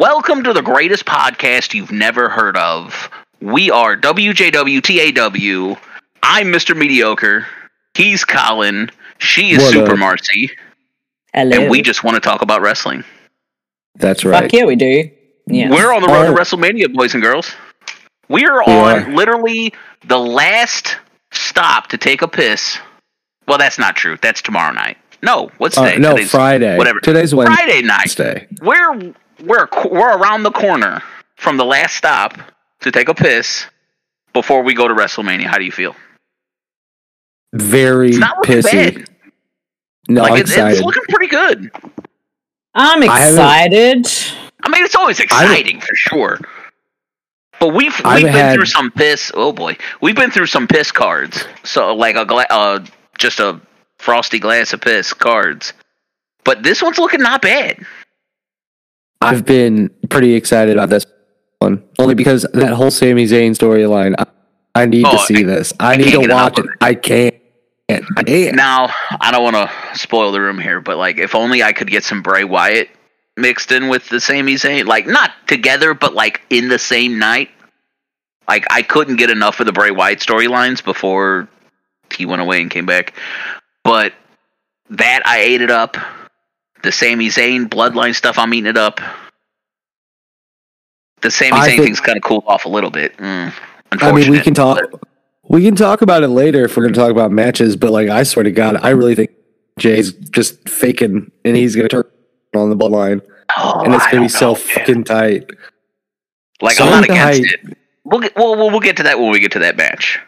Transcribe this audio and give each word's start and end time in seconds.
Welcome 0.00 0.44
to 0.44 0.54
the 0.54 0.62
greatest 0.62 1.04
podcast 1.04 1.74
you've 1.74 1.92
never 1.92 2.30
heard 2.30 2.56
of. 2.56 3.10
We 3.42 3.70
are 3.70 3.98
WJWTAW. 3.98 5.78
I'm 6.22 6.46
Mr. 6.46 6.74
Mediocre. 6.74 7.46
He's 7.92 8.24
Colin. 8.24 8.90
She 9.18 9.50
is 9.50 9.58
What 9.58 9.72
Super 9.74 9.92
up? 9.92 9.98
Marcy. 9.98 10.52
Hello. 11.34 11.54
And 11.60 11.70
we 11.70 11.82
just 11.82 12.02
want 12.02 12.14
to 12.14 12.20
talk 12.22 12.40
about 12.40 12.62
wrestling. 12.62 13.04
That's 13.96 14.22
Fuck 14.22 14.32
right. 14.32 14.50
yeah, 14.54 14.64
we 14.64 14.74
do. 14.74 15.10
Yeah. 15.48 15.68
We're 15.68 15.92
on 15.92 16.00
the 16.00 16.08
road 16.08 16.28
to 16.28 16.32
Oh. 16.32 16.34
WrestleMania, 16.34 16.94
boys 16.94 17.12
and 17.12 17.22
girls. 17.22 17.52
We 18.30 18.46
are 18.46 18.62
We 18.66 18.72
on 18.72 19.02
are. 19.02 19.14
literally 19.14 19.74
the 20.06 20.18
last 20.18 20.96
stop 21.30 21.88
to 21.88 21.98
take 21.98 22.22
a 22.22 22.28
piss. 22.28 22.78
Well, 23.46 23.58
that's 23.58 23.78
not 23.78 23.96
true. 23.96 24.16
That's 24.22 24.40
tomorrow 24.40 24.72
night. 24.72 24.96
No, 25.22 25.50
what's 25.58 25.76
Uh, 25.76 25.84
today? 25.84 25.98
no, 25.98 26.12
Today's 26.12 26.30
Friday. 26.30 26.78
Whatever. 26.78 27.00
Today's 27.00 27.32
Friday 27.34 27.82
night. 27.82 27.98
Wednesday. 28.16 28.46
We're 28.62 29.12
we're 29.42 29.68
we're 29.90 30.16
around 30.18 30.42
the 30.42 30.50
corner 30.52 31.02
from 31.36 31.56
the 31.56 31.64
last 31.64 31.96
stop 31.96 32.36
to 32.80 32.90
take 32.90 33.08
a 33.08 33.14
piss 33.14 33.66
before 34.32 34.62
we 34.62 34.74
go 34.74 34.86
to 34.88 34.94
WrestleMania. 34.94 35.46
How 35.46 35.58
do 35.58 35.64
you 35.64 35.72
feel? 35.72 35.94
Very 37.52 38.10
It's 38.10 38.18
not 38.18 38.36
looking 38.38 38.58
pissy. 38.58 38.94
bad. 38.96 39.08
No, 40.08 40.22
like 40.22 40.32
I'm 40.32 40.38
it's, 40.38 40.50
excited. 40.50 40.72
it's 40.76 40.84
looking 40.84 41.02
pretty 41.08 41.26
good. 41.28 41.70
I'm 42.74 43.02
excited. 43.02 44.06
I 44.62 44.68
mean, 44.68 44.84
it's 44.84 44.94
always 44.94 45.20
exciting 45.20 45.80
for 45.80 45.94
sure. 45.94 46.38
But 47.58 47.68
we've 47.68 47.92
we've 47.92 48.04
haven't 48.04 48.22
been 48.22 48.32
had- 48.32 48.54
through 48.54 48.66
some 48.66 48.90
piss. 48.90 49.30
Oh 49.34 49.52
boy, 49.52 49.76
we've 50.00 50.16
been 50.16 50.30
through 50.30 50.46
some 50.46 50.66
piss 50.66 50.92
cards. 50.92 51.44
So 51.64 51.94
like 51.94 52.16
a 52.16 52.24
gla- 52.24 52.46
uh, 52.50 52.84
just 53.18 53.40
a 53.40 53.60
frosty 53.98 54.38
glass 54.38 54.72
of 54.72 54.80
piss 54.80 55.12
cards. 55.12 55.72
But 56.44 56.62
this 56.62 56.80
one's 56.82 56.98
looking 56.98 57.20
not 57.20 57.42
bad. 57.42 57.84
I've 59.20 59.44
been 59.44 59.90
pretty 60.08 60.34
excited 60.34 60.76
about 60.76 60.88
this 60.90 61.06
one 61.58 61.82
only 61.98 62.14
because 62.14 62.42
that 62.54 62.72
whole 62.72 62.90
Sami 62.90 63.26
Zayn 63.26 63.50
storyline. 63.50 64.14
I, 64.18 64.26
I 64.74 64.86
need 64.86 65.04
Oh, 65.06 65.12
to 65.12 65.18
see 65.18 65.42
this. 65.42 65.72
I, 65.78 65.94
I 65.94 65.96
need 65.96 66.10
to 66.12 66.26
watch 66.28 66.58
it. 66.58 66.66
I 66.80 66.94
can't. 66.94 67.34
I 68.16 68.22
can't. 68.22 68.56
Now 68.56 68.88
I 69.20 69.30
don't 69.30 69.42
want 69.42 69.56
to 69.56 69.98
spoil 69.98 70.32
the 70.32 70.40
room 70.40 70.58
here, 70.58 70.80
but 70.80 70.96
like 70.96 71.18
if 71.18 71.34
only 71.34 71.62
I 71.62 71.72
could 71.72 71.90
get 71.90 72.04
some 72.04 72.22
Bray 72.22 72.44
Wyatt 72.44 72.88
mixed 73.36 73.72
in 73.72 73.88
with 73.88 74.08
the 74.08 74.20
Sami 74.20 74.54
Zayn, 74.54 74.86
like 74.86 75.06
not 75.06 75.32
together, 75.46 75.92
but 75.92 76.14
like 76.14 76.40
in 76.50 76.68
the 76.68 76.78
same 76.78 77.18
night. 77.18 77.50
Like 78.48 78.64
I 78.70 78.82
couldn't 78.82 79.16
get 79.16 79.30
enough 79.30 79.60
of 79.60 79.66
the 79.66 79.72
Bray 79.72 79.90
Wyatt 79.90 80.20
storylines 80.20 80.82
before 80.82 81.48
he 82.14 82.26
went 82.26 82.40
away 82.42 82.60
and 82.60 82.70
came 82.70 82.86
back, 82.86 83.14
but 83.84 84.12
that 84.88 85.22
I 85.26 85.40
ate 85.40 85.60
it 85.60 85.70
up. 85.70 85.96
The 86.82 86.92
Sami 86.92 87.28
Zayn 87.28 87.66
bloodline 87.68 88.14
stuff, 88.14 88.38
I'm 88.38 88.52
eating 88.54 88.70
it 88.70 88.76
up. 88.78 89.00
The 91.22 91.30
Sami 91.30 91.52
I 91.52 91.60
Zayn 91.60 91.70
think- 91.72 91.82
thing's 91.84 92.00
kind 92.00 92.16
of 92.16 92.22
cooled 92.24 92.44
off 92.46 92.64
a 92.64 92.68
little 92.68 92.90
bit. 92.90 93.16
Mm, 93.18 93.52
I 94.00 94.12
mean, 94.12 94.30
we 94.30 94.40
can 94.40 94.54
talk. 94.54 94.78
We 95.48 95.64
can 95.64 95.74
talk 95.74 96.00
about 96.00 96.22
it 96.22 96.28
later 96.28 96.64
if 96.64 96.76
we're 96.76 96.84
going 96.84 96.94
to 96.94 97.00
talk 97.00 97.10
about 97.10 97.32
matches. 97.32 97.74
But 97.76 97.90
like, 97.90 98.08
I 98.08 98.22
swear 98.22 98.44
to 98.44 98.52
God, 98.52 98.76
I 98.82 98.90
really 98.90 99.14
think 99.16 99.30
Jey's 99.78 100.12
just 100.12 100.68
faking, 100.68 101.30
and 101.44 101.56
he's 101.56 101.74
going 101.74 101.88
to 101.88 102.02
turn 102.04 102.04
on 102.54 102.70
the 102.70 102.76
bloodline, 102.76 103.20
Oh, 103.56 103.80
and 103.84 103.92
it's 103.92 104.04
going 104.06 104.28
to 104.28 104.28
be 104.28 104.28
don't 104.28 104.30
so 104.30 104.52
man. 104.54 104.62
fucking 104.62 105.04
tight. 105.04 105.50
Like 106.62 106.76
So 106.76 106.84
I'm 106.84 106.90
not 106.90 107.04
against 107.04 107.42
tight. 107.42 107.58
it. 107.70 107.78
We'll 108.04 108.20
get 108.20 108.36
we'll, 108.36 108.56
we'll 108.56 108.70
we'll 108.70 108.80
get 108.80 108.96
to 108.98 109.02
that 109.04 109.18
when 109.18 109.30
we 109.30 109.40
get 109.40 109.52
to 109.52 109.58
that 109.60 109.76
match. 109.76 110.20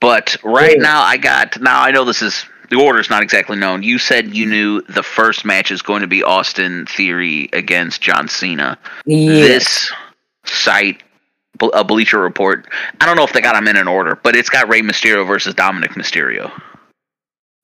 But 0.00 0.36
right 0.42 0.76
Yeah. 0.76 0.82
now, 0.82 1.02
I 1.02 1.18
got 1.18 1.60
now. 1.60 1.82
I 1.82 1.90
know 1.90 2.04
this 2.04 2.22
is 2.22 2.44
the 2.70 2.76
order 2.76 3.00
is 3.00 3.10
not 3.10 3.22
exactly 3.22 3.56
known. 3.56 3.82
You 3.82 3.98
said 3.98 4.34
you 4.34 4.46
knew 4.46 4.80
the 4.82 5.02
first 5.02 5.44
match 5.44 5.70
is 5.70 5.82
going 5.82 6.02
to 6.02 6.06
be 6.06 6.22
Austin 6.22 6.86
Theory 6.86 7.48
against 7.52 8.00
John 8.00 8.28
Cena. 8.28 8.78
Yeah. 9.04 9.28
This 9.32 9.92
site, 10.46 11.02
a 11.74 11.84
Bleacher 11.84 12.20
Report. 12.20 12.66
I 13.00 13.06
don't 13.06 13.16
know 13.16 13.24
if 13.24 13.32
they 13.32 13.40
got 13.40 13.54
them 13.54 13.68
in 13.68 13.76
an 13.76 13.88
order, 13.88 14.16
but 14.22 14.36
it's 14.36 14.48
got 14.48 14.68
Rey 14.68 14.82
Mysterio 14.82 15.26
versus 15.26 15.54
Dominic 15.54 15.90
Mysterio. 15.92 16.50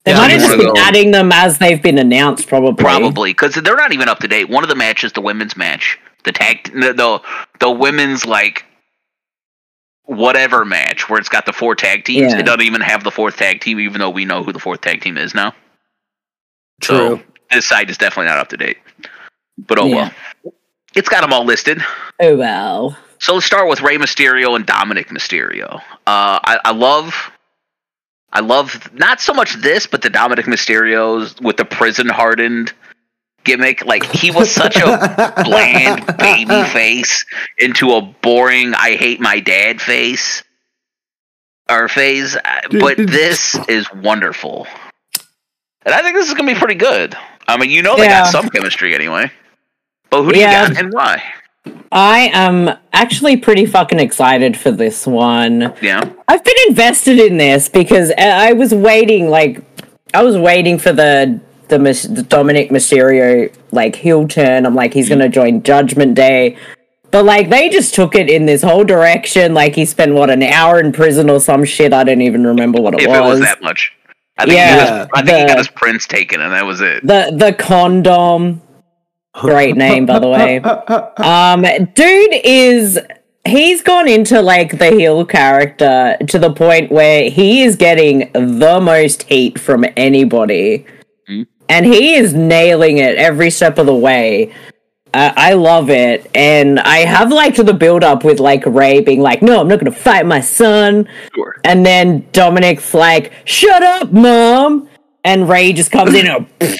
they 0.03 0.11
Yeah, 0.11 0.17
might 0.17 0.31
have 0.31 0.41
just 0.41 0.57
been 0.57 0.77
adding 0.77 1.11
them 1.11 1.31
as 1.31 1.57
they've 1.57 1.81
been 1.81 1.97
announced, 1.97 2.47
probably. 2.47 2.83
Probably 2.83 3.31
because 3.31 3.55
they're 3.55 3.75
not 3.75 3.93
even 3.93 4.09
up 4.09 4.19
to 4.19 4.27
date. 4.27 4.49
One 4.49 4.63
of 4.63 4.69
the 4.69 4.75
matches, 4.75 5.13
the 5.13 5.21
women's 5.21 5.55
match, 5.57 5.97
the 6.25 6.31
tag, 6.33 6.65
the 6.73 6.93
the, 6.93 7.21
the 7.59 7.71
women's 7.71 8.25
like 8.25 8.65
whatever 10.07 10.65
match 10.65 11.09
where 11.09 11.19
it's 11.19 11.29
got 11.29 11.45
the 11.45 11.53
four 11.53 11.75
tag 11.75 12.05
teams. 12.05 12.33
Yeah. 12.33 12.39
It 12.39 12.45
doesn't 12.45 12.61
even 12.61 12.81
have 12.81 13.03
the 13.03 13.11
fourth 13.11 13.37
tag 13.37 13.61
team, 13.61 13.79
even 13.79 13.99
though 13.99 14.09
we 14.09 14.25
know 14.25 14.41
who 14.43 14.51
the 14.51 14.59
fourth 14.59 14.81
tag 14.81 15.01
team 15.01 15.17
is 15.17 15.35
now. 15.35 15.53
True. 16.81 17.17
So 17.17 17.23
this 17.51 17.67
site 17.67 17.89
is 17.89 17.97
definitely 17.97 18.27
not 18.27 18.39
up 18.39 18.49
to 18.49 18.57
date. 18.57 18.77
But 19.57 19.79
oh 19.79 19.85
Yeah. 19.85 20.11
well, 20.43 20.53
it's 20.95 21.09
got 21.09 21.21
them 21.21 21.33
all 21.33 21.45
listed. 21.45 21.83
Oh 22.19 22.35
well. 22.35 22.97
So 23.19 23.33
let's 23.33 23.45
start 23.45 23.67
with 23.67 23.81
Rey 23.81 23.97
Mysterio 23.97 24.55
and 24.55 24.65
Dominic 24.65 25.09
Mysterio. 25.09 25.77
Uh, 26.05 26.39
I, 26.43 26.59
I 26.65 26.71
love, 26.71 27.31
I 28.31 28.41
love 28.41 28.89
not 28.93 29.19
so 29.19 29.33
much 29.33 29.55
this, 29.55 29.87
but 29.87 30.03
the 30.03 30.09
Dominic 30.09 30.45
Mysterios 30.45 31.41
with 31.41 31.57
the 31.57 31.65
prison 31.65 32.07
hardened 32.07 32.73
gimmick. 33.47 33.83
Like 33.85 34.03
he 34.03 34.29
was 34.29 34.51
such 34.51 34.75
a 34.77 34.85
bland 35.45 36.05
baby 36.17 36.63
face 36.69 37.25
into 37.57 37.93
a 37.93 38.01
boring 38.01 38.73
I 38.75 38.95
hate 38.95 39.19
my 39.19 39.39
dad 39.39 39.81
face 39.81 40.43
or 41.69 41.87
phase. 41.87 42.35
Uh, 42.35 42.41
But 42.79 42.97
this 43.17 43.55
is 43.67 43.87
wonderful. 43.93 44.67
And 45.85 45.95
I 45.95 46.01
think 46.03 46.15
this 46.15 46.27
is 46.27 46.33
gonna 46.35 46.53
be 46.53 46.59
pretty 46.59 46.75
good. 46.75 47.15
I 47.47 47.57
mean, 47.57 47.69
you 47.71 47.81
know 47.81 47.95
they 47.95 48.03
Yeah. 48.03 48.21
got 48.23 48.31
some 48.31 48.49
chemistry 48.49 48.93
anyway. 48.93 49.31
But 50.09 50.23
who 50.23 50.33
do 50.33 50.39
Yeah. 50.39 50.63
you 50.63 50.67
got 50.73 50.77
and 50.83 50.93
why? 50.93 51.23
I 51.91 52.29
am 52.33 52.77
actually 52.93 53.37
pretty 53.37 53.65
fucking 53.65 53.99
excited 53.99 54.55
for 54.57 54.71
this 54.71 55.05
one. 55.07 55.73
Yeah. 55.81 56.01
I've 56.27 56.43
been 56.43 56.55
invested 56.69 57.19
in 57.19 57.37
this 57.37 57.67
because 57.69 58.11
I 58.17 58.49
I 58.49 58.53
was 58.53 58.73
waiting, 58.73 59.29
like, 59.29 59.61
I 60.13 60.23
was 60.23 60.37
waiting 60.37 60.79
for 60.79 60.93
the 60.93 61.39
the, 61.69 61.77
the 61.77 62.23
Dominic 62.23 62.69
Mysterio 62.69 63.53
like 63.71 63.95
heel 63.95 64.27
turn. 64.27 64.65
I'm 64.65 64.75
like, 64.75 64.93
he's 64.93 65.09
gonna 65.09 65.29
join 65.29 65.63
Judgment 65.63 66.15
Day, 66.15 66.57
but 67.11 67.25
like 67.25 67.49
they 67.49 67.69
just 67.69 67.93
took 67.93 68.15
it 68.15 68.29
in 68.29 68.45
this 68.45 68.61
whole 68.61 68.83
direction. 68.83 69.53
Like 69.53 69.75
he 69.75 69.85
spent 69.85 70.13
what 70.13 70.29
an 70.29 70.43
hour 70.43 70.79
in 70.79 70.91
prison 70.91 71.29
or 71.29 71.39
some 71.39 71.63
shit. 71.65 71.93
I 71.93 72.03
don't 72.03 72.21
even 72.21 72.45
remember 72.45 72.81
what 72.81 72.93
it 72.95 73.01
if 73.01 73.07
was. 73.07 73.17
it 73.17 73.21
was 73.21 73.39
that 73.41 73.61
much. 73.61 73.93
I 74.39 74.43
think, 74.45 74.51
he, 74.51 74.57
Yeah, 74.57 74.99
was, 74.99 75.09
I 75.13 75.21
think 75.23 75.37
he 75.39 75.45
got 75.47 75.57
his 75.57 75.67
prints 75.69 76.05
taken, 76.05 76.41
and 76.41 76.53
that 76.53 76.65
was 76.65 76.81
it. 76.81 77.05
the 77.05 77.31
the 77.35 77.53
condom. 77.53 78.61
Great 79.33 79.75
name, 79.77 80.05
by 80.07 80.17
the 80.19 80.27
way. 80.27 80.57
Um, 81.17 81.61
dude 81.93 82.41
is 82.43 82.99
he's 83.45 83.81
gone 83.83 84.07
into 84.07 84.41
like 84.41 84.79
the 84.79 84.91
heel 84.91 85.25
character 85.25 86.17
to 86.27 86.39
the 86.39 86.51
point 86.51 86.91
where 86.91 87.29
he 87.29 87.61
is 87.63 87.75
getting 87.75 88.31
the 88.33 88.79
most 88.81 89.23
heat 89.23 89.59
from 89.59 89.85
anybody. 89.95 90.85
And 91.69 91.85
he 91.85 92.15
is 92.15 92.33
nailing 92.33 92.97
it 92.97 93.15
every 93.17 93.49
step 93.49 93.77
of 93.77 93.85
the 93.85 93.95
way. 93.95 94.53
Uh, 95.13 95.31
I 95.35 95.53
love 95.53 95.89
it, 95.89 96.29
and 96.35 96.79
I 96.81 96.97
have 96.99 97.31
liked 97.31 97.57
the 97.65 97.73
build 97.73 98.03
up 98.03 98.23
with 98.25 98.39
like 98.39 98.65
Rey 98.65 98.99
being 98.99 99.21
like, 99.21 99.41
"No, 99.41 99.61
I'm 99.61 99.67
not 99.67 99.79
going 99.79 99.91
to 99.91 99.97
fight 99.97 100.25
my 100.25 100.41
son," 100.41 101.07
Sure. 101.33 101.55
and 101.63 101.85
then 101.85 102.27
Dominic's 102.33 102.93
like, 102.93 103.31
"Shut 103.45 103.81
up, 103.81 104.11
mom," 104.11 104.89
and 105.23 105.47
Rey 105.47 105.71
just 105.73 105.91
comes 105.91 106.13
in 106.13 106.27
and 106.27 106.45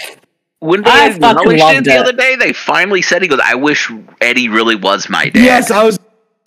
When 0.59 0.81
they 0.84 0.90
I 0.92 1.12
fucking 1.12 1.52
acknowledged 1.52 1.52
it 1.54 1.59
loved 1.59 1.86
the 1.86 1.92
it. 1.92 2.00
other 2.00 2.12
day, 2.14 2.36
they 2.36 2.52
finally 2.52 3.02
said 3.02 3.22
he 3.22 3.28
goes, 3.30 3.40
"I 3.44 3.56
wish 3.56 3.90
Eddie 4.19 4.50
really 4.50 4.75
was 4.75 5.08
my 5.09 5.25
dad." 5.30 5.36
Yes, 5.44 5.72
I 5.72 5.84
was 5.84 5.98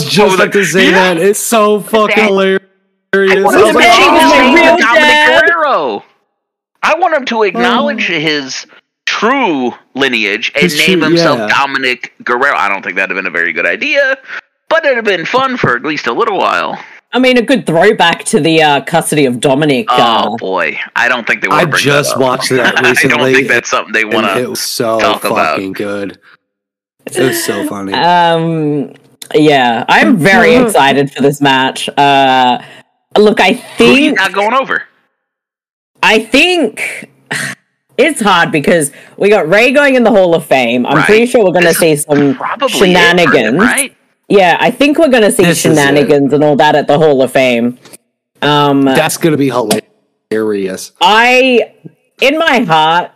just 0.01 0.19
was 0.19 0.35
about 0.35 0.39
like, 0.45 0.53
to 0.53 0.65
say 0.65 0.87
yeah. 0.91 1.15
that. 1.15 1.17
It's 1.19 1.39
so 1.41 1.81
fucking 1.81 2.15
That- 2.17 2.27
hilarious. 2.29 2.61
I 3.15 3.17
I 3.19 3.41
was 3.43 3.75
like, 3.75 3.85
Eddie 3.87 3.97
change 3.97 4.13
was 4.13 4.31
my 4.33 4.55
real 4.55 4.77
Dominic 4.77 4.85
dad. 5.03 5.45
Guerrero. 5.47 6.05
I 6.83 6.95
want 6.99 7.15
him 7.15 7.25
to 7.27 7.43
acknowledge 7.43 8.07
his 8.07 8.67
true 9.07 9.73
lineage 9.95 10.53
and 10.55 10.73
name 10.79 11.01
true- 11.01 11.09
himself 11.09 11.39
yeah. 11.39 11.49
Dominic 11.49 12.15
Guerrero. 12.25 12.55
I 12.57 12.69
don't 12.69 12.83
think 12.83 12.97
that'd 12.97 13.11
have 13.15 13.23
been 13.23 13.27
a 13.27 13.31
very 13.37 13.53
good 13.53 13.67
idea, 13.67 14.17
but 14.69 14.85
it'd 14.85 14.97
have 14.97 15.05
been 15.05 15.27
fun 15.27 15.57
for 15.57 15.77
at 15.77 15.83
least 15.83 16.07
a 16.07 16.13
little 16.13 16.39
while. 16.39 16.79
I 17.13 17.19
mean, 17.19 17.37
a 17.39 17.43
good 17.43 17.67
throwback 17.67 18.23
to 18.27 18.39
the 18.41 18.63
uh, 18.63 18.81
custody 18.83 19.27
of 19.27 19.41
Dominic. 19.41 19.87
Oh 19.91 20.35
Uh, 20.35 20.37
boy, 20.37 20.79
I 20.95 21.09
don't 21.09 21.27
think 21.27 21.43
they 21.43 21.49
I 21.49 21.51
want 21.51 21.63
to 21.63 21.67
bring 21.73 21.83
just 21.83 22.11
that 22.11 22.17
up. 22.17 22.23
watched 22.23 22.51
that 22.51 22.81
recently. 22.87 23.15
I 23.15 23.19
don't 23.19 23.35
think 23.35 23.49
that's 23.49 23.69
something 23.69 23.93
they 23.93 24.05
want 24.05 24.27
to. 24.29 24.41
it 24.41 24.49
was 24.49 24.61
so 24.61 25.01
talk 25.01 25.25
about. 25.25 25.57
fucking 25.57 25.73
good. 25.73 26.19
It 27.07 27.19
was 27.19 27.43
so 27.45 27.67
funny. 27.67 27.93
um, 27.95 28.95
yeah, 29.35 29.85
I'm 29.89 30.19
very 30.19 30.55
excited 30.63 31.11
for 31.13 31.21
this 31.23 31.41
match. 31.41 31.89
Uh, 31.89 32.63
look, 33.19 33.41
I 33.41 33.55
Who 33.79 33.85
you 33.87 33.95
think 34.15 34.17
not 34.19 34.33
going 34.33 34.55
over? 34.55 34.85
I 36.03 36.19
think 36.21 37.11
it's 37.99 38.21
hard 38.21 38.51
because 38.53 38.93
we 39.17 39.29
got 39.29 39.49
Rey 39.49 39.73
going 39.73 39.95
in 39.95 40.03
the 40.05 40.11
Hall 40.11 40.35
of 40.35 40.45
Fame. 40.47 40.87
I'm 40.87 40.97
Right. 40.99 41.05
pretty 41.07 41.27
sure 41.27 41.45
we're 41.45 41.53
going 41.53 41.65
to 41.67 41.75
see 41.75 41.97
some 41.97 42.35
Probably 42.35 42.67
it 42.67 42.71
him, 42.73 42.79
shenanigans. 43.19 43.59
right? 43.59 43.95
Yeah, 44.29 44.57
I 44.61 44.71
think 44.71 44.99
we're 44.99 45.09
going 45.09 45.25
to 45.25 45.33
see 45.33 45.45
This 45.45 45.61
shenanigans 45.61 46.33
and 46.33 46.43
all 46.45 46.57
that 46.57 46.75
at 46.77 46.87
the 46.87 46.97
Hall 46.99 47.23
of 47.23 47.33
Fame. 47.33 47.79
Um, 48.43 48.85
That's 48.87 49.19
gonna 49.19 49.37
be 49.37 49.51
hilarious. 49.51 50.93
I, 51.01 51.75
in 52.23 52.39
my 52.39 52.61
heart, 52.61 53.11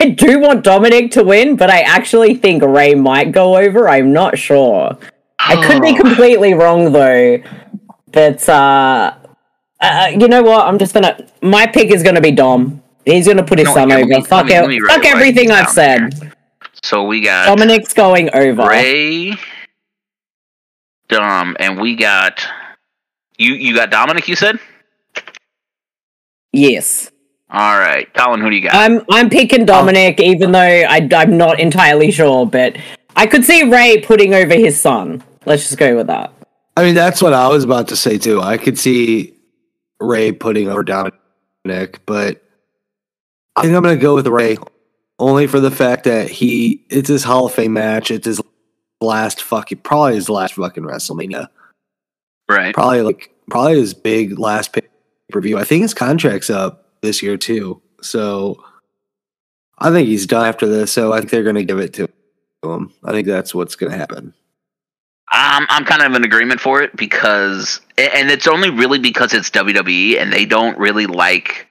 I 0.00 0.08
do 0.10 0.38
want 0.38 0.64
Dominic 0.64 1.10
to 1.12 1.22
win, 1.22 1.56
but 1.56 1.68
I 1.68 1.80
actually 1.80 2.34
think 2.36 2.62
Rey 2.62 2.94
might 2.94 3.30
go 3.32 3.58
over. 3.58 3.88
I'm 3.90 4.12
not 4.14 4.38
sure. 4.38 4.96
I 5.38 5.56
could 5.66 5.82
be 5.82 5.90
Oh. 5.90 5.96
completely 6.02 6.54
wrong 6.54 6.92
though. 6.92 7.40
But 8.10 8.48
uh, 8.48 9.12
uh 9.84 10.08
you 10.08 10.28
know 10.28 10.42
what? 10.42 10.66
I'm 10.66 10.78
just 10.78 10.94
gonna 10.94 11.16
my 11.42 11.66
pick 11.66 11.90
is 11.90 12.02
gonna 12.02 12.20
be 12.20 12.30
Dom. 12.32 12.82
He's 13.04 13.26
gonna 13.26 13.44
put 13.44 13.58
his 13.58 13.68
No, 13.68 13.74
son 13.74 13.88
yeah, 13.90 13.96
over. 13.96 14.06
me- 14.06 14.22
fuck 14.22 14.48
let 14.48 14.66
me- 14.68 14.76
it. 14.76 14.80
me 14.80 14.88
fuck 14.88 15.04
everything 15.04 15.50
I've 15.50 15.66
down 15.66 15.74
said. 16.12 16.32
So 16.82 17.04
we 17.04 17.20
got 17.20 17.46
Dominic's 17.46 17.92
going 17.94 18.28
over. 18.34 18.66
Rey, 18.68 19.34
Dom, 21.08 21.56
and 21.60 21.80
we 21.80 21.96
got 21.96 22.46
you. 23.38 23.54
You 23.54 23.74
got 23.74 23.90
Dominic. 23.90 24.28
You 24.28 24.36
said. 24.36 24.58
Yes. 26.52 27.10
All 27.50 27.78
right, 27.78 28.12
Colin. 28.14 28.40
Who 28.40 28.50
do 28.50 28.56
you 28.56 28.62
got? 28.62 28.74
I'm 28.74 29.02
I'm 29.10 29.30
picking 29.30 29.64
Dominic, 29.64 30.18
even 30.20 30.52
though 30.52 30.58
I, 30.60 31.08
I'm 31.14 31.36
not 31.36 31.60
entirely 31.60 32.10
sure, 32.10 32.46
but 32.46 32.76
I 33.16 33.26
could 33.26 33.44
see 33.44 33.62
Rey 33.70 34.00
putting 34.00 34.34
over 34.34 34.54
his 34.54 34.80
son. 34.80 35.22
Let's 35.46 35.64
just 35.64 35.78
go 35.78 35.94
with 35.96 36.06
that. 36.08 36.32
I 36.76 36.82
mean, 36.84 36.94
that's 36.94 37.22
what 37.22 37.32
I 37.32 37.46
was 37.48 37.62
about 37.64 37.88
to 37.88 37.96
say 37.96 38.18
too. 38.18 38.40
I 38.40 38.56
could 38.56 38.78
see 38.78 39.33
Rey 40.00 40.32
putting 40.32 40.68
over 40.68 40.82
Dominic, 40.82 42.00
but 42.06 42.42
I 43.56 43.62
think 43.62 43.74
I'm 43.74 43.82
going 43.82 43.96
to 43.96 44.02
go 44.02 44.14
with 44.14 44.26
Rey 44.26 44.56
only 45.18 45.46
for 45.46 45.60
the 45.60 45.70
fact 45.70 46.04
that 46.04 46.28
he 46.28 46.84
it's 46.90 47.08
his 47.08 47.24
Hall 47.24 47.46
of 47.46 47.54
Fame 47.54 47.72
match. 47.72 48.10
It's 48.10 48.26
his 48.26 48.40
last 49.00 49.42
fucking 49.42 49.78
probably 49.78 50.14
his 50.14 50.28
last 50.28 50.54
fucking 50.54 50.84
WrestleMania. 50.84 51.48
right. 52.48 52.74
Probably 52.74 53.02
like 53.02 53.30
probably 53.50 53.78
his 53.78 53.94
big 53.94 54.38
last 54.38 54.72
pay 54.72 54.82
per 55.30 55.40
view. 55.40 55.58
I 55.58 55.64
think 55.64 55.82
his 55.82 55.94
contract's 55.94 56.50
up 56.50 56.88
this 57.02 57.22
year 57.22 57.36
too. 57.36 57.80
So 58.00 58.62
I 59.78 59.90
think 59.90 60.08
he's 60.08 60.26
done 60.26 60.46
after 60.46 60.66
this. 60.66 60.92
So 60.92 61.12
I 61.12 61.18
think 61.18 61.30
they're 61.30 61.42
going 61.42 61.56
to 61.56 61.64
give 61.64 61.78
it 61.78 61.92
to 61.94 62.08
him. 62.62 62.92
I 63.04 63.12
think 63.12 63.26
that's 63.26 63.54
what's 63.54 63.76
going 63.76 63.92
to 63.92 63.98
happen. 63.98 64.34
I'm 65.30 65.66
I'm 65.68 65.84
kind 65.84 66.02
of 66.02 66.14
in 66.14 66.24
agreement 66.24 66.60
for 66.60 66.82
it 66.82 66.94
because, 66.96 67.80
and 67.98 68.30
it's 68.30 68.46
only 68.46 68.70
really 68.70 68.98
because 68.98 69.32
it's 69.34 69.50
WWE 69.50 70.20
and 70.20 70.32
they 70.32 70.44
don't 70.44 70.78
really 70.78 71.06
like. 71.06 71.66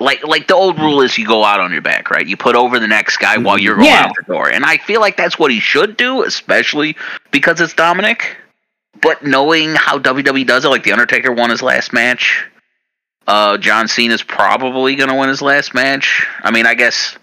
Like, 0.00 0.24
like 0.24 0.48
the 0.48 0.54
old 0.56 0.80
rule 0.80 1.02
is 1.02 1.16
you 1.16 1.24
go 1.26 1.44
out 1.44 1.60
on 1.60 1.72
your 1.72 1.80
back, 1.80 2.10
right? 2.10 2.26
You 2.26 2.36
put 2.36 2.56
over 2.56 2.80
the 2.80 2.88
next 2.88 3.18
guy 3.18 3.36
while 3.38 3.56
you're 3.58 3.76
going 3.76 3.86
Yeah. 3.86 4.06
out 4.06 4.16
the 4.16 4.24
door, 4.32 4.50
and 4.50 4.64
I 4.64 4.78
feel 4.78 5.00
like 5.00 5.16
that's 5.16 5.38
what 5.38 5.52
he 5.52 5.60
should 5.60 5.96
do, 5.96 6.24
especially 6.24 6.96
because 7.30 7.60
it's 7.60 7.74
Dominic. 7.74 8.36
But 9.00 9.24
knowing 9.24 9.74
how 9.76 9.98
WWE 9.98 10.44
does 10.46 10.64
it, 10.64 10.68
like 10.68 10.82
the 10.82 10.92
Undertaker 10.92 11.30
won 11.32 11.50
his 11.50 11.62
last 11.62 11.92
match, 11.92 12.44
uh, 13.28 13.56
John 13.58 13.86
Cena's 13.86 14.22
probably 14.22 14.96
gonna 14.96 15.16
win 15.16 15.28
his 15.28 15.40
last 15.42 15.74
match. 15.74 16.26
I 16.42 16.50
mean, 16.50 16.66
I 16.66 16.74
guess 16.74 17.16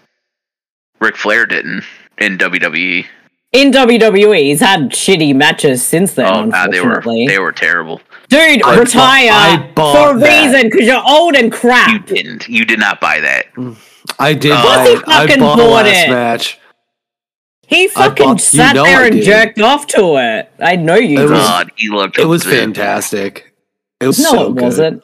Ric 0.98 1.16
Flair 1.16 1.44
didn't 1.44 1.84
in. 2.16 2.38
WWE. 2.38 3.04
In 3.52 3.70
WWE, 3.70 4.38
he's 4.44 4.60
had 4.60 4.90
shitty 4.92 5.34
matches 5.34 5.82
since 5.84 6.14
then, 6.14 6.26
Oh 6.26 6.50
god, 6.50 6.72
they 6.72 6.80
were 6.80 7.02
they 7.04 7.38
were 7.38 7.52
terrible. 7.52 8.00
Dude, 8.28 8.62
I 8.62 8.78
retire 8.78 9.58
bought- 9.58 9.74
bought 9.74 10.10
for 10.12 10.16
a 10.16 10.20
that. 10.20 10.44
reason, 10.52 10.70
because 10.70 10.86
you're 10.86 11.02
old 11.06 11.34
and 11.36 11.52
crap. 11.52 11.90
You 11.90 11.98
didn't. 11.98 12.48
You 12.48 12.64
did 12.64 12.78
not 12.80 12.98
buy 12.98 13.20
that. 13.20 13.46
I 14.18 14.32
did. 14.32 14.52
Of 14.52 14.62
buy 14.62 14.84
he 14.84 14.92
it. 14.94 15.04
I 15.06 15.26
fucking 15.26 15.40
bought 15.40 15.58
bought 15.58 15.84
last 15.84 16.06
it. 16.06 16.10
match. 16.10 16.58
He 17.66 17.88
fucking 17.88 18.24
bought- 18.26 18.32
you 18.34 18.38
sat 18.38 18.74
know 18.74 18.84
there 18.84 19.04
and 19.06 19.20
jerked 19.22 19.60
off 19.60 19.86
to 19.88 20.16
it. 20.16 20.50
I 20.58 20.76
know 20.76 20.94
you 20.96 21.18
It 21.18 21.22
did. 21.22 21.30
was- 21.30 21.40
God, 21.40 21.72
he 21.76 21.88
looked. 21.90 22.18
It 22.18 22.24
was 22.26 22.44
fantastic. 22.44 23.52
It 24.00 24.06
was 24.06 24.18
no, 24.18 24.30
so 24.30 24.42
it 24.50 24.54
good. 24.54 24.62
wasn't. 24.62 25.02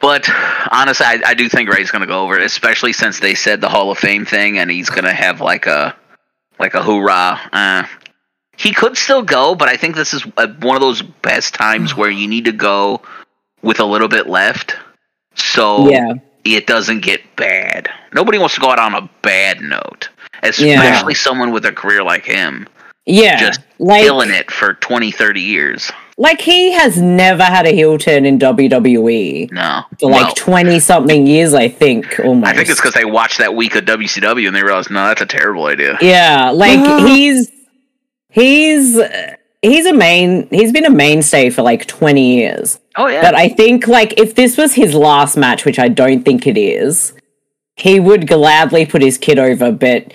But 0.00 0.28
honestly, 0.72 1.06
I, 1.06 1.20
I 1.24 1.34
do 1.34 1.48
think 1.48 1.70
Rey's 1.72 1.90
going 1.92 2.02
to 2.02 2.08
go 2.08 2.22
over, 2.24 2.36
especially 2.38 2.92
since 2.92 3.20
they 3.20 3.34
said 3.34 3.60
the 3.60 3.68
Hall 3.68 3.90
of 3.92 3.98
Fame 3.98 4.24
thing, 4.24 4.58
and 4.58 4.68
he's 4.70 4.90
going 4.90 5.04
to 5.04 5.12
have 5.14 5.40
like 5.40 5.66
a 5.66 5.94
like 6.58 6.74
a 6.74 6.82
hoorah. 6.82 7.40
Uh, 7.52 7.84
he 8.56 8.72
could 8.72 8.96
still 8.96 9.22
go, 9.22 9.54
but 9.54 9.68
I 9.68 9.76
think 9.76 9.94
this 9.94 10.12
is 10.14 10.24
uh 10.36 10.48
one 10.60 10.76
of 10.76 10.80
those 10.82 11.02
best 11.02 11.54
times 11.54 11.96
where 11.96 12.10
you 12.10 12.26
need 12.28 12.44
to 12.46 12.52
go 12.52 13.00
with 13.62 13.80
a 13.80 13.84
little 13.84 14.08
bit 14.08 14.28
left, 14.28 14.74
so 15.34 15.88
Yeah. 15.88 16.14
it 16.44 16.66
doesn't 16.66 17.00
get 17.00 17.20
bad. 17.36 17.88
Nobody 18.12 18.38
wants 18.38 18.54
to 18.56 18.60
go 18.60 18.70
out 18.70 18.78
on 18.78 18.94
a 18.94 19.08
bad 19.22 19.60
note, 19.60 20.08
especially 20.42 21.14
someone 21.14 21.52
with 21.52 21.64
a 21.66 21.72
career 21.72 22.02
like 22.02 22.24
him, 22.24 22.68
Yeah. 23.06 23.36
just 23.38 23.60
like, 23.78 24.02
killing 24.02 24.30
it 24.30 24.50
for 24.50 24.74
20, 24.74 25.10
30 25.12 25.40
years. 25.40 25.90
Like 26.18 26.40
he 26.40 26.72
has 26.72 27.00
never 27.00 27.44
had 27.44 27.64
a 27.64 27.70
heel 27.70 27.96
turn 27.96 28.26
in 28.26 28.38
WWE 28.38 29.50
No, 29.52 29.82
for 30.00 30.10
like 30.10 30.26
Well, 30.26 30.34
20 30.34 30.80
something 30.80 31.26
years, 31.26 31.54
I 31.54 31.68
think, 31.68 32.18
almost. 32.20 32.50
I 32.50 32.54
think 32.54 32.68
it's 32.68 32.80
because 32.80 32.94
they 32.94 33.04
watched 33.04 33.38
that 33.38 33.54
week 33.54 33.76
of 33.76 33.84
WCW 33.84 34.46
and 34.48 34.54
they 34.54 34.62
realized, 34.64 34.90
no, 34.90 35.06
that's 35.06 35.22
a 35.22 35.26
terrible 35.26 35.66
idea. 35.66 35.96
Yeah, 36.00 36.50
like 36.50 36.80
he's 37.06 37.50
he's 38.30 39.00
he's 39.62 39.86
a 39.86 39.92
main 39.94 40.48
he's 40.50 40.72
been 40.72 40.84
a 40.84 40.90
mainstay 40.90 41.50
for 41.50 41.62
like 41.62 41.86
20 41.86 42.34
years. 42.36 42.80
Oh 42.96 43.06
yeah, 43.06 43.22
But 43.22 43.36
I 43.36 43.48
think 43.48 43.86
like 43.86 44.18
if 44.18 44.34
this 44.34 44.56
was 44.56 44.74
his 44.74 44.94
last 44.94 45.36
match, 45.36 45.64
which 45.64 45.78
I 45.78 45.88
don't 45.88 46.24
think 46.24 46.46
it 46.48 46.58
is, 46.58 47.12
he 47.76 48.00
would 48.00 48.26
gladly 48.26 48.86
put 48.86 49.02
his 49.02 49.18
kid 49.18 49.38
over, 49.38 49.70
but 49.70 50.12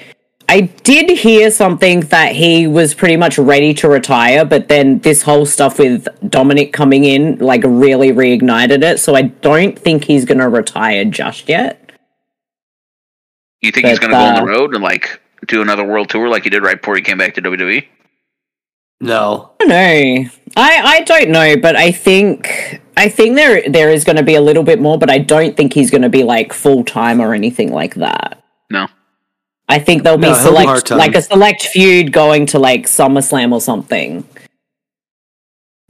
I 0.53 0.61
did 0.83 1.09
hear 1.17 1.49
something 1.49 2.01
that 2.01 2.35
he 2.35 2.67
was 2.67 2.93
pretty 2.93 3.17
much 3.17 3.39
ready 3.39 3.73
to 3.73 3.89
retire, 3.89 4.45
but 4.45 4.67
then 4.67 4.99
this 4.99 5.23
whole 5.23 5.47
stuff 5.47 5.79
with 5.79 6.07
Dominic 6.29 6.71
coming 6.71 7.05
in 7.05 7.39
like 7.39 7.63
really 7.65 8.11
reignited 8.11 8.83
it. 8.83 8.99
So 8.99 9.15
I 9.15 9.23
don't 9.23 9.79
think 9.79 10.03
he's 10.03 10.25
gonna 10.25 10.47
retire 10.47 11.05
just 11.05 11.49
yet. 11.49 11.91
you 13.61 13.71
think 13.71 13.87
he's 13.87 13.97
going 13.97 14.11
to 14.11 14.15
go 14.15 14.21
on 14.21 14.35
uh, 14.35 14.39
the 14.41 14.45
road 14.45 14.75
and 14.75 14.83
like 14.83 15.19
do 15.47 15.63
another 15.63 15.83
world 15.83 16.11
tour 16.11 16.29
like 16.29 16.43
he 16.43 16.51
did 16.51 16.61
right 16.61 16.79
before 16.79 16.95
he 16.97 17.01
came 17.01 17.17
back 17.17 17.33
to? 17.33 17.41
WWE? 17.41 17.87
No. 19.01 19.53
no. 19.63 19.75
I 19.75 20.29
I 20.55 21.01
don't 21.07 21.31
know, 21.31 21.57
but 21.57 21.75
I 21.75 21.91
think 21.91 22.79
I 22.95 23.09
think 23.09 23.37
there 23.37 23.67
there 23.67 23.89
is 23.89 24.03
going 24.03 24.17
to 24.17 24.23
be 24.23 24.35
a 24.35 24.41
little 24.41 24.61
bit 24.61 24.79
more, 24.79 24.99
but 24.99 25.09
I 25.09 25.17
don't 25.17 25.57
think 25.57 25.73
he's 25.73 25.89
going 25.89 26.03
to 26.03 26.09
be 26.09 26.21
like 26.21 26.53
full 26.53 26.83
time 26.83 27.19
or 27.19 27.33
anything 27.33 27.73
like 27.73 27.95
that. 27.95 28.43
No. 28.69 28.87
I 29.69 29.79
think 29.79 30.03
there'll 30.03 30.17
be 30.17 30.27
No, 30.27 30.33
he'll 30.35 30.51
be 30.51 30.59
select 30.59 30.91
like 30.91 31.15
a 31.15 31.21
select 31.21 31.63
feud 31.67 32.11
going 32.11 32.45
to 32.47 32.59
like 32.59 32.83
SummerSlam 32.85 33.53
or 33.53 33.61
something. 33.61 34.27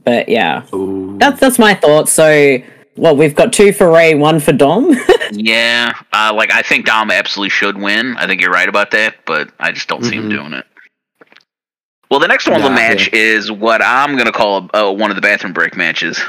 But 0.04 0.28
yeah, 0.28 0.64
Ooh. 0.74 1.16
that's 1.18 1.40
that's 1.40 1.58
my 1.58 1.74
thoughts. 1.74 2.12
So, 2.12 2.58
well, 2.96 3.16
we've 3.16 3.34
got 3.34 3.52
two 3.52 3.72
for 3.72 3.90
Rey, 3.90 4.14
one 4.14 4.40
for 4.40 4.52
Dom. 4.52 4.94
Yeah, 5.36 5.92
uh, 6.12 6.32
like 6.36 6.52
I 6.52 6.62
think 6.62 6.84
Dom 6.86 7.10
absolutely 7.10 7.48
should 7.48 7.76
win. 7.76 8.16
I 8.18 8.26
think 8.26 8.40
you're 8.40 8.52
right 8.52 8.68
about 8.68 8.92
that, 8.92 9.16
but 9.26 9.50
I 9.58 9.72
just 9.72 9.88
don't 9.88 10.04
see 10.04 10.14
him 10.14 10.28
Mhm. 10.28 10.30
doing 10.30 10.52
it. 10.52 10.66
Well, 12.10 12.20
the 12.20 12.28
next 12.28 12.46
one 12.46 12.56
on 12.56 12.62
the 12.62 12.68
Nah, 12.68 12.74
match 12.76 13.12
is 13.12 13.50
what 13.50 13.82
I'm 13.82 14.12
going 14.12 14.26
to 14.26 14.32
call 14.32 14.68
uh, 14.74 14.92
one 14.92 15.10
of 15.10 15.16
the 15.16 15.22
bathroom 15.22 15.52
break 15.54 15.76
matches. 15.76 16.22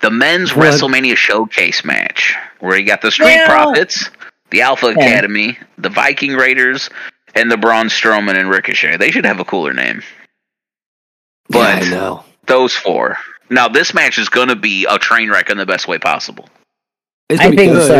The 0.00 0.10
men's 0.10 0.52
What? 0.56 0.66
WrestleMania 0.66 1.16
Showcase 1.16 1.84
match, 1.84 2.34
where 2.58 2.76
you 2.76 2.86
got 2.86 3.02
the 3.02 3.12
Street 3.12 3.26
Well- 3.26 3.46
Profits, 3.46 4.10
the 4.50 4.62
Alpha 4.62 4.86
Yeah. 4.96 5.04
Academy, 5.04 5.58
the 5.78 5.88
Viking 5.90 6.32
Raiders, 6.34 6.90
and 7.34 7.50
the 7.50 7.56
Braun 7.56 7.86
Strowman 7.88 8.36
and 8.38 8.48
Ricochet. 8.50 8.96
They 8.96 9.10
should 9.10 9.24
have 9.26 9.40
a 9.40 9.44
cooler 9.44 9.72
name. 9.72 10.02
But 11.48 11.82
yeah, 11.82 11.86
I 11.86 11.90
know. 11.90 12.24
those 12.46 12.74
four. 12.74 13.18
Now, 13.50 13.68
this 13.68 13.94
match 13.94 14.18
is 14.18 14.28
going 14.28 14.48
to 14.48 14.56
be 14.56 14.86
a 14.88 14.98
train 14.98 15.30
wreck 15.30 15.48
in 15.50 15.56
the 15.56 15.64
best 15.66 15.88
way 15.88 15.98
possible. 15.98 16.48
It's 17.30 17.40
I 17.40 17.44
gonna 17.44 17.50
be 17.56 17.56
think 17.56 17.72
good, 17.72 17.86
so. 17.86 17.98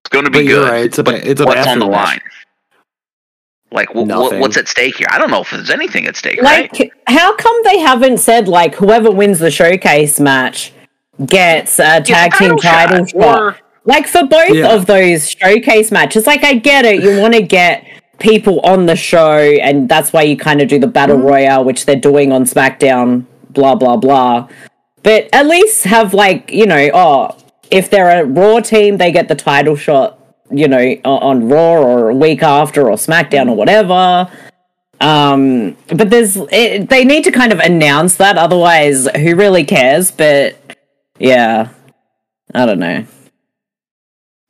It's 0.00 0.08
going 0.10 0.24
to 0.24 0.30
be 0.30 0.44
But 0.44 0.46
good. 0.48 0.70
right. 0.70 0.84
It's 0.84 0.98
a 0.98 1.02
ba- 1.04 1.28
it's 1.30 1.40
a 1.40 1.44
what's 1.44 1.66
on 1.66 1.78
the 1.78 1.86
match. 1.86 1.94
line? 2.06 2.20
Like, 3.70 3.88
wh- 3.90 4.04
wh- 4.04 4.38
what's 4.40 4.56
at 4.56 4.68
stake 4.68 4.96
here? 4.96 5.06
I 5.10 5.18
don't 5.18 5.30
know 5.30 5.40
if 5.40 5.50
there's 5.50 5.70
anything 5.70 6.06
at 6.06 6.14
stake, 6.16 6.40
right? 6.42 6.70
Like, 6.78 6.92
how 7.06 7.34
come 7.36 7.56
they 7.64 7.78
haven't 7.78 8.18
said 8.18 8.46
like 8.48 8.74
whoever 8.74 9.10
wins 9.10 9.38
the 9.38 9.50
showcase 9.50 10.20
match 10.20 10.72
gets 11.24 11.78
a 11.78 12.00
tag 12.02 12.32
the 12.32 12.38
team 12.38 12.56
title 12.58 13.06
shot, 13.06 13.10
shot? 13.10 13.40
or- 13.40 13.56
Like 13.84 14.06
for 14.06 14.24
both 14.24 14.54
Yeah. 14.54 14.74
of 14.74 14.86
those 14.86 15.28
showcase 15.30 15.90
matches, 15.90 16.26
like 16.26 16.44
I 16.44 16.54
get 16.54 16.84
it, 16.84 17.02
you 17.02 17.20
want 17.20 17.34
to 17.34 17.42
get 17.42 17.84
people 18.20 18.60
on 18.60 18.86
the 18.86 18.94
show, 18.94 19.38
and 19.38 19.88
that's 19.88 20.12
why 20.12 20.22
you 20.22 20.36
kind 20.36 20.60
of 20.62 20.68
do 20.68 20.78
the 20.78 20.86
battle 20.86 21.16
Mm-hmm. 21.16 21.26
royale, 21.26 21.64
which 21.64 21.84
they're 21.86 21.96
doing 21.96 22.30
on 22.32 22.44
SmackDown, 22.44 23.24
blah 23.50 23.74
blah 23.74 23.96
blah. 23.96 24.48
But 25.02 25.28
at 25.32 25.46
least 25.46 25.84
have 25.84 26.14
like 26.14 26.52
you 26.52 26.66
know, 26.66 26.90
oh, 26.94 27.36
if 27.70 27.90
they're 27.90 28.22
a 28.22 28.24
Raw 28.24 28.60
team, 28.60 28.98
they 28.98 29.10
get 29.10 29.26
the 29.28 29.34
title 29.34 29.74
shot, 29.74 30.16
you 30.50 30.68
know, 30.68 30.96
on 31.04 31.48
Raw 31.48 31.72
or 31.82 32.10
a 32.10 32.14
week 32.14 32.42
after 32.44 32.88
or 32.88 32.96
SmackDown 32.96 33.48
or 33.50 33.56
whatever. 33.56 34.30
Um, 35.00 35.76
but 35.88 36.10
there's 36.10 36.36
it, 36.52 36.88
they 36.88 37.04
need 37.04 37.24
to 37.24 37.32
kind 37.32 37.52
of 37.52 37.58
announce 37.58 38.16
that, 38.18 38.38
otherwise, 38.38 39.08
who 39.16 39.34
really 39.34 39.64
cares? 39.64 40.12
But 40.12 40.56
yeah, 41.18 41.70
I 42.54 42.66
don't 42.66 42.78
know. 42.78 43.04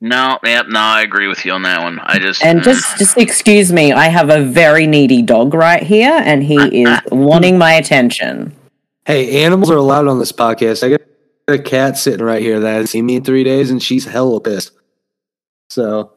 No, 0.03 0.37
yep, 0.43 0.67
no, 0.67 0.81
I 0.81 1.01
agree 1.01 1.29
with 1.29 1.45
you 1.45 1.53
on 1.53 1.61
that 1.61 1.81
one. 1.81 1.97
I 1.99 2.19
just 2.19 2.43
And 2.43 2.59
mm, 2.59 2.63
just 2.65 2.97
just 2.97 3.17
excuse 3.17 3.71
me, 3.71 3.93
I 3.93 4.09
have 4.09 4.29
a 4.29 4.43
very 4.43 4.85
needy 4.85 5.21
dog 5.21 5.53
right 5.53 5.81
here, 5.81 6.11
and 6.11 6.43
he 6.43 6.57
is 6.83 6.99
wanting 7.09 7.57
my 7.57 7.71
attention. 7.75 8.53
Hey, 9.05 9.45
animals 9.45 9.71
are 9.71 9.77
allowed 9.77 10.09
on 10.09 10.19
this 10.19 10.33
podcast. 10.33 10.83
I 10.83 10.89
got 10.89 11.01
a 11.47 11.57
cat 11.57 11.97
sitting 11.97 12.25
right 12.25 12.41
here 12.41 12.59
that 12.59 12.69
hasn't 12.69 12.89
seen 12.89 13.05
me 13.05 13.15
in 13.15 13.23
three 13.23 13.45
days, 13.45 13.71
and 13.71 13.81
she's 13.81 14.03
hella 14.03 14.41
pissed. 14.41 14.71
So 15.69 16.11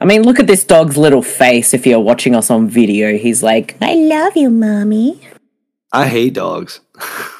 I 0.00 0.04
mean, 0.04 0.24
look 0.24 0.40
at 0.40 0.48
this 0.48 0.64
dog's 0.64 0.96
little 0.96 1.22
face. 1.22 1.72
If 1.72 1.86
you're 1.86 2.00
watching 2.00 2.34
us 2.34 2.50
on 2.50 2.68
video, 2.68 3.16
he's 3.16 3.44
like, 3.44 3.76
"I 3.80 3.94
love 3.94 4.36
you, 4.36 4.50
mommy." 4.50 5.20
I 5.92 6.08
hate 6.08 6.34
dogs. 6.34 6.80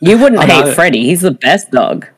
You 0.00 0.18
wouldn't 0.18 0.42
I'm 0.42 0.48
hate 0.48 0.64
not- 0.66 0.74
Freddy. 0.74 1.04
He's 1.04 1.20
the 1.20 1.30
best 1.30 1.70
dog. 1.70 2.08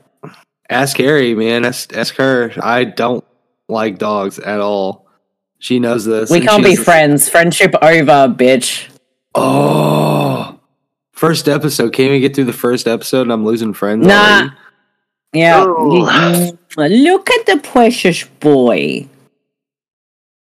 Ask 0.71 0.97
Harry, 0.99 1.35
man. 1.35 1.65
Ask, 1.65 1.93
ask 1.95 2.15
her. 2.17 2.53
I 2.63 2.85
don't 2.85 3.25
like 3.69 3.99
dogs 3.99 4.39
at 4.39 4.61
all. 4.61 5.07
She 5.59 5.79
knows 5.81 6.05
this. 6.07 6.31
We 6.31 6.41
can't 6.41 6.65
be 6.65 6.71
she's- 6.71 6.85
friends. 6.85 7.29
Friendship 7.29 7.75
over, 7.83 8.33
bitch. 8.33 8.87
Oh, 9.35 10.59
first 11.13 11.49
episode. 11.49 11.93
Can't 11.93 12.09
even 12.09 12.21
get 12.21 12.35
through 12.35 12.45
the 12.47 12.53
first 12.53 12.89
episode, 12.89 13.23
and 13.23 13.33
I'm 13.33 13.45
losing 13.45 13.75
friends. 13.75 14.07
Nah. 14.07 14.15
already? 14.15 14.51
Yeah. 15.33 15.65
Oh. 15.67 16.57
Look 16.77 17.31
at 17.31 17.47
the 17.47 17.59
precious 17.63 18.25
boy. 18.41 19.07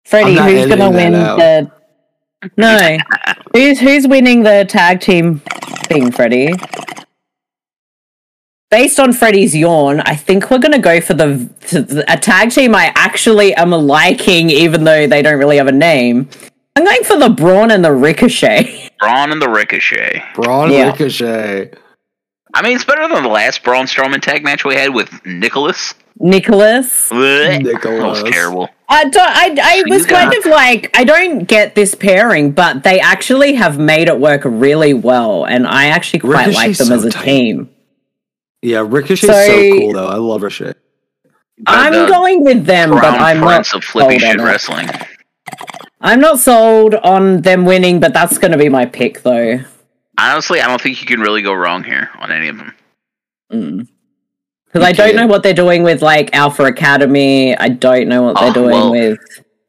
Freddie, 0.05 0.35
who's 0.35 0.67
gonna 0.67 0.89
win 0.91 1.13
that 1.13 1.37
the 2.41 2.49
No. 2.55 2.97
who's 3.53 3.79
who's 3.79 4.07
winning 4.07 4.43
the 4.43 4.65
tag 4.67 4.99
team 5.01 5.39
thing, 5.85 6.11
Freddie? 6.11 6.53
Based 8.69 8.99
on 8.99 9.13
Freddie's 9.13 9.55
yawn, 9.55 10.01
I 10.01 10.15
think 10.15 10.51
we're 10.51 10.57
gonna 10.59 10.77
go 10.79 10.99
for 10.99 11.13
the, 11.13 11.49
the 11.71 12.03
a 12.09 12.17
tag 12.17 12.51
team 12.51 12.75
I 12.75 12.91
actually 12.95 13.53
am 13.55 13.71
liking, 13.71 14.49
even 14.49 14.83
though 14.83 15.07
they 15.07 15.21
don't 15.21 15.39
really 15.39 15.55
have 15.57 15.67
a 15.67 15.71
name. 15.71 16.27
I'm 16.75 16.83
going 16.83 17.03
for 17.03 17.17
the 17.17 17.29
Braun 17.29 17.71
and 17.71 17.83
the 17.83 17.93
Ricochet. 17.93 18.89
Braun 18.99 19.31
and 19.31 19.41
the 19.41 19.49
Ricochet. 19.49 20.21
Braun 20.35 20.71
Yeah. 20.71 20.87
Ricochet. 20.91 21.71
I 22.53 22.61
mean, 22.61 22.75
it's 22.75 22.83
better 22.85 23.07
than 23.07 23.23
the 23.23 23.29
last 23.29 23.63
Braun 23.63 23.85
Strowman 23.85 24.21
tag 24.21 24.43
match 24.43 24.65
we 24.65 24.75
had 24.75 24.93
with 24.93 25.25
Nicholas. 25.25 25.93
Nicholas. 26.19 27.09
Blech. 27.09 27.63
Nicholas. 27.63 27.83
That 28.19 28.23
was 28.23 28.23
terrible. 28.31 28.69
I 28.89 29.03
don't. 29.05 29.17
I, 29.17 29.55
I 29.61 29.83
was 29.87 30.05
kind 30.05 30.33
of 30.33 30.45
like 30.45 30.89
I 30.97 31.03
don't 31.03 31.45
get 31.45 31.75
this 31.75 31.95
pairing, 31.95 32.51
but 32.51 32.83
they 32.83 32.99
actually 32.99 33.53
have 33.53 33.77
made 33.79 34.07
it 34.07 34.19
work 34.19 34.41
really 34.45 34.93
well, 34.93 35.45
and 35.45 35.67
I 35.67 35.85
actually 35.87 36.19
quite 36.19 36.53
like 36.53 36.77
them 36.77 36.87
so 36.87 36.95
as 36.95 37.03
a 37.05 37.09
tight. 37.11 37.23
team. 37.25 37.69
Yeah, 38.61 38.83
Ricochet's 38.87 39.21
So- 39.21 39.31
so 39.47 39.79
cool 39.79 39.93
though. 39.93 40.07
I 40.07 40.15
love 40.15 40.41
Ricochet. 40.41 40.73
I'm 41.65 41.93
the 41.93 42.05
going 42.07 42.43
with 42.43 42.65
them, 42.65 42.91
but 42.91 43.03
I'm 43.03 43.39
not. 43.39 43.47
Prince 43.47 43.73
of 43.73 43.83
flippy 43.83 44.19
sold 44.19 44.23
on 44.23 44.29
shit 44.31 44.39
it. 44.39 44.43
wrestling. 44.43 44.89
I'm 46.01 46.19
not 46.19 46.39
sold 46.39 46.93
on 46.95 47.41
them 47.41 47.65
winning, 47.65 47.99
but 47.99 48.13
that's 48.13 48.37
going 48.37 48.51
to 48.51 48.57
be 48.59 48.69
my 48.69 48.85
pick, 48.85 49.23
though. 49.23 49.59
Honestly, 50.19 50.61
I 50.61 50.67
don't 50.67 50.79
think 50.79 51.01
you 51.01 51.07
can 51.07 51.19
really 51.19 51.41
go 51.41 51.53
wrong 51.53 51.83
here 51.83 52.11
on 52.19 52.31
any 52.31 52.47
of 52.49 52.57
them. 52.57 53.87
Because 54.65 54.83
I 54.87 54.91
don't 54.91 55.15
know 55.15 55.25
what 55.25 55.41
they're 55.41 55.53
doing 55.53 55.81
with 55.81 56.01
like 56.03 56.35
Alpha 56.35 56.65
Academy. 56.65 57.57
I 57.57 57.69
don't 57.69 58.07
know 58.07 58.21
what 58.23 58.39
they're 58.39 58.49
Oh, 58.49 58.53
doing 58.53 58.69
well, 58.71 58.91
with. 58.91 59.17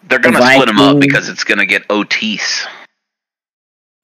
They're 0.09 0.19
gonna 0.19 0.43
split 0.43 0.67
them 0.67 0.79
up 0.79 0.85
Viking- 0.97 1.01
because 1.01 1.29
it's 1.31 1.45
gonna 1.45 1.65
get 1.67 1.85
Otis. 1.89 2.67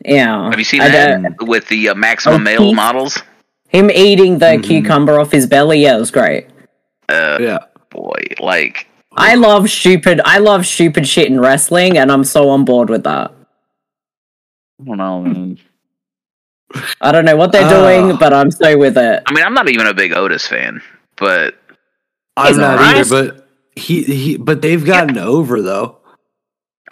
Yeah. 0.05 0.49
Have 0.49 0.59
you 0.59 0.64
seen 0.64 0.81
I 0.81 0.88
that 0.88 1.23
don't- 1.23 1.49
with 1.49 1.69
the 1.69 1.91
uh, 1.91 1.95
maximum 1.95 2.43
male 2.45 2.62
Otis? 2.62 2.75
models? 2.76 3.23
Him 3.75 3.90
eating 3.90 4.38
the 4.38 4.47
Mhm. 4.47 4.62
cucumber 4.62 5.19
off 5.19 5.33
his 5.33 5.47
belly. 5.49 5.81
Yeah, 5.83 5.97
it 5.97 5.99
was 6.00 6.12
great. 6.12 6.47
Uh, 7.09 7.38
Yeah. 7.40 7.59
boy, 7.90 8.21
like 8.40 8.87
I 9.16 9.35
love 9.35 9.69
stupid. 9.69 10.21
I 10.25 10.38
love 10.38 10.64
stupid 10.64 11.09
shit 11.09 11.26
in 11.28 11.40
wrestling, 11.40 11.99
and 11.99 12.11
I'm 12.12 12.23
so 12.23 12.49
on 12.50 12.64
board 12.64 12.88
with 12.88 13.02
that. 13.02 13.33
I 14.81 14.85
don't 14.87 14.97
know. 14.99 15.23
Man. 15.23 15.59
I 17.00 17.11
don't 17.12 17.25
know 17.25 17.37
what 17.37 17.50
they're 17.52 17.66
Oh. 17.66 17.81
doing, 18.04 18.16
but 18.16 18.33
I'm 18.33 18.50
so 18.52 18.76
with 18.78 18.97
it. 18.97 19.23
I 19.26 19.33
mean, 19.33 19.45
I'm 19.45 19.54
not 19.54 19.69
even 19.69 19.87
a 19.88 19.95
big 19.95 20.12
Otis 20.12 20.47
fan, 20.47 20.81
but 21.16 21.54
I'm 22.37 22.57
not 22.57 22.78
alright. 22.78 22.97
either, 22.99 23.33
but 23.33 23.49
he, 23.76 24.02
he 24.04 24.37
but 24.37 24.62
they've 24.62 24.85
gotten 24.85 25.19
over 25.19 25.62
though. 25.62 25.99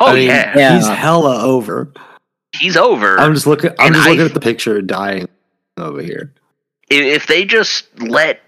oh 0.01 0.07
I 0.07 0.15
mean, 0.15 0.27
yeah, 0.29 0.53
Yeah. 0.59 0.77
he's 0.77 0.89
hella 0.89 1.43
over. 1.45 1.93
he's 2.59 2.77
over. 2.77 3.19
I'm 3.21 3.35
just 3.35 3.47
looking. 3.47 3.71
I'm 3.79 3.87
And 3.87 3.95
just 3.95 4.07
I- 4.07 4.11
looking 4.11 4.27
at 4.27 4.35
the 4.35 4.41
picture, 4.41 4.83
dying 4.83 5.29
over 5.79 6.03
here. 6.03 6.33
I- 6.93 7.05
if 7.07 7.27
they 7.27 7.45
just 7.45 7.87
let 7.99 8.41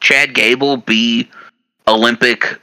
Chad 0.00 0.34
Gable 0.34 0.76
be 0.76 1.28
Olympic 1.88 2.58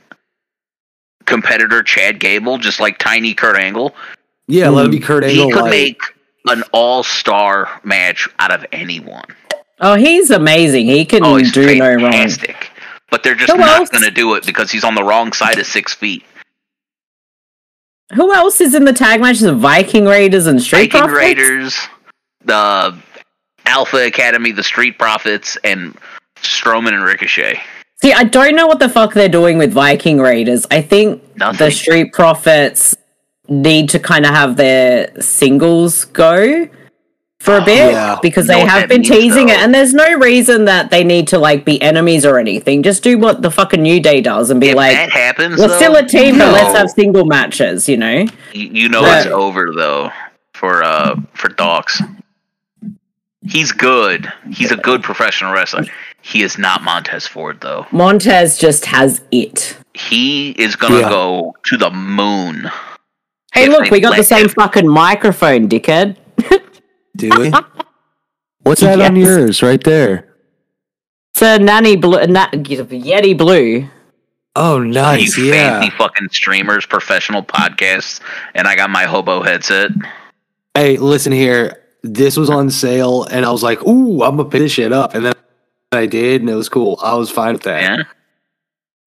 competitor 1.25 1.83
Chad 1.83 2.19
Gable, 2.19 2.57
just 2.57 2.79
like 2.79 2.97
tiny 2.97 3.33
Kurt 3.33 3.57
Angle, 3.57 3.95
Yeah, 4.47 4.69
let 4.69 4.85
him 4.85 4.91
be 4.91 4.99
Kurt 4.99 5.23
Angle. 5.23 5.45
he 5.47 5.51
could 5.51 5.61
light. 5.63 5.69
make 5.71 6.01
an 6.47 6.63
all-star 6.71 7.81
match 7.83 8.27
out 8.39 8.51
of 8.51 8.65
anyone. 8.71 9.25
Oh, 9.81 9.95
he's 9.95 10.29
amazing. 10.31 10.87
He 10.87 11.05
can 11.05 11.23
Oh, 11.23 11.35
he's 11.35 11.51
do 11.51 11.75
no 11.75 11.93
wrong. 11.95 12.29
But 13.11 13.23
they're 13.23 13.35
just 13.35 13.51
Who 13.51 13.57
not 13.57 13.89
going 13.91 14.03
to 14.03 14.11
do 14.11 14.35
it 14.35 14.45
because 14.45 14.71
he's 14.71 14.83
on 14.83 14.93
the 14.95 15.03
wrong 15.03 15.31
side 15.33 15.57
of 15.59 15.65
six 15.65 15.93
feet. 15.93 16.23
Who 18.13 18.33
else 18.33 18.59
is 18.61 18.73
in 18.73 18.85
the 18.85 18.93
tag 18.93 19.21
matches? 19.21 19.41
The 19.41 19.53
Viking 19.53 20.05
Raiders 20.05 20.47
and 20.47 20.61
Street 20.61 20.91
Viking 20.91 21.07
Profits? 21.07 21.17
Raiders, 21.17 21.77
the 22.43 22.97
Alpha 23.69 24.05
Academy, 24.05 24.51
the 24.51 24.63
Street 24.63 24.97
Profits, 24.97 25.57
and 25.63 25.95
Strowman 26.37 26.93
and 26.93 27.03
Ricochet. 27.03 27.59
See, 28.01 28.13
I 28.13 28.23
don't 28.23 28.55
know 28.55 28.65
what 28.67 28.79
the 28.79 28.89
fuck 28.89 29.13
they're 29.13 29.29
doing 29.29 29.57
with 29.57 29.71
Viking 29.73 30.19
Raiders. 30.19 30.65
I 30.71 30.81
think 30.81 31.21
Nothing. 31.37 31.57
the 31.67 31.71
Street 31.71 32.13
Profits 32.13 32.95
need 33.47 33.89
to 33.89 33.99
kind 33.99 34.25
of 34.25 34.31
have 34.31 34.55
their 34.57 35.09
singles 35.21 36.05
go 36.05 36.67
for 37.41 37.57
a 37.57 37.63
bit 37.63 37.91
Yeah. 37.93 38.17
because 38.21 38.47
they 38.47 38.55
what 38.57 38.67
have 38.69 38.89
been 38.89 39.01
means, 39.01 39.09
teasing 39.11 39.49
it, 39.49 39.57
and 39.57 39.73
there's 39.73 39.93
no 39.93 40.13
reason 40.17 40.65
that 40.65 40.91
they 40.91 41.03
need 41.03 41.27
to 41.29 41.39
like 41.39 41.63
be 41.65 41.81
enemies 41.81 42.25
or 42.25 42.37
anything. 42.37 42.83
Just 42.83 43.01
do 43.03 43.17
what 43.17 43.41
the 43.41 43.49
fucking 43.51 43.81
New 43.81 43.99
Day 44.01 44.19
does 44.21 44.49
and 44.49 44.59
be 44.61 44.69
if 44.69 44.75
like, 44.75 44.93
that 44.95 45.09
happens, 45.09 45.57
we're 45.59 45.67
though, 45.67 45.75
still 45.77 45.95
a 45.95 46.03
team, 46.05 46.37
but 46.37 46.51
let's 46.53 46.77
have 46.77 46.89
single 46.89 47.25
matches. 47.25 47.87
You 47.89 47.97
know? 47.97 48.25
You, 48.53 48.67
you 48.67 48.89
know 48.89 49.01
Right. 49.03 49.25
it's 49.25 49.27
over 49.33 49.71
though 49.75 50.11
for 50.53 50.83
uh 50.83 51.15
for 51.33 51.47
Docs. 51.49 52.01
He's 53.47 53.71
good. 53.71 54.31
He's 54.51 54.71
a 54.71 54.75
good 54.77 55.01
professional 55.01 55.53
wrestler. 55.53 55.85
He 56.21 56.43
is 56.43 56.57
not 56.57 56.83
Montez 56.83 57.25
Ford 57.25 57.59
though. 57.61 57.85
Montez 57.91 58.57
just 58.57 58.85
has 58.85 59.21
it. 59.31 59.77
He 59.93 60.51
is 60.51 60.75
gonna 60.75 60.99
Yeah. 60.99 61.09
go 61.09 61.53
to 61.65 61.77
the 61.77 61.89
moon. 61.89 62.69
Hey, 63.53 63.67
look, 63.67 63.89
we 63.89 63.99
got 63.99 64.15
the 64.17 64.23
same 64.23 64.43
him. 64.43 64.49
fucking 64.49 64.87
microphone, 64.87 65.67
dickhead. 65.69 66.17
Do 67.15 67.29
we? 67.39 67.51
What's 68.63 68.81
that 68.81 69.01
on 69.01 69.15
yours 69.15 69.63
right 69.63 69.83
there? 69.83 70.27
It's 71.33 71.41
a 71.41 71.57
nanny 71.59 71.95
blue, 71.95 72.25
na- 72.27 72.49
Yeti 72.51 73.37
blue. 73.37 73.89
Oh, 74.55 74.79
nice. 74.79 75.37
you 75.37 75.45
Yeah. 75.45 75.79
fancy 75.79 75.95
fucking 75.97 76.29
streamers, 76.31 76.85
professional 76.85 77.41
podcasts, 77.41 78.19
and 78.53 78.67
I 78.67 78.75
got 78.75 78.89
my 78.89 79.05
hobo 79.05 79.41
headset. 79.41 79.91
Hey, 80.75 80.97
listen 80.97 81.31
here. 81.31 81.78
This 82.01 82.37
was 82.37 82.49
on 82.49 82.69
sale, 82.69 83.23
and 83.25 83.45
I 83.45 83.51
was 83.51 83.63
like, 83.63 83.81
"Ooh, 83.85 84.23
I'm 84.23 84.37
gonna 84.37 84.49
pick 84.49 84.61
this 84.61 84.71
shit 84.71 84.93
up," 84.93 85.13
and 85.13 85.25
then 85.25 85.33
I 85.91 86.05
did, 86.05 86.41
and 86.41 86.49
it 86.49 86.55
was 86.55 86.69
cool. 86.69 86.99
I 87.01 87.15
was 87.15 87.29
fine 87.29 87.53
with 87.53 87.63
that. 87.63 87.81
Yeah. 87.81 88.03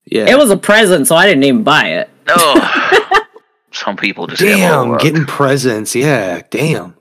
Yeah. 0.05 0.31
It 0.31 0.39
was 0.39 0.51
a 0.51 0.57
present, 0.57 1.07
so 1.07 1.17
I 1.17 1.27
didn't 1.27 1.45
even 1.45 1.63
buy 1.63 1.89
it. 1.89 2.11
Oh, 2.29 3.21
some 3.73 3.97
people 3.97 4.27
just 4.27 4.43
have 4.43 4.59
damn 4.59 4.91
all 4.91 4.99
getting 4.99 5.25
presents. 5.25 5.95
Yeah. 5.95 6.43
Damn. 6.51 6.95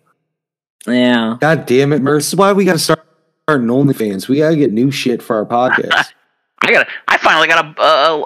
Yeah. 0.88 1.38
God 1.40 1.66
damn 1.66 1.94
it, 1.94 2.02
Merce. 2.02 2.26
This 2.26 2.34
is 2.34 2.36
why 2.36 2.54
we 2.54 2.66
gotta 2.66 2.80
start 2.80 3.06
starting 3.44 3.68
OnlyFans. 3.68 4.28
We 4.28 4.38
gotta 4.38 4.56
get 4.56 4.72
new 4.72 4.92
shit 4.92 5.22
for 5.22 5.36
our 5.36 5.46
podcast. 5.46 6.14
I 6.64 6.72
gotta. 6.72 6.88
I 7.08 7.18
finally 7.18 7.48
got 7.48 7.78
a 7.78 7.84
a, 7.84 8.24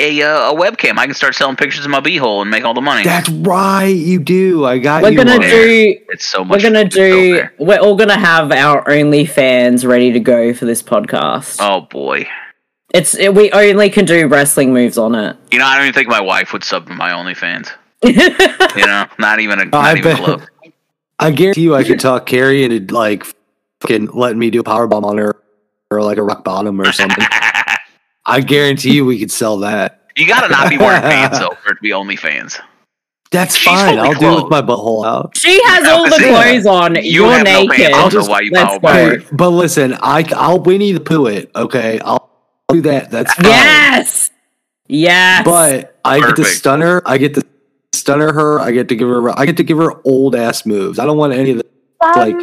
a 0.00 0.22
uh, 0.22 0.52
a 0.52 0.54
webcam. 0.54 0.98
I 0.98 1.06
can 1.06 1.14
start 1.14 1.34
selling 1.34 1.56
pictures 1.56 1.84
of 1.84 1.90
my 1.90 2.00
beehole 2.00 2.42
and 2.42 2.50
make 2.50 2.64
all 2.64 2.74
the 2.74 2.80
money. 2.80 3.04
That's 3.04 3.28
right. 3.28 3.84
You 3.86 4.18
do. 4.18 4.64
I 4.64 4.78
got 4.78 5.02
We're 5.02 5.10
you. 5.10 5.16
gonna 5.16 5.32
one. 5.32 5.40
do. 5.40 5.96
it's 6.08 6.24
so 6.26 6.44
much. 6.44 6.62
We're 6.62 6.70
gonna 6.70 6.84
it's 6.86 6.94
so 6.94 7.00
do. 7.10 7.36
fair. 7.36 7.54
We're 7.58 7.78
all 7.80 7.96
gonna 7.96 8.18
have 8.18 8.52
our 8.52 8.84
OnlyFans 8.84 9.86
ready 9.86 10.12
to 10.12 10.20
go 10.20 10.54
for 10.54 10.64
this 10.64 10.82
podcast. 10.82 11.56
Oh 11.60 11.82
boy. 11.82 12.28
It's 12.94 13.14
it, 13.16 13.34
we 13.34 13.50
only 13.52 13.90
can 13.90 14.04
do 14.06 14.26
wrestling 14.28 14.72
moves 14.72 14.96
on 14.96 15.14
it. 15.14 15.36
You 15.50 15.58
know, 15.58 15.66
I 15.66 15.76
don't 15.76 15.84
even 15.86 15.94
think 15.94 16.08
my 16.08 16.22
wife 16.22 16.52
would 16.52 16.64
sub 16.64 16.86
to 16.86 16.94
my 16.94 17.10
OnlyFans. 17.10 17.70
You 18.76 18.86
know, 18.86 19.06
not 19.18 19.40
even 19.40 19.58
a 19.60 19.64
not 19.64 19.74
I 19.84 19.90
even 19.98 20.02
bet. 20.02 20.16
close. 20.18 20.46
I 21.18 21.32
guarantee 21.32 21.62
you, 21.62 21.74
I 21.74 21.82
could 21.82 21.98
talk 21.98 22.26
Carrie 22.26 22.62
into 22.62 22.94
like 22.94 23.26
fucking 23.80 24.06
letting 24.14 24.38
me 24.38 24.50
do 24.50 24.60
a 24.60 24.64
power 24.64 24.86
bomb 24.86 25.04
on 25.04 25.18
her 25.18 25.36
or 25.90 26.02
like 26.02 26.16
a 26.18 26.22
rock 26.22 26.44
bottom 26.44 26.80
or 26.80 26.92
something. 26.92 27.24
I 28.28 28.40
guarantee 28.40 28.94
you, 28.94 29.04
we 29.04 29.18
could 29.18 29.30
sell 29.30 29.58
that. 29.58 30.02
you 30.16 30.26
gotta 30.26 30.48
not 30.48 30.68
be 30.70 30.78
wearing 30.78 31.00
pants 31.02 31.38
though 31.40 31.56
for 31.62 31.72
it 31.72 31.76
to 31.76 31.80
be 31.82 31.90
OnlyFans. 31.90 32.60
That's 33.30 33.56
She's 33.56 33.64
fine. 33.66 33.98
I'll 33.98 34.14
do 34.14 34.26
it 34.26 34.30
with 34.42 34.48
clothed. 34.48 34.50
my 34.50 34.62
butthole 34.62 35.06
out. 35.06 35.36
she 35.36 35.60
has 35.64 35.84
Yeah, 35.86 35.92
all 35.92 36.04
the 36.04 36.16
because 36.16 36.20
you- 36.26 36.62
clothes 36.62 36.66
on. 36.66 36.94
you 36.96 37.02
You're 37.02 37.32
have 37.32 37.44
no 37.44 37.62
naked. 37.64 37.76
pants 37.76 37.96
I'll 37.98 38.08
just- 38.10 38.30
why 38.30 38.40
you 38.40 38.50
let's 38.52 38.78
go. 38.78 39.36
but 39.36 39.50
listen, 39.50 39.94
I 40.00 40.24
I'll 40.34 40.60
Winnie 40.60 40.92
the 40.92 41.00
Pooh 41.00 41.26
it. 41.26 41.50
Okay, 41.54 41.98
I'll 42.04 42.30
do 42.70 42.80
that. 42.82 43.10
That's 43.10 43.32
fine. 43.34 43.44
Yes. 43.46 44.30
Yes. 44.88 45.44
But 45.44 45.98
I 46.04 46.20
get 46.20 46.28
to 46.28 46.34
Perfect. 46.36 46.56
stun 46.56 46.80
her. 46.80 47.02
I 47.06 47.18
get 47.18 47.34
to 47.34 47.42
stunner 47.94 48.32
her. 48.32 48.58
I 48.60 48.70
get 48.70 48.88
to 48.88 48.96
give 48.96 49.08
her. 49.08 49.38
I 49.38 49.44
get 49.44 49.58
to 49.58 49.62
give 49.64 49.76
her 49.78 50.00
old 50.06 50.34
ass 50.34 50.64
moves. 50.64 50.98
I 50.98 51.04
don't 51.04 51.18
want 51.18 51.34
any 51.34 51.50
of 51.50 51.58
the 51.58 51.64
like 52.16 52.40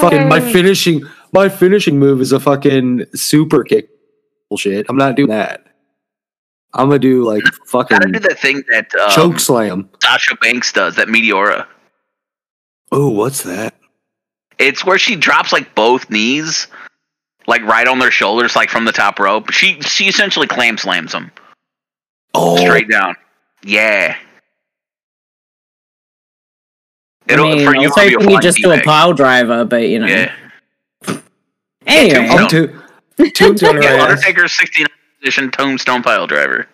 fucking 0.00 0.28
my 0.28 0.40
finishing. 0.40 1.02
My 1.32 1.48
finishing 1.48 1.98
move 1.98 2.20
is 2.20 2.32
a 2.32 2.40
fucking 2.40 3.06
super 3.14 3.64
kick 3.64 3.88
bullshit. 4.48 4.86
I'm 4.88 4.96
not 4.96 5.16
doing 5.16 5.28
that. 5.30 5.64
I'm 6.74 6.88
gonna 6.88 6.98
do 6.98 7.24
like 7.24 7.42
fucking 7.66 7.98
Gotta 7.98 8.12
do 8.12 8.18
that 8.20 8.38
thing 8.38 8.62
that 8.70 8.94
um, 8.96 9.10
choke 9.10 9.40
slam. 9.40 9.88
Sasha 10.02 10.36
Banks 10.36 10.72
does, 10.72 10.96
that 10.96 11.08
Meteora. 11.08 11.66
Oh, 12.92 13.08
what's 13.10 13.42
that? 13.44 13.74
It's 14.58 14.84
where 14.84 14.98
she 14.98 15.16
drops 15.16 15.52
like 15.52 15.74
both 15.74 16.08
knees, 16.10 16.66
like 17.46 17.62
right 17.62 17.86
on 17.86 17.98
their 17.98 18.10
shoulders, 18.10 18.56
like 18.56 18.70
from 18.70 18.84
the 18.84 18.92
top 18.92 19.18
rope. 19.18 19.50
She 19.52 19.80
she 19.82 20.06
essentially 20.06 20.46
clam 20.46 20.76
slams 20.78 21.12
them 21.12 21.30
Oh, 22.34 22.56
straight 22.58 22.88
down. 22.90 23.16
Yeah. 23.64 24.16
It'll 27.28 27.48
mean, 27.48 27.64
for 27.66 27.74
I 27.76 27.80
you 27.80 27.88
was 27.88 27.94
be 27.96 28.00
a 28.00 28.10
hoping 28.10 28.20
you 28.20 28.26
flying 28.26 28.40
just 28.42 28.58
do 28.58 28.70
a 28.70 28.74
D-bag. 28.74 28.84
pile 28.86 29.12
driver, 29.12 29.64
but 29.64 29.88
you 29.88 29.98
know. 29.98 30.06
Yeah. 30.06 30.32
Anyway, 31.86 32.24
Yeah, 32.26 32.34
I'm 32.34 32.48
too. 32.48 32.80
Tombstone 33.34 33.76
yeah 33.82 33.88
her 33.90 33.96
ass. 33.96 34.02
Undertaker's 34.10 34.52
69 34.56 34.86
position 35.20 35.50
tombstone 35.50 36.02
pile 36.02 36.26
driver. 36.26 36.66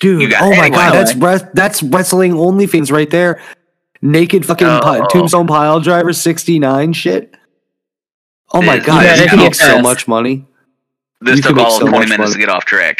Dude, 0.00 0.22
You 0.22 0.28
got- 0.30 0.42
oh 0.42 0.50
my 0.50 0.66
anyway. 0.66 0.70
god, 0.70 0.92
that's 0.94 1.14
res- 1.14 1.44
that's 1.52 1.82
wrestling 1.82 2.32
OnlyFans 2.32 2.90
right 2.90 3.10
there. 3.10 3.40
Naked 4.02 4.46
fucking 4.46 4.66
pi- 4.66 5.00
Oh. 5.00 5.06
tombstone 5.08 5.46
pile 5.46 5.78
driver 5.80 6.12
sixty 6.14 6.58
nine 6.58 6.92
shit. 6.94 7.34
Oh 8.52 8.62
my 8.62 8.78
god, 8.78 9.04
Yeah, 9.04 9.10
you 9.12 9.16
that's 9.18 9.30
can 9.30 9.38
make 9.38 9.54
so 9.54 9.80
much 9.82 10.08
money. 10.08 10.46
This 11.20 11.36
You 11.36 11.42
took 11.42 11.58
all 11.58 11.66
of 11.66 11.72
so 11.82 11.86
20 11.86 12.06
minutes 12.06 12.18
money. 12.18 12.32
to 12.32 12.38
get 12.38 12.48
off 12.48 12.64
track. 12.64 12.98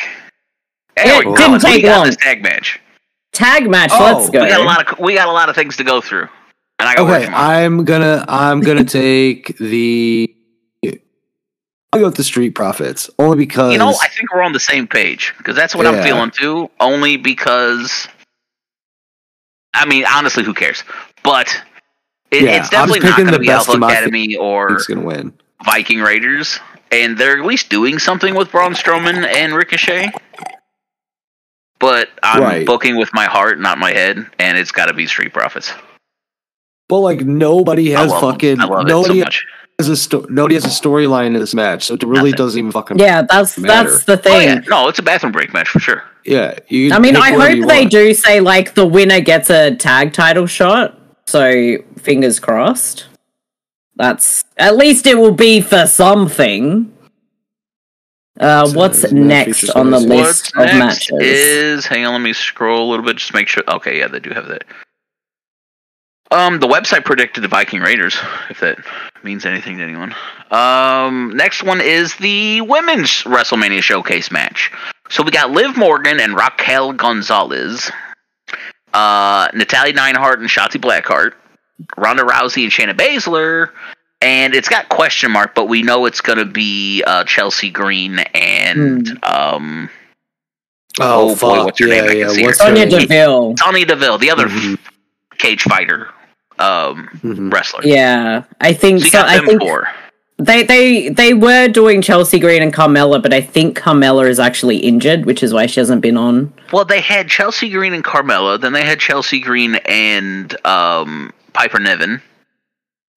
It 0.97 1.07
Anyway, 1.09 1.35
didn't 1.37 1.61
take 1.61 1.77
we 1.77 1.83
got 1.83 1.97
long. 1.99 2.07
this 2.07 2.17
tag 2.17 2.43
match. 2.43 2.79
tag 3.33 3.71
match. 3.71 3.91
Oh, 3.95 4.19
let's 4.19 4.29
go. 4.29 4.43
We 4.43 4.49
got 4.51 4.61
a 4.61 4.65
lot 4.65 4.93
of 4.93 4.99
we 4.99 5.15
got 5.15 5.29
a 5.29 5.33
lot 5.33 5.49
of 5.49 5.55
things 5.55 5.77
to 5.79 5.85
go 5.85 6.03
through, 6.03 6.29
and 6.79 6.87
I 6.89 6.95
got 6.97 7.09
Okay. 7.11 7.27
I'm 7.33 7.85
gonna 7.85 8.27
I'm 8.29 8.61
gonna 8.61 8.85
take 8.85 9.57
the. 9.57 10.35
I'll 11.93 12.01
go 12.01 12.07
with 12.07 12.17
the 12.17 12.25
Street 12.25 12.55
Profits 12.55 13.11
only 13.19 13.37
because 13.37 13.73
You 13.73 13.79
know, 13.79 13.95
I 14.01 14.09
think 14.09 14.33
we're 14.33 14.43
on 14.43 14.53
the 14.53 14.61
same 14.61 14.87
page 14.87 15.35
because 15.39 15.57
that's 15.57 15.75
what 15.75 15.87
I'm 15.87 16.03
feeling 16.03 16.31
too. 16.31 16.71
Only 16.79 17.17
because, 17.17 18.07
I 19.75 19.85
mean, 19.87 20.05
honestly, 20.07 20.45
who 20.45 20.55
cares? 20.55 20.85
But 21.25 21.49
it, 22.31 22.43
Yeah, 22.45 22.59
it's 22.59 22.71
definitely 22.71 23.01
not 23.01 23.19
going 23.19 23.33
to 23.33 23.39
be 23.39 23.51
Alpha 23.51 23.73
Academy 23.73 24.37
or. 24.37 24.79
Viking 25.65 26.01
Raiders, 26.01 26.59
and 26.91 27.19
they're 27.19 27.39
at 27.39 27.45
least 27.45 27.69
doing 27.69 27.99
something 27.99 28.35
with 28.35 28.51
Braun 28.51 28.73
Strowman 28.73 29.27
and 29.27 29.53
Ricochet. 29.55 30.11
But 31.79 32.09
I'm 32.23 32.43
Right. 32.43 32.67
booking 32.67 32.97
with 32.97 33.13
my 33.13 33.27
heart, 33.27 33.61
not 33.61 33.79
my 33.79 33.93
head, 33.93 34.27
and 34.39 34.57
it's 34.57 34.71
got 34.73 34.87
to 34.87 34.95
be 34.95 35.07
Street 35.07 35.33
Profits. 35.35 35.73
But 36.89 37.01
like 37.01 37.21
nobody 37.21 37.91
has 37.91 38.11
fucking 38.11 38.61
I 38.61 38.65
love 38.65 38.87
nobody 38.87 39.23
so 39.23 39.29
a 39.89 39.97
sto- 39.97 40.27
nobody 40.29 40.55
has 40.55 40.65
a 40.65 40.69
storyline 40.69 41.29
in 41.29 41.33
this 41.35 41.55
match, 41.55 41.85
so 41.85 41.95
it 41.95 42.03
really 42.03 42.31
Nothing. 42.31 42.33
doesn't 42.33 42.59
even 42.59 42.73
fucking 42.73 42.99
Yeah, 42.99 43.23
that's 43.23 43.59
Matter. 43.59 43.91
that's 43.91 44.05
the 44.05 44.13
Oh 44.15 44.17
thing. 44.17 44.49
yeah, 44.49 44.61
no, 44.69 44.89
it's 44.89 44.99
a 44.99 45.03
bathroom 45.03 45.33
break 45.33 45.53
match 45.53 45.69
for 45.69 45.81
sure. 45.81 46.03
Yeah, 46.25 46.59
you. 46.69 46.93
I 46.93 46.99
mean, 46.99 47.17
I 47.17 47.31
hope 47.33 47.67
they 47.69 47.81
want. 47.81 47.91
do 47.91 48.13
say 48.15 48.41
like 48.41 48.75
the 48.75 48.87
winner 48.87 49.21
gets 49.21 49.49
a 49.51 49.75
tag 49.75 50.13
title 50.13 50.47
shot. 50.47 50.99
So 51.27 51.77
fingers 51.99 52.39
crossed. 52.41 53.07
That's 53.97 54.45
at 54.57 54.77
least 54.77 55.07
it 55.07 55.17
will 55.17 55.33
be 55.35 55.61
for 55.61 55.87
something. 55.87 56.93
Uh, 58.39 58.67
So 58.67 58.79
what's 58.79 59.13
next 59.13 59.69
on 59.71 59.91
the 59.91 59.99
list 60.01 60.53
What's 60.57 60.73
of 60.73 60.79
next 60.79 61.13
matches? 61.13 61.21
is 61.21 61.87
hang 61.87 62.07
on, 62.07 62.13
let 62.15 62.23
me 62.23 62.33
scroll 62.33 62.89
a 62.89 62.91
little 62.91 63.05
bit, 63.05 63.17
just 63.17 63.35
make 63.35 63.49
sure. 63.49 63.63
Okay, 63.69 63.99
yeah, 63.99 64.09
they 64.09 64.19
do 64.21 64.31
have 64.31 64.47
that. 64.49 64.65
Um, 66.33 66.61
the 66.61 66.69
website 66.69 67.05
predicted 67.05 67.43
the 67.43 67.49
Viking 67.49 67.81
Raiders, 67.81 68.17
if 68.51 68.61
that 68.61 68.79
means 69.25 69.45
anything 69.45 69.79
to 69.79 69.83
anyone. 69.83 70.15
Um, 70.53 71.33
next 71.37 71.63
one 71.65 71.81
is 71.81 72.15
the 72.17 72.61
women's 72.61 73.11
WrestleMania 73.25 73.83
showcase 73.83 74.31
match. 74.31 74.71
So 75.09 75.25
we 75.25 75.33
got 75.33 75.51
Liv 75.51 75.77
Morgan 75.77 76.21
and 76.21 76.37
Raquel 76.37 76.93
Gonzalez, 76.93 77.91
uh, 78.95 79.49
Natalya 79.55 79.93
Neidhart 79.93 80.39
and 80.39 80.49
Shotzi 80.49 80.81
Blackheart, 80.81 81.33
Ronda 81.97 82.23
Rousey 82.23 82.63
and 82.63 82.71
Shayna 82.73 82.95
Baszler, 82.97 83.71
and 84.23 84.55
it's 84.55 84.69
got 84.69 84.89
question 84.89 85.33
mark, 85.33 85.55
but 85.57 85.65
we 85.67 85.83
know 85.83 86.07
it's 86.07 86.21
gonna 86.21 86.45
be 86.45 87.03
uh, 87.09 87.25
Chelsea 87.25 87.71
Green 87.71 88.21
and 88.35 89.19
um. 89.25 89.91
Oh, 91.01 91.31
Oh, 91.31 91.35
boy, 91.35 91.35
fuck! 91.57 91.65
what's 91.67 91.79
her 91.81 91.87
yeah, 91.89 92.03
name? 92.03 92.19
Yeah. 92.39 92.45
What's. 92.47 92.59
Sonya? 92.59 92.87
Deville. 92.87 93.57
Sonya 93.57 93.87
Deville, 93.87 94.19
the 94.19 94.31
other 94.31 94.47
Mhm. 94.47 94.79
cage 95.39 95.63
fighter 95.63 96.09
um, 96.61 97.09
Mhm. 97.25 97.53
wrestler. 97.53 97.81
Yeah, 97.85 98.45
I 98.61 98.73
think 98.73 99.01
So 99.01 99.05
you 99.07 99.11
so. 99.11 99.19
got 99.21 99.29
I 99.29 99.45
think 99.45 99.61
four. 99.63 99.89
they 100.39 100.63
they 100.63 101.09
they 101.09 101.35
were 101.35 101.69
doing 101.69 102.03
Chelsea 102.03 102.39
Green 102.39 102.63
and 102.63 102.73
Carmella, 102.73 103.21
but 103.23 103.33
I 103.35 103.41
think 103.41 103.79
Carmella 103.79 104.29
is 104.29 104.39
actually 104.39 104.77
injured, 104.79 105.27
which 105.27 105.43
is 105.43 105.53
why 105.53 105.67
she 105.67 105.81
hasn't 105.81 106.01
been 106.03 106.17
on. 106.17 106.53
Well, 106.73 106.85
they 106.85 107.01
had 107.01 107.29
Chelsea 107.29 107.69
Green 107.71 107.93
and 107.95 108.05
Carmella. 108.05 108.61
Then 108.61 108.73
they 108.73 108.85
had 108.85 109.01
Chelsea 109.01 109.41
Green 109.41 109.77
and 109.87 110.55
um, 110.67 111.33
Piper 111.53 111.79
Niven. 111.79 112.23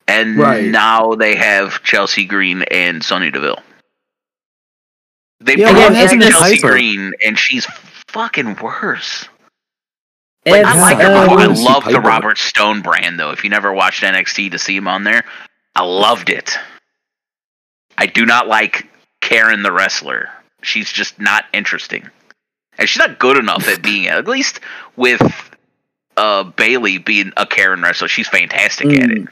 And 0.05 0.37
Right. 0.37 0.65
now 0.65 1.13
they 1.15 1.35
have 1.35 1.81
Chelsea 1.83 2.25
Green 2.25 2.63
and 2.63 3.01
Sonya 3.01 3.31
Deville. 3.31 3.61
They 5.39 5.55
Yeah, 5.55 5.71
brought 5.71 5.81
what 5.83 5.89
back 5.93 6.01
happened 6.03 6.21
to 6.23 6.29
Chelsea 6.29 6.55
Piper? 6.57 6.71
Green, 6.73 7.13
and 7.25 7.39
she's 7.39 7.65
fucking 8.07 8.55
worse. 8.61 9.27
Like, 10.45 10.65
I 10.65 10.79
like 10.79 10.97
her. 10.97 11.03
I 11.03 11.23
I 11.23 11.27
wanna 11.27 11.55
see 11.55 11.63
love 11.63 11.85
the 11.85 12.01
Robert 12.01 12.37
Stone 12.37 12.81
brand, 12.81 13.19
though. 13.19 13.31
If 13.31 13.43
you 13.43 13.49
never 13.49 13.71
watched 13.71 14.03
NXT 14.03 14.51
to 14.51 14.59
see 14.59 14.75
him 14.75 14.87
on 14.87 15.03
there, 15.03 15.23
I 15.75 15.83
loved 15.83 16.29
it. 16.29 16.57
I 17.97 18.07
do 18.07 18.25
not 18.25 18.47
like 18.47 18.87
Karen 19.21 19.63
the 19.63 19.71
wrestler. 19.71 20.29
She's 20.61 20.91
just 20.91 21.19
not 21.19 21.45
interesting, 21.53 22.09
and 22.77 22.89
she's 22.89 22.99
not 22.99 23.19
good 23.19 23.37
enough 23.37 23.67
at 23.67 23.81
being. 23.81 24.07
At 24.07 24.27
least 24.27 24.59
with 24.95 25.21
uh, 26.17 26.43
Bayley 26.43 26.97
being 26.97 27.31
a 27.37 27.45
Karen 27.45 27.81
wrestler, 27.81 28.07
she's 28.07 28.27
fantastic 28.27 28.87
at 28.87 29.11
it. 29.11 29.17
Mm. 29.23 29.27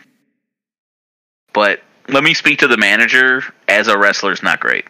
But 1.53 1.81
let 2.07 2.23
me 2.23 2.33
speak 2.33 2.59
to 2.59 2.67
the 2.67 2.77
manager. 2.77 3.43
As 3.67 3.87
a 3.87 3.97
wrestler, 3.97 4.31
is 4.31 4.43
not 4.43 4.59
great. 4.59 4.85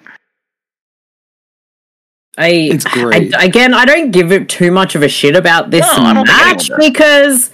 I 2.37 2.47
It's 2.49 2.85
great. 2.85 3.35
I, 3.35 3.45
again, 3.45 3.73
I 3.73 3.85
don't 3.85 4.11
give 4.11 4.31
it 4.31 4.47
too 4.49 4.71
much 4.71 4.95
of 4.95 5.03
a 5.03 5.09
shit 5.09 5.35
about 5.35 5.69
this 5.69 5.85
No, 5.97 6.03
I 6.03 6.13
don't 6.13 6.25
think 6.25 6.39
anyone 6.39 6.55
match 6.55 6.71
because 6.79 7.51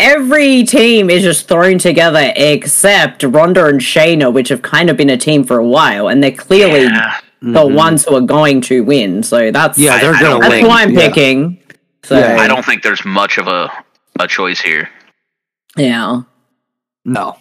every 0.00 0.64
team 0.64 1.10
is 1.10 1.22
just 1.22 1.48
thrown 1.48 1.78
together 1.78 2.32
except 2.36 3.22
Ronda 3.22 3.66
and 3.66 3.80
Shayna, 3.80 4.32
which 4.32 4.48
have 4.48 4.62
kind 4.62 4.88
of 4.90 4.96
been 4.96 5.10
a 5.10 5.16
team 5.18 5.44
for 5.44 5.58
a 5.58 5.66
while, 5.66 6.08
and 6.08 6.22
they're 6.22 6.30
clearly 6.32 6.84
Yeah. 6.84 7.16
the 7.42 7.64
Mhm. 7.64 7.74
ones 7.74 8.04
who 8.04 8.16
are 8.16 8.20
going 8.22 8.62
to 8.62 8.82
win. 8.84 9.22
So 9.22 9.50
that's 9.50 9.78
Yeah, 9.78 9.98
they're 9.98 10.14
I- 10.14 10.18
I 10.18 10.20
gonna 10.20 10.30
don't 10.30 10.40
that's 10.40 10.50
win. 10.52 10.60
think- 10.62 10.66
who 10.72 10.78
I'm 10.78 10.90
yeah. 10.92 11.00
picking. 11.08 11.58
So 12.04 12.18
Yeah. 12.18 12.36
I 12.40 12.46
don't 12.48 12.64
think 12.64 12.82
there's 12.82 13.04
much 13.04 13.36
of 13.38 13.48
a 13.48 13.70
a 14.18 14.26
choice 14.26 14.60
here. 14.62 14.88
yeah. 15.76 16.22
No. 17.04 17.36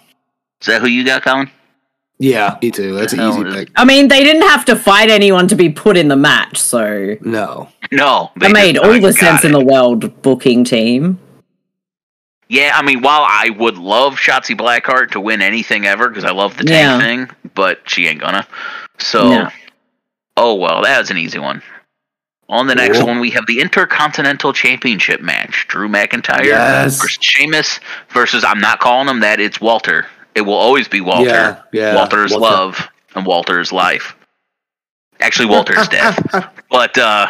Is 0.62 0.68
that 0.68 0.82
who 0.82 0.88
you 0.88 1.06
got, 1.06 1.24
Colin? 1.24 1.50
Yeah, 2.18 2.58
me 2.62 2.72
too. 2.72 2.94
That's 2.96 3.12
an 3.14 3.20
easy 3.20 3.44
pick. 3.44 3.70
I 3.76 3.84
mean, 3.84 4.08
they 4.08 4.24
didn't 4.24 4.44
have 4.44 4.64
to 4.66 4.76
fight 4.76 5.10
anyone 5.10 5.48
to 5.50 5.56
be 5.56 5.70
put 5.70 5.98
in 5.98 6.08
the 6.08 6.16
match, 6.16 6.58
so 6.58 7.18
No. 7.22 7.68
No, 7.92 8.32
that 8.38 8.52
made 8.52 8.78
all 8.78 9.00
the 9.00 9.12
sense 9.14 9.44
it. 9.44 9.48
in 9.48 9.52
the 9.52 9.64
world. 9.64 10.22
Booking 10.22 10.64
team. 10.64 11.20
Yeah, 12.48 12.72
I 12.76 12.84
mean, 12.84 13.02
while 13.02 13.24
I 13.28 13.50
would 13.58 13.78
love 13.78 14.16
Shotzi 14.16 14.56
Blackheart 14.56 15.12
to 15.12 15.20
win 15.20 15.42
anything 15.42 15.86
ever 15.86 16.08
because 16.08 16.24
I 16.24 16.32
love 16.32 16.58
the 16.58 16.64
tank 16.64 16.70
Yeah. 16.70 17.00
thing, 17.00 17.30
but 17.56 17.82
she 17.90 18.08
ain't 18.08 18.20
gonna. 18.22 18.48
So, 19.00 19.30
No. 19.30 19.50
oh 20.38 20.54
well, 20.56 20.84
that 20.84 21.00
was 21.00 21.10
an 21.12 21.18
easy 21.18 21.40
one. 21.40 21.62
On 22.48 22.68
the 22.68 22.76
next 22.76 23.00
Cool. 23.00 23.08
one, 23.08 23.20
we 23.20 23.32
have 23.32 23.48
the 23.48 23.60
Intercontinental 23.60 24.54
Championship 24.54 25.22
match: 25.22 25.66
Drew 25.68 25.90
McIntyre 25.90 26.46
Yes. 26.46 27.02
versus 27.02 27.18
Sheamus 27.20 27.80
versus 28.10 28.44
I'm 28.44 28.60
not 28.60 28.80
calling 28.80 29.08
him 29.10 29.20
that. 29.22 29.40
It's 29.40 29.60
Walter. 29.60 30.06
It 30.36 30.42
will 30.42 30.54
always 30.54 30.88
be 30.88 31.02
Walter. 31.02 31.30
Yeah, 31.30 31.62
yeah. 31.72 31.96
Walter's 31.96 32.32
Walter. 32.32 32.44
love 32.56 32.90
and 33.16 33.26
Walter's 33.26 33.72
life. 33.72 34.16
Actually, 35.22 35.48
Walter's 35.48 35.88
death. 35.88 36.52
But 36.70 36.98
uh, 36.98 37.28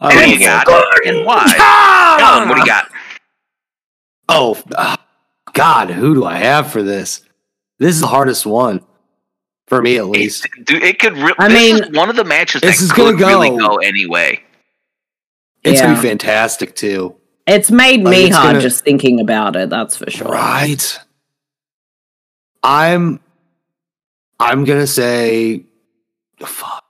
I 0.00 0.14
who 0.14 0.20
do 0.20 0.30
you 0.30 0.38
got 0.40 0.68
and 1.06 1.26
why? 1.26 2.16
Colin, 2.20 2.48
what 2.48 2.54
do 2.54 2.60
you 2.60 2.66
got? 2.66 2.88
Oh, 4.28 4.62
ah, 4.76 5.04
God, 5.52 5.90
who 5.90 6.14
do 6.14 6.24
I 6.24 6.36
have 6.36 6.70
for 6.70 6.82
this? 6.82 7.22
This 7.80 7.94
is 7.96 8.00
the 8.02 8.06
hardest 8.06 8.46
one 8.46 8.84
for 9.66 9.82
me, 9.82 9.96
at 9.96 10.06
least. 10.06 10.44
It, 10.44 10.64
dude, 10.64 10.82
it 10.84 10.98
could. 11.00 11.14
Re- 11.16 11.34
I 11.38 11.48
this 11.48 11.56
mean, 11.58 11.84
is 11.84 11.90
one 11.96 12.08
of 12.08 12.14
the 12.14 12.24
matches 12.24 12.60
this 12.60 12.78
that 12.78 12.84
is 12.84 12.92
could 12.92 13.18
gonna 13.18 13.26
really 13.34 13.50
go- 13.50 13.68
go 13.70 13.76
anyway. 13.78 14.40
It's 15.64 15.80
gonna 15.80 16.00
be 16.00 16.08
fantastic 16.08 16.76
too, 16.76 17.16
It's 17.48 17.70
made 17.70 18.02
Like, 18.04 18.10
me 18.12 18.28
hard 18.28 18.46
gonna- 18.48 18.60
just 18.60 18.84
thinking 18.84 19.18
about 19.18 19.56
it. 19.56 19.70
That's 19.70 19.96
for 19.96 20.08
sure. 20.10 20.28
right? 20.28 21.00
I'm, 22.64 23.20
I'm 24.40 24.64
gonna 24.64 24.86
say, 24.86 25.64
fuck, 26.40 26.84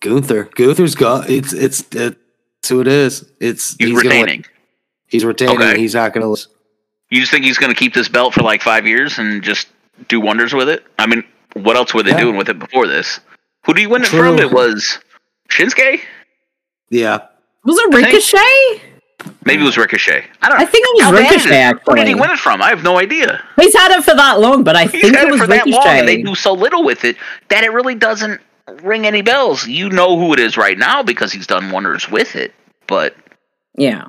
Gunther. 0.00 0.44
Gunther's 0.54 0.94
got 0.94 1.30
it's 1.30 1.52
it's 1.52 1.84
it's 1.92 2.68
who 2.68 2.80
it 2.80 2.88
is. 2.88 3.30
It's 3.40 3.76
He's, 3.76 3.88
gonna 3.90 4.00
retaining. 4.02 4.44
He's 5.06 5.24
retaining. 5.24 5.56
Okay. 5.56 5.78
He's 5.78 5.94
not 5.94 6.12
gonna 6.12 6.28
lose. 6.28 6.48
You 7.10 7.20
just 7.20 7.30
think 7.30 7.44
he's 7.44 7.58
going 7.58 7.70
to 7.70 7.78
keep 7.78 7.92
this 7.92 8.08
belt 8.08 8.32
for 8.32 8.40
like 8.42 8.62
five 8.62 8.86
years 8.86 9.18
and 9.18 9.42
just 9.42 9.68
do 10.08 10.18
wonders 10.18 10.54
with 10.54 10.70
it? 10.70 10.82
I 10.98 11.06
mean, 11.06 11.22
what 11.52 11.76
else 11.76 11.92
were 11.92 12.02
they 12.02 12.10
Yeah. 12.12 12.20
doing 12.20 12.36
with 12.38 12.48
it 12.48 12.58
before 12.58 12.86
this? 12.86 13.20
Who 13.66 13.74
do 13.74 13.82
you 13.82 13.90
win 13.90 14.00
it 14.00 14.08
from? 14.08 14.38
It 14.38 14.50
was 14.50 14.98
Shinsuke. 15.50 16.00
Yeah. 16.88 17.18
Was 17.64 17.78
it 17.78 17.92
think- 17.92 18.06
Ricochet? 18.06 18.91
Maybe 19.44 19.62
it 19.62 19.66
was 19.66 19.76
Ricochet. 19.76 20.24
I 20.42 20.48
don't. 20.48 20.60
I 20.60 20.64
think 20.64 20.84
it 20.88 20.94
was 20.94 21.02
How 21.04 21.12
Ricochet, 21.12 21.70
is? 21.70 21.80
Where 21.84 21.96
did 21.96 22.06
he 22.08 22.14
win 22.14 22.30
it 22.30 22.38
from? 22.38 22.62
I 22.62 22.68
have 22.68 22.82
no 22.82 22.98
idea. 22.98 23.42
He's 23.56 23.74
had 23.74 23.90
it 23.96 24.04
for 24.04 24.14
that 24.14 24.40
long, 24.40 24.62
but 24.64 24.76
I 24.76 24.82
He's 24.84 25.00
think 25.02 25.14
had 25.16 25.24
it 25.24 25.28
it 25.28 25.30
was 25.32 25.40
for 25.40 25.46
that 25.48 25.64
Ricochet. 25.64 25.76
long, 25.88 25.98
and 25.98 26.08
they 26.08 26.22
do 26.22 26.34
so 26.34 26.52
little 26.52 26.84
with 26.84 27.04
it 27.04 27.16
that 27.48 27.64
it 27.64 27.72
really 27.72 27.94
doesn't 27.94 28.40
ring 28.82 29.06
any 29.06 29.22
bells. 29.22 29.66
You 29.66 29.90
know 29.90 30.18
who 30.18 30.32
it 30.32 30.38
is 30.40 30.56
right 30.56 30.78
now 30.78 31.02
because 31.02 31.32
he's 31.32 31.46
done 31.46 31.70
wonders 31.70 32.08
with 32.10 32.36
it. 32.36 32.54
But 32.86 33.16
Yeah. 33.76 34.06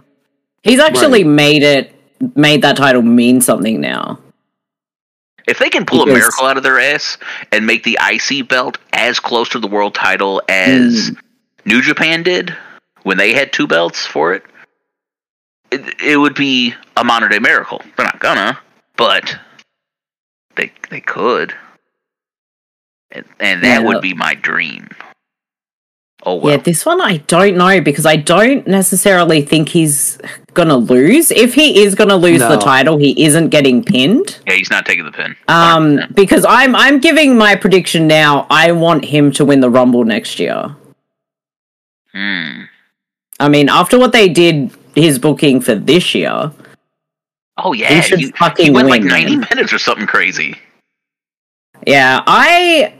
He's 0.61 0.79
actually 0.79 1.23
made 1.23 1.63
it 1.63 1.93
made 2.35 2.61
that 2.61 2.77
title 2.77 3.01
mean 3.01 3.41
something 3.41 3.81
now. 3.81 4.19
if 5.45 5.59
they 5.59 5.69
can 5.69 5.85
pull 5.85 6.03
a 6.03 6.05
miracle 6.05 6.45
out 6.45 6.55
of 6.55 6.63
their 6.63 6.79
ass 6.79 7.17
and 7.51 7.65
make 7.67 7.83
the 7.83 7.97
IC 8.01 8.47
belt 8.47 8.77
as 8.93 9.19
close 9.19 9.49
to 9.49 9.59
the 9.59 9.67
world 9.67 9.93
title 9.93 10.41
as 10.47 11.09
Hmm. 11.09 11.15
New 11.65 11.81
Japan 11.81 12.23
did 12.23 12.55
when 13.03 13.17
they 13.17 13.33
had 13.33 13.51
two 13.51 13.67
belts 13.67 14.05
for 14.05 14.33
it, 14.33 14.43
it, 15.73 16.01
it 16.01 16.17
would 16.17 16.35
be 16.35 16.73
a 16.97 17.03
modern 17.03 17.31
day 17.31 17.39
miracle. 17.39 17.81
They're 17.97 18.05
not 18.05 18.19
gonna, 18.19 18.59
but 18.97 19.37
they 20.55 20.71
they 20.89 21.01
could, 21.01 21.53
and, 23.11 23.25
and 23.39 23.63
that 23.63 23.81
Yeah. 23.81 23.87
would 23.87 24.01
be 24.01 24.13
my 24.13 24.35
dream. 24.35 24.89
Oh 26.25 26.35
well. 26.35 26.51
Yeah, 26.53 26.61
this 26.61 26.85
one 26.85 27.01
I 27.01 27.17
don't 27.17 27.57
know 27.57 27.81
because 27.81 28.05
I 28.05 28.15
don't 28.15 28.65
necessarily 28.65 29.41
think 29.41 29.69
he's 29.69 30.17
gonna 30.53 30.77
lose. 30.77 31.31
If 31.31 31.53
he 31.53 31.83
is 31.83 31.95
gonna 31.95 32.15
lose 32.15 32.39
the 32.39 32.55
title, 32.57 32.97
he 32.97 33.25
isn't 33.25 33.49
getting 33.49 33.83
pinned. 33.83 34.39
Yeah, 34.47 34.53
he's 34.53 34.69
not 34.69 34.85
taking 34.85 35.03
the 35.03 35.11
pin. 35.11 35.35
Um, 35.49 35.99
because 36.13 36.45
I'm 36.47 36.75
I'm 36.75 36.99
giving 36.99 37.37
my 37.37 37.55
prediction 37.55 38.07
now. 38.07 38.47
I 38.49 38.71
want 38.71 39.03
him 39.03 39.31
to 39.33 39.43
win 39.43 39.59
the 39.59 39.69
Rumble 39.69 40.05
next 40.05 40.39
year. 40.39 40.75
Hmm. 42.13 42.61
I 43.39 43.49
mean, 43.49 43.67
after 43.67 43.99
what 43.99 44.13
they 44.13 44.29
did 44.29 44.71
his 44.95 45.19
booking 45.19 45.61
for 45.61 45.75
this 45.75 46.13
year, 46.15 46.51
Oh 47.57 47.73
yeah, 47.73 47.93
He 47.93 48.01
should 48.01 48.19
he, 48.19 48.31
fucking 48.31 48.65
he 48.65 48.71
went 48.71 48.89
like 48.89 49.03
ninety 49.03 49.35
man. 49.37 49.47
minutes 49.49 49.71
or 49.73 49.77
something 49.79 50.07
crazy. 50.07 50.55
yeah, 51.85 52.23
I 52.25 52.93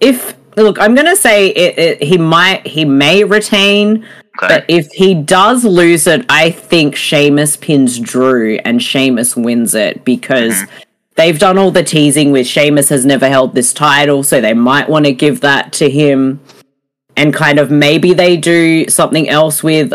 if 0.00 0.34
look, 0.56 0.78
I'm 0.80 0.94
gonna 0.94 1.16
say 1.16 1.48
it, 1.48 1.78
it, 1.78 2.02
he 2.02 2.18
might 2.18 2.66
he 2.66 2.84
may 2.84 3.22
retain, 3.24 3.98
Okay. 4.42 4.48
but 4.48 4.64
if 4.68 4.90
he 4.92 5.14
does 5.14 5.64
lose 5.64 6.06
it, 6.06 6.24
I 6.28 6.50
think 6.50 6.96
Sheamus 6.96 7.56
pins 7.56 7.98
Drew 7.98 8.56
and 8.64 8.82
Sheamus 8.82 9.36
wins 9.36 9.74
it 9.74 10.04
because. 10.04 10.54
Mm-hmm. 10.54 10.76
They've 11.16 11.38
done 11.38 11.58
all 11.58 11.70
the 11.70 11.82
teasing 11.82 12.30
with 12.32 12.46
Sheamus 12.46 12.88
has 12.88 13.04
never 13.04 13.28
held 13.28 13.54
this 13.54 13.74
title, 13.74 14.22
so 14.22 14.40
they 14.40 14.54
might 14.54 14.88
want 14.88 15.04
to 15.04 15.12
give 15.12 15.42
that 15.42 15.70
to 15.74 15.90
him. 15.90 16.40
And 17.14 17.34
kind 17.34 17.58
of 17.58 17.70
maybe 17.70 18.14
they 18.14 18.38
do 18.38 18.88
something 18.88 19.28
else 19.28 19.62
with 19.62 19.92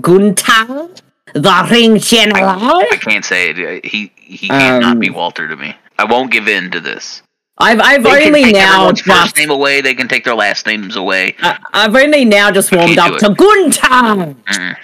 Gunther, 0.00 0.88
the 1.34 1.68
ring 1.70 1.98
general. 1.98 2.44
I 2.90 2.98
can't 3.00 3.24
say 3.24 3.50
it. 3.50 3.84
He 3.84 4.12
he 4.16 4.48
cannot 4.48 4.92
Um, 4.92 4.98
be 4.98 5.10
Walter 5.10 5.48
to 5.48 5.56
me. 5.56 5.74
I 5.98 6.04
won't 6.04 6.30
give 6.32 6.48
in 6.48 6.70
to 6.70 6.80
this. 6.80 7.22
I've 7.58 7.80
I've 7.80 8.02
They 8.02 8.26
only 8.26 8.52
now 8.52 8.74
everyone's 8.74 9.00
first 9.02 9.22
just 9.22 9.36
name 9.36 9.50
away. 9.50 9.80
They 9.82 9.94
can 9.94 10.08
take 10.08 10.24
their 10.24 10.34
last 10.34 10.66
names 10.66 10.96
away. 10.96 11.36
I- 11.42 11.58
I've 11.74 11.94
only 11.94 12.24
now 12.24 12.50
just 12.50 12.72
warmed 12.72 12.98
up 12.98 13.18
to 13.18 13.34
Gunther. 13.34 14.34
Mm. 14.46 14.76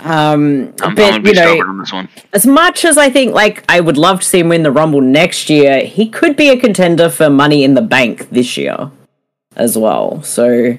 Um, 0.00 0.74
I'm, 0.82 0.90
I'm 0.90 0.94
but 0.94 1.22
be 1.22 1.30
you 1.30 1.34
know, 1.36 1.58
on 1.60 1.78
this 1.78 1.92
one. 1.92 2.08
as 2.34 2.46
much 2.46 2.84
as 2.84 2.98
I 2.98 3.08
think 3.08 3.34
like 3.34 3.64
I 3.70 3.80
would 3.80 3.96
love 3.96 4.20
to 4.20 4.26
see 4.26 4.40
him 4.40 4.50
win 4.50 4.62
the 4.62 4.70
Rumble 4.70 5.00
next 5.00 5.48
year, 5.48 5.80
he 5.84 6.08
could 6.08 6.36
be 6.36 6.50
a 6.50 6.56
contender 6.58 7.08
for 7.08 7.30
Money 7.30 7.64
in 7.64 7.74
the 7.74 7.82
Bank 7.82 8.28
this 8.30 8.56
year 8.58 8.90
as 9.56 9.76
well. 9.78 10.22
So 10.22 10.76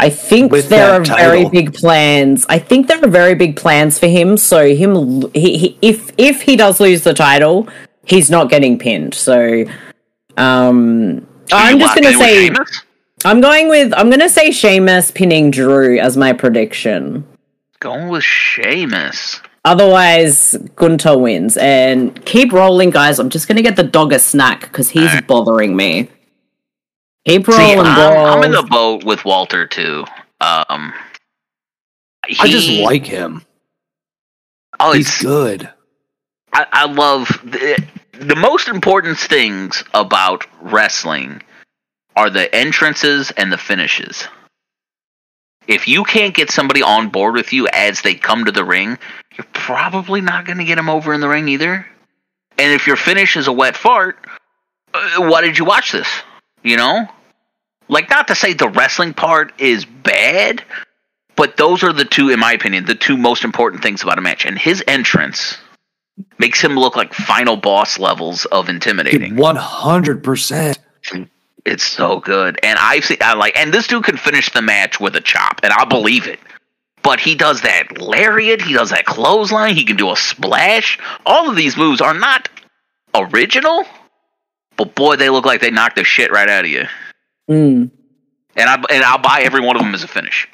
I 0.00 0.10
think 0.10 0.52
With 0.52 0.68
there 0.68 0.92
are 0.92 1.04
very 1.04 1.48
big 1.48 1.74
plans. 1.74 2.46
I 2.48 2.60
think 2.60 2.86
there 2.86 3.04
are 3.04 3.08
very 3.08 3.34
big 3.34 3.56
plans 3.56 3.98
for 3.98 4.06
him. 4.06 4.36
So 4.36 4.72
him, 4.74 5.30
he, 5.34 5.58
he 5.58 5.78
if 5.82 6.12
if 6.16 6.42
he 6.42 6.54
does 6.54 6.78
lose 6.78 7.02
the 7.02 7.12
title, 7.14 7.68
he's 8.04 8.30
not 8.30 8.48
getting 8.48 8.78
pinned. 8.78 9.14
So 9.14 9.64
um, 10.36 11.26
I'm 11.52 11.80
just 11.80 11.96
gonna 11.96 12.14
say? 12.14 12.50
I'm 13.24 13.40
going 13.40 13.68
with 13.68 13.92
I'm 13.96 14.08
gonna 14.08 14.28
say 14.28 14.52
Sheamus 14.52 15.10
pinning 15.10 15.50
Drew 15.50 15.98
as 15.98 16.16
my 16.16 16.32
prediction. 16.32 17.26
going 17.80 18.08
with 18.08 18.22
Sheamus. 18.22 19.40
Otherwise, 19.64 20.56
Gunther 20.76 21.18
wins. 21.18 21.56
And 21.56 22.24
keep 22.24 22.52
rolling, 22.52 22.90
guys. 22.90 23.18
I'm 23.18 23.30
just 23.30 23.48
gonna 23.48 23.62
get 23.62 23.74
the 23.74 23.82
dog 23.82 24.12
a 24.12 24.20
snack 24.20 24.60
because 24.60 24.88
he's 24.88 25.08
Alright. 25.08 25.26
bothering 25.26 25.74
me. 25.74 26.08
Keep 27.26 27.46
See, 27.46 27.52
rolling, 27.52 27.86
I'm, 27.86 28.38
I'm 28.38 28.44
in 28.44 28.52
the 28.52 28.62
boat 28.62 29.04
with 29.04 29.24
Walter 29.24 29.66
too. 29.66 30.04
Um, 30.40 30.92
he, 32.26 32.36
I 32.40 32.48
just 32.48 32.70
like 32.70 33.06
him. 33.06 33.42
Oh, 34.80 34.92
He's 34.92 35.08
it's 35.08 35.22
good. 35.22 35.68
I, 36.52 36.66
I 36.72 36.86
love 36.86 37.28
the, 37.44 37.84
the 38.12 38.36
most 38.36 38.68
important 38.68 39.18
things 39.18 39.84
about 39.94 40.46
wrestling 40.60 41.42
are 42.16 42.30
the 42.30 42.52
entrances 42.54 43.30
and 43.32 43.52
the 43.52 43.58
finishes. 43.58 44.26
If 45.66 45.86
you 45.86 46.02
can't 46.02 46.34
get 46.34 46.50
somebody 46.50 46.82
on 46.82 47.10
board 47.10 47.34
with 47.34 47.52
you 47.52 47.68
as 47.72 48.00
they 48.00 48.14
come 48.14 48.44
to 48.46 48.52
the 48.52 48.64
ring, 48.64 48.98
you're 49.36 49.46
probably 49.52 50.20
not 50.20 50.46
going 50.46 50.58
to 50.58 50.64
get 50.64 50.76
them 50.76 50.88
over 50.88 51.12
in 51.12 51.20
the 51.20 51.28
ring 51.28 51.46
either. 51.48 51.86
And 52.58 52.72
if 52.72 52.86
your 52.86 52.96
finish 52.96 53.36
is 53.36 53.46
a 53.46 53.52
wet 53.52 53.76
fart, 53.76 54.26
uh, 54.94 55.28
why 55.28 55.42
did 55.42 55.58
you 55.58 55.64
watch 55.64 55.92
this? 55.92 56.08
You 56.68 56.76
know? 56.76 57.08
Like, 57.88 58.10
not 58.10 58.28
to 58.28 58.34
say 58.34 58.52
the 58.52 58.68
wrestling 58.68 59.14
part 59.14 59.58
is 59.58 59.84
bad, 59.84 60.62
but 61.36 61.56
those 61.56 61.82
are 61.82 61.92
the 61.92 62.04
two, 62.04 62.28
in 62.28 62.38
my 62.38 62.52
opinion, 62.52 62.84
the 62.84 62.94
two 62.94 63.16
most 63.16 63.44
important 63.44 63.82
things 63.82 64.02
about 64.02 64.18
a 64.18 64.20
match. 64.20 64.44
And 64.44 64.58
his 64.58 64.84
entrance 64.86 65.56
makes 66.38 66.60
him 66.60 66.74
look 66.76 66.96
like 66.96 67.14
final 67.14 67.56
boss 67.56 67.98
levels 67.98 68.44
of 68.46 68.68
intimidating. 68.68 69.36
One 69.36 69.56
hundred 69.56 70.22
percent. 70.22 70.78
It's 71.64 71.84
so 71.84 72.20
good, 72.20 72.58
and 72.62 72.78
I've 72.78 73.04
seen 73.04 73.18
I 73.20 73.34
like, 73.34 73.56
and 73.56 73.72
this 73.74 73.86
dude 73.86 74.04
can 74.04 74.16
finish 74.16 74.50
the 74.50 74.62
match 74.62 75.00
with 75.00 75.16
a 75.16 75.20
chop, 75.20 75.60
and 75.62 75.72
I 75.72 75.84
believe 75.84 76.26
it. 76.26 76.40
But 77.02 77.20
he 77.20 77.34
does 77.34 77.60
that 77.60 78.00
lariat, 78.00 78.62
he 78.62 78.72
does 78.72 78.90
that 78.90 79.04
clothesline, 79.04 79.74
he 79.74 79.84
can 79.84 79.96
do 79.96 80.10
a 80.10 80.16
splash. 80.16 80.98
All 81.26 81.50
of 81.50 81.56
these 81.56 81.76
moves 81.76 82.00
are 82.00 82.14
not 82.14 82.48
original, 83.14 83.84
but 84.78 84.94
boy, 84.94 85.16
they 85.16 85.28
look 85.28 85.44
like 85.44 85.60
they 85.60 85.70
knocked 85.70 85.96
the 85.96 86.04
shit 86.04 86.30
right 86.30 86.48
out 86.48 86.64
of 86.64 86.70
you. 86.70 86.84
Mm. 87.50 87.90
And 88.56 88.70
I 88.70 88.82
and 88.90 89.04
I'll 89.04 89.18
buy 89.18 89.42
every 89.42 89.60
one 89.60 89.76
of 89.76 89.82
them 89.82 89.94
as 89.94 90.04
a 90.04 90.08
finish. 90.08 90.48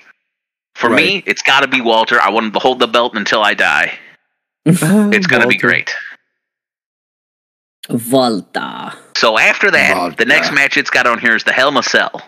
For 0.74 0.90
me, 0.90 1.22
it's 1.24 1.42
got 1.42 1.60
to 1.60 1.68
be 1.68 1.80
Walter. 1.80 2.20
I 2.20 2.30
want 2.30 2.46
him 2.46 2.52
to 2.52 2.58
hold 2.58 2.80
the 2.80 2.88
belt 2.88 3.14
until 3.14 3.40
I 3.42 3.54
die. 3.54 3.96
It's 4.66 5.28
gonna 5.28 5.46
be 5.46 5.58
great. 5.58 5.94
Volta. 7.88 8.96
So 9.14 9.38
after 9.38 9.70
that, 9.70 9.94
Vodka. 9.94 10.16
the 10.16 10.24
next 10.24 10.52
match 10.52 10.76
it's 10.76 10.90
got 10.90 11.06
on 11.06 11.18
here 11.18 11.37
is 11.37 11.44
the 11.44 11.52
Hell 11.52 11.68
in 11.68 11.76
a 11.76 11.82
Cell. 11.82 12.22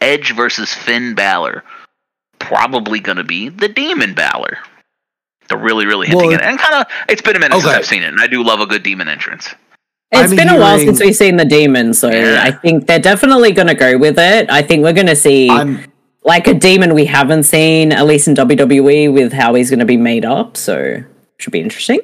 Edge 0.00 0.34
versus 0.34 0.72
Finn 0.72 1.14
Balor. 1.14 1.64
Probably 2.38 3.00
going 3.00 3.18
to 3.18 3.24
be 3.24 3.48
the 3.48 3.68
Demon 3.68 4.14
Balor. 4.14 4.58
They're 5.48 5.58
really, 5.58 5.84
really 5.84 6.06
hinting 6.06 6.28
Well, 6.28 6.36
at 6.36 6.42
it. 6.42 6.46
And 6.46 6.58
kind 6.58 6.74
of, 6.76 6.86
it's 7.08 7.22
been 7.22 7.36
a 7.36 7.40
minute 7.40 7.60
since 7.60 7.66
I've 7.66 7.86
seen 7.86 8.02
it, 8.02 8.08
and 8.08 8.20
I 8.20 8.28
do 8.28 8.42
love 8.42 8.60
a 8.60 8.66
good 8.66 8.82
demon 8.82 9.08
entrance. 9.08 9.52
It's 10.12 10.30
I'm 10.32 10.36
been 10.36 10.48
a 10.48 10.58
while 10.58 10.78
since 10.78 10.98
we've 11.00 11.14
seen 11.14 11.36
the 11.36 11.44
demon, 11.44 11.94
so 11.94 12.10
Yeah. 12.10 12.40
I 12.42 12.50
think 12.50 12.86
they're 12.86 12.98
definitely 12.98 13.52
going 13.52 13.68
to 13.68 13.74
go 13.74 13.96
with 13.96 14.18
it. 14.18 14.50
I 14.50 14.60
think 14.62 14.82
we're 14.82 14.92
going 14.92 15.06
to 15.06 15.14
see 15.16 15.48
I'm 15.48 15.84
like 16.24 16.48
a 16.48 16.54
demon 16.54 16.94
we 16.94 17.04
haven't 17.04 17.44
seen, 17.44 17.92
at 17.92 18.06
least 18.06 18.26
in 18.26 18.34
WWE, 18.34 19.12
with 19.12 19.32
how 19.32 19.54
he's 19.54 19.70
going 19.70 19.78
to 19.78 19.84
be 19.86 19.96
made 19.96 20.24
up. 20.24 20.56
So 20.56 21.04
should 21.38 21.52
be 21.52 21.60
interesting. 21.60 22.00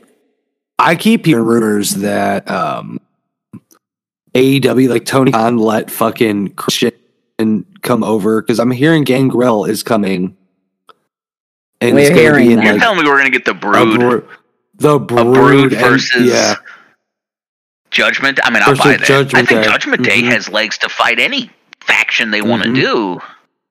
I 0.79 0.95
keep 0.95 1.27
hearing 1.27 1.45
rumors 1.45 1.90
that 1.97 2.49
um 2.51 3.01
AEW 4.35 4.88
like 4.88 5.05
Tony 5.05 5.33
Khan 5.33 5.57
let 5.59 5.90
fucking 5.90 6.51
Christian 6.55 6.92
come 7.83 8.05
over 8.05 8.40
because 8.40 8.61
I'm 8.61 8.71
hearing 8.71 9.03
Gangrel 9.05 9.64
is 9.64 9.83
coming. 9.83 10.37
And 11.81 11.95
We're 11.95 12.11
it's 12.11 12.19
hearing 12.19 12.47
be 12.47 12.53
in. 12.53 12.62
You're 12.62 12.73
like 12.75 12.83
telling 12.83 12.99
me 13.03 13.05
we're 13.09 13.19
going 13.19 13.33
to 13.33 13.38
get 13.38 13.45
the 13.45 13.51
a 13.51 13.55
Brood, 13.55 13.99
bro- 13.99 14.29
the 14.77 14.90
a 14.95 14.99
brood, 14.99 15.35
Brood 15.35 15.73
and- 15.73 15.83
versus 15.83 16.27
yeah. 16.27 16.55
Judgment? 17.90 18.38
I 18.42 18.51
mean, 18.51 18.62
I'll 18.64 18.77
buy 18.77 18.92
that. 18.96 19.03
I 19.03 19.05
Judgment 19.05 19.49
think 19.49 19.62
Day. 19.62 19.68
Judgment 19.70 20.03
Day 20.03 20.22
Mhm. 20.22 20.33
has 20.33 20.49
legs 20.49 20.79
to 20.79 20.88
fight 20.88 21.18
any 21.18 21.51
faction 21.81 22.31
they 22.31 22.42
want 22.42 22.62
to 22.64 22.72
do. 22.72 23.20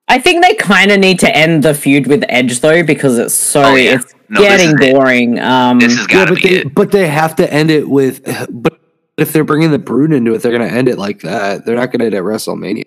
I 0.07 0.19
think 0.19 0.43
they 0.43 0.53
kind 0.55 0.91
of 0.91 0.99
need 0.99 1.19
to 1.19 1.35
end 1.35 1.63
the 1.63 1.73
feud 1.73 2.07
with 2.07 2.23
Edge 2.29 2.59
though, 2.61 2.83
because 2.83 3.17
it's 3.17 3.33
so 3.33 3.63
Oh, 3.63 3.75
yeah. 3.75 3.95
it's 3.95 4.13
No, 4.29 4.41
this 4.41 4.49
getting 4.49 4.67
is 4.79 4.87
it. 4.89 4.93
boring. 4.93 5.39
Um, 5.39 5.79
This 5.79 5.97
has 5.97 6.07
got 6.07 6.17
Yeah, 6.19 6.25
to 6.25 6.33
but 6.33 6.41
be 6.43 6.49
they 6.49 6.55
it. 6.61 6.75
but 6.75 6.91
they 6.91 7.07
have 7.07 7.35
to 7.37 7.51
end 7.53 7.69
it 7.71 7.87
with 7.89 8.21
but 8.49 8.79
if 9.17 9.31
they're 9.33 9.43
bringing 9.43 9.71
the 9.71 9.79
brood 9.79 10.11
into 10.13 10.33
it, 10.33 10.41
they're 10.41 10.51
gonna 10.51 10.65
end 10.71 10.89
it 10.89 10.97
like 10.97 11.21
that. 11.21 11.65
They're 11.65 11.75
not 11.75 11.91
gonna 11.91 12.05
end 12.05 12.13
it 12.13 12.17
at 12.17 12.23
WrestleMania. 12.23 12.83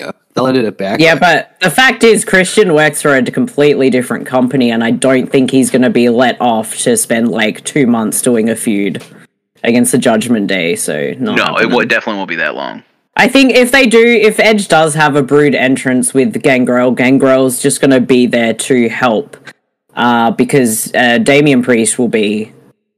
Yeah, 0.00 0.10
they'll 0.34 0.46
end 0.46 0.58
it 0.58 0.64
at 0.66 0.76
back. 0.76 1.00
yeah, 1.00 1.14
but 1.14 1.56
the 1.62 1.70
fact 1.70 2.04
is, 2.04 2.24
Christian 2.24 2.74
works 2.74 3.00
for 3.00 3.14
a 3.14 3.22
completely 3.22 3.88
different 3.88 4.26
company, 4.26 4.70
and 4.70 4.84
I 4.84 4.90
don't 4.90 5.30
think 5.32 5.50
he's 5.50 5.70
going 5.70 5.80
to 5.82 5.88
be 5.90 6.10
let 6.10 6.38
off 6.38 6.76
to 6.80 6.98
spend 6.98 7.28
like 7.30 7.64
two 7.64 7.86
months 7.86 8.20
doing 8.20 8.50
a 8.50 8.56
feud 8.56 9.02
against 9.62 9.92
the 9.92 9.98
Judgment 9.98 10.46
Day. 10.46 10.76
So 10.76 11.14
not 11.18 11.36
No, 11.36 11.58
it 11.58 11.70
would, 11.70 11.88
definitely 11.88 12.18
won't 12.18 12.28
be 12.28 12.36
that 12.36 12.54
long. 12.54 12.82
I 13.16 13.28
think 13.28 13.54
if 13.54 13.72
they 13.72 13.86
do, 13.86 14.04
if 14.04 14.38
Edge 14.38 14.68
does 14.68 14.94
have 14.94 15.16
a 15.16 15.22
brood 15.22 15.54
entrance 15.54 16.12
with 16.12 16.42
Gangrel, 16.42 16.92
Gangrel's 16.92 17.62
just 17.62 17.80
going 17.80 17.92
to 17.92 18.00
be 18.00 18.26
there 18.26 18.52
to 18.52 18.88
help. 18.88 19.36
Uh, 19.94 20.30
because 20.30 20.94
uh, 20.94 21.16
Damian 21.16 21.62
Priest 21.62 21.98
will 21.98 22.08
be 22.08 22.52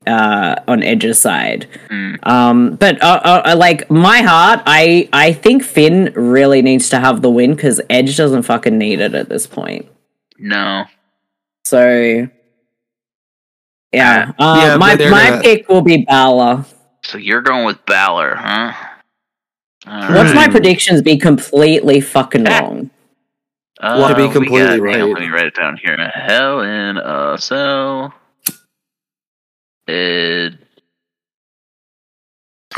uh, 0.09 0.57
on 0.67 0.83
Edge's 0.83 1.21
side. 1.21 1.69
Mm. 1.91 2.27
Um, 2.27 2.75
but 2.77 3.01
uh, 3.03 3.21
uh, 3.23 3.43
uh, 3.45 3.57
like 3.57 3.91
my 3.91 4.23
heart, 4.23 4.63
I 4.67 5.09
I 5.13 5.33
think 5.33 5.63
Finn 5.63 6.13
really 6.15 6.63
needs 6.63 6.89
to 6.91 6.99
have 6.99 7.23
the 7.23 7.31
win 7.31 7.55
because 7.55 7.81
Edge 7.91 8.17
doesn't 8.17 8.43
fucking 8.43 8.77
need 8.77 9.01
it 9.01 9.15
at 9.15 9.29
this 9.29 9.47
point. 9.47 9.87
No. 10.39 10.87
So 11.65 12.29
yeah, 13.93 14.33
uh, 14.39 14.61
Yeah, 14.63 14.77
my 14.77 14.95
my 14.97 15.31
gonna- 15.31 15.41
pick 15.43 15.69
will 15.69 15.83
be 15.83 16.05
Balor. 16.05 16.65
So 17.05 17.19
you're 17.19 17.43
going 17.43 17.65
with 17.65 17.85
Balor, 17.87 18.35
huh? 18.37 18.73
All 19.87 20.13
Watch 20.15 20.35
my 20.35 20.45
Hmm. 20.47 20.51
predictions 20.53 21.01
be 21.03 21.17
completely 21.17 22.01
fucking 22.01 22.47
Ah. 22.47 22.61
wrong. 22.61 22.91
Well, 23.81 24.09
to 24.09 24.15
be 24.17 24.25
Uh, 24.25 24.33
completely 24.33 24.59
got- 24.61 24.71
hang 24.71 24.81
on, 24.81 24.83
right. 24.83 25.03
Let 25.15 25.21
me 25.21 25.29
write 25.29 25.47
it 25.47 25.55
down 25.55 25.77
here. 25.83 25.97
Hell 26.13 26.61
in 26.63 26.97
a 26.99 27.39
Cell. 27.39 28.13
Ed 29.87 30.59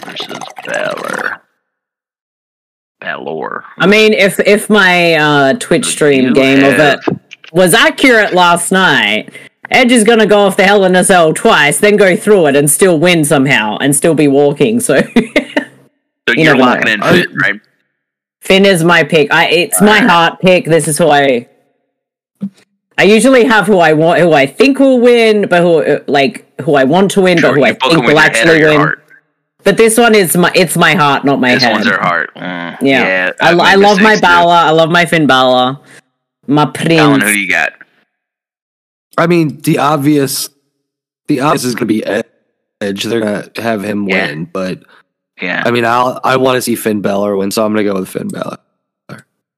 versus 0.05 0.39
Balor. 0.65 1.41
Balor. 3.01 3.65
I 3.79 3.87
mean, 3.87 4.13
if 4.13 4.39
if 4.41 4.69
my 4.71 5.15
uh, 5.15 5.53
Twitch 5.55 5.87
stream 5.87 6.27
You 6.27 6.35
game 6.35 6.63
of 6.63 6.79
it 6.79 7.01
was 7.53 7.73
accurate 7.75 8.35
last 8.35 8.71
night, 8.71 9.31
Edge 9.71 9.93
is 9.93 10.05
gonna 10.05 10.27
go 10.27 10.41
off 10.41 10.57
the 10.57 10.65
Hell 10.65 10.85
in 10.85 10.97
a 10.97 11.05
Cell 11.05 11.33
twice, 11.33 11.79
then 11.79 11.97
go 11.97 12.17
through 12.17 12.47
it 12.47 12.57
and 12.57 12.69
still 12.69 12.99
win 12.99 13.25
somehow, 13.25 13.77
and 13.79 13.95
still 13.95 14.15
be 14.15 14.29
walking. 14.29 14.81
So 14.81 15.01
So 16.29 16.35
you 16.37 16.45
you're 16.45 16.55
never 16.57 16.59
locking 16.59 16.89
in 16.93 17.03
Finn, 17.03 17.37
right? 17.43 17.61
Finn 18.41 18.65
is 18.65 18.85
my 18.85 19.03
pick. 19.05 19.33
I 19.33 19.49
it's 19.49 19.81
my 19.81 19.99
heart 20.01 20.41
pick. 20.41 20.65
This 20.65 20.89
is 20.89 20.99
who 20.99 21.09
I. 21.09 21.49
I 22.99 23.05
usually 23.05 23.45
have 23.45 23.67
who 23.67 23.79
I 23.79 23.95
want, 23.95 24.21
who 24.21 24.33
I 24.33 24.47
think 24.47 24.79
will 24.79 25.01
win, 25.01 25.49
but 25.49 25.63
who 25.63 26.01
like 26.07 26.61
who 26.61 26.75
I 26.75 26.85
want 26.85 27.11
to 27.13 27.23
win, 27.23 27.39
Sure, 27.39 27.51
but 27.51 27.57
who 27.57 27.65
I 27.65 27.73
think 27.73 28.03
will 28.03 28.11
your 28.11 28.21
head 28.21 28.33
or 28.33 28.39
actually 28.39 28.63
win. 28.65 28.77
heart. 28.77 29.05
But 29.65 29.77
this 29.77 29.97
one 29.99 30.15
is 30.15 30.37
my 30.37 30.53
it's 30.55 30.77
my 30.77 30.95
heart, 30.95 31.25
not 31.25 31.41
my 31.41 31.55
This 31.55 31.63
head. 31.65 31.73
one's 31.73 31.87
her 31.87 32.01
heart. 32.01 32.35
Mm, 32.35 32.79
yeah, 32.83 33.33
I, 33.41 33.51
I've 33.51 33.59
I 33.59 33.75
love 33.77 34.01
my 34.01 34.17
too. 34.17 34.21
I 34.27 34.71
love 34.71 34.91
my 34.91 35.07
Finn 35.07 35.27
Balor. 35.27 35.79
My 36.47 36.67
prince. 36.67 37.01
Alan, 37.01 37.21
who 37.21 37.33
do 37.33 37.39
you 37.41 37.49
got? 37.49 37.73
I 39.21 39.27
mean, 39.27 39.59
the 39.61 39.79
obvious, 39.79 40.49
the 41.29 41.41
obvious 41.41 41.65
is 41.65 41.75
going 41.75 41.87
to 41.89 41.95
be 41.95 42.05
Edge. 42.05 42.25
They're 43.05 43.21
going 43.21 43.51
to 43.51 43.63
have 43.63 43.85
him 43.85 44.09
Yeah. 44.09 44.27
win, 44.29 44.45
but 44.47 44.83
Yeah, 45.41 45.63
I 45.65 45.71
mean, 45.71 45.85
I'll 45.85 46.21
I 46.25 46.37
want 46.37 46.57
to 46.57 46.63
see 46.63 46.75
Finn 46.75 47.01
Balor 47.03 47.37
win, 47.37 47.51
so 47.51 47.65
I'm 47.65 47.73
going 47.73 47.85
to 47.87 47.93
go 47.93 47.99
with 47.99 48.09
Finn 48.09 48.29
Balor. 48.29 48.59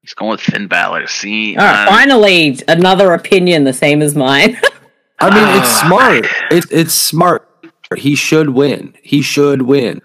he's 0.02 0.14
going 0.14 0.32
with 0.32 0.40
Finn 0.40 0.66
Balor. 0.68 1.06
See, 1.06 1.56
All 1.56 1.64
right, 1.64 1.82
um, 1.82 1.88
finally, 1.88 2.58
another 2.68 3.12
opinion 3.12 3.64
the 3.64 3.72
same 3.72 4.02
as 4.02 4.14
mine. 4.14 4.56
I 5.20 5.30
mean, 5.30 5.60
it's 5.60 5.68
Ah. 5.82 5.86
smart. 5.86 6.26
It's 6.50 6.70
it's 6.72 6.94
smart. 6.94 7.48
He 7.96 8.16
should 8.16 8.50
win. 8.50 8.94
He 9.02 9.22
should 9.22 9.62
win. 9.62 10.00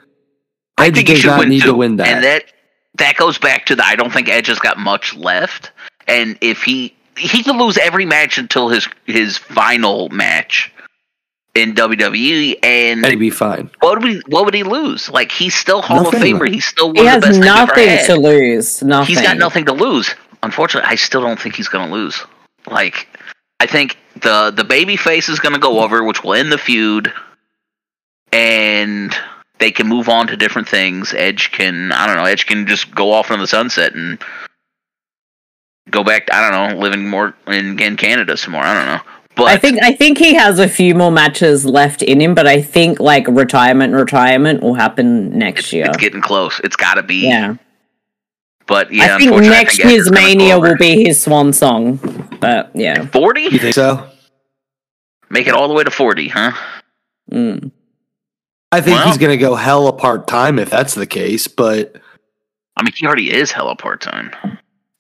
I 0.77 0.87
Edge 0.87 0.95
think 0.95 1.07
he 1.07 1.13
does 1.15 1.21
should 1.21 1.27
not 1.29 1.39
win 1.39 1.49
need 1.49 1.61
too. 1.61 1.71
to 1.71 1.73
win 1.77 1.95
that. 1.97 2.07
And 2.07 2.23
that 2.23 2.43
that 2.95 3.15
goes 3.17 3.37
back 3.39 3.65
to 3.67 3.75
the 3.75 3.85
I 3.85 3.95
don't 3.95 4.11
think 4.13 4.29
Edge 4.29 4.47
has 4.47 4.59
got 4.59 4.77
much 4.77 5.15
left. 5.15 5.71
And 6.07 6.37
if 6.41 6.61
he 6.63 6.95
he 7.17 7.43
could 7.43 7.55
lose 7.55 7.77
every 7.77 8.05
match 8.05 8.37
until 8.37 8.69
his 8.69 8.87
his 9.05 9.37
final 9.37 10.09
match 10.09 10.71
in 11.55 11.73
WWE 11.73 12.59
and 12.63 13.03
and 13.03 13.05
he'd 13.07 13.19
be 13.19 13.29
fine. 13.29 13.69
what 13.79 14.01
would 14.01 14.11
he 14.11 14.21
what 14.27 14.45
would 14.45 14.53
he 14.53 14.63
lose? 14.63 15.09
Like 15.09 15.31
he's 15.31 15.55
still 15.55 15.81
Hall 15.81 16.03
Nothing. 16.03 16.35
of 16.35 16.41
Famer. 16.41 16.49
He's 16.49 16.65
still 16.65 16.87
one 16.87 16.95
he 16.95 17.01
of 17.01 17.07
has 17.07 17.21
the 17.23 17.27
best 17.27 17.41
they've 17.41 17.45
nothing 17.45 18.05
to 18.05 18.21
lose. 18.21 18.83
Nothing. 18.83 19.15
He's 19.15 19.21
got 19.21 19.37
nothing 19.37 19.65
to 19.65 19.73
lose. 19.73 20.13
Unfortunately, 20.43 20.89
I 20.89 20.95
still 20.95 21.21
don't 21.21 21.39
think 21.39 21.55
he's 21.55 21.67
going 21.67 21.89
to 21.89 21.93
lose. 21.93 22.23
Like, 22.69 23.07
I 23.59 23.65
think 23.65 23.97
the 24.21 24.51
the 24.55 24.63
baby 24.63 24.97
face 24.97 25.29
is 25.29 25.39
going 25.39 25.53
to 25.53 25.59
go 25.59 25.79
over, 25.79 26.03
which 26.03 26.23
will 26.23 26.35
end 26.35 26.51
the 26.51 26.57
feud, 26.57 27.11
and 28.31 29.15
they 29.59 29.71
can 29.71 29.87
move 29.87 30.09
on 30.09 30.27
to 30.27 30.37
different 30.37 30.67
things. 30.67 31.13
Edge 31.13 31.51
can, 31.51 31.91
I 31.91 32.05
don't 32.05 32.17
know, 32.17 32.25
Edge 32.25 32.45
can 32.45 32.67
just 32.67 32.93
go 32.93 33.11
off 33.11 33.31
in 33.31 33.39
the 33.39 33.47
sunset 33.47 33.95
and 33.95 34.21
go 35.91 36.03
back. 36.03 36.27
I 36.31 36.49
don't 36.49 36.73
know, 36.73 36.79
living 36.81 37.07
more 37.07 37.33
in, 37.47 37.79
in 37.79 37.97
Canada 37.97 38.37
some 38.37 38.53
more. 38.53 38.61
I 38.63 38.73
don't 38.73 38.85
know, 38.85 39.11
but 39.35 39.45
I 39.47 39.57
think 39.57 39.81
I 39.81 39.93
think 39.93 40.17
he 40.17 40.33
has 40.35 40.59
a 40.59 40.67
few 40.67 40.95
more 40.95 41.11
matches 41.11 41.65
left 41.65 42.01
in 42.01 42.19
him, 42.21 42.33
but 42.35 42.47
I 42.47 42.61
think 42.61 42.99
like 42.99 43.27
retirement, 43.27 43.93
retirement 43.93 44.61
will 44.63 44.73
happen 44.75 45.37
next 45.37 45.71
year. 45.73 45.85
it's 45.87 45.97
getting 45.97 46.21
close. 46.21 46.59
It's 46.63 46.75
got 46.75 46.95
to 46.95 47.03
be. 47.03 47.27
Yeah, 47.27 47.55
But 48.65 48.91
yeah, 48.91 49.15
I 49.15 49.17
think 49.19 49.31
next 49.31 49.79
I 49.79 49.83
think 49.83 49.89
year's 49.91 49.93
is 50.05 50.09
gonna 50.09 50.21
go 50.21 50.27
Mania 50.27 50.59
will 50.59 50.77
be 50.77 51.03
his 51.03 51.21
swan 51.21 51.53
song. 51.53 51.97
But 52.39 52.71
yeah, 52.75 53.05
forty. 53.07 53.41
You 53.43 53.59
think 53.59 53.75
so? 53.75 54.09
Make 55.29 55.47
it 55.47 55.53
all 55.53 55.67
the 55.67 55.73
way 55.73 55.83
to 55.83 55.91
forty, 55.91 56.29
huh? 56.29 56.53
mm. 57.31 57.71
I 58.71 58.81
think 58.81 58.97
Well- 58.97 59.07
he's 59.07 59.17
going 59.17 59.31
to 59.31 59.37
go 59.41 59.55
hell 59.55 59.87
apart 59.87 60.27
time 60.27 60.59
if 60.59 60.69
that's 60.69 60.93
the 60.93 61.05
case. 61.07 61.47
But 61.47 61.95
I 62.75 62.83
mean, 62.83 62.91
he 62.95 63.05
already 63.05 63.33
is 63.33 63.51
hella 63.51 63.75
part 63.77 64.01
time. 64.01 64.31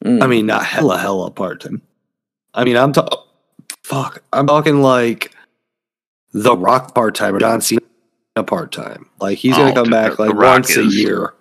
Mm. 0.05 0.23
I 0.23 0.27
mean, 0.27 0.45
not 0.45 0.65
hella 0.65 0.97
hella 0.97 1.31
part 1.31 1.61
time. 1.61 1.81
I 2.53 2.63
mean, 2.63 2.77
I'm 2.77 2.93
talking. 2.93 3.17
Fuck, 3.83 4.21
I'm 4.33 4.47
talking 4.47 4.81
like 4.81 5.31
the 6.33 6.55
Rock 6.55 6.93
part 6.93 7.15
time 7.15 7.35
or 7.35 7.39
John 7.39 7.61
Cena 7.61 7.81
part 8.45 8.71
time. 8.71 9.09
Like 9.19 9.37
he's 9.37 9.55
going 9.55 9.71
Oh, 9.71 9.73
to 9.75 9.81
come 9.83 9.89
back 9.89 10.19
like 10.19 10.29
The 10.29 10.35
Rock 10.35 10.53
once 10.55 10.77
a 10.77 10.83
year. 10.85 11.33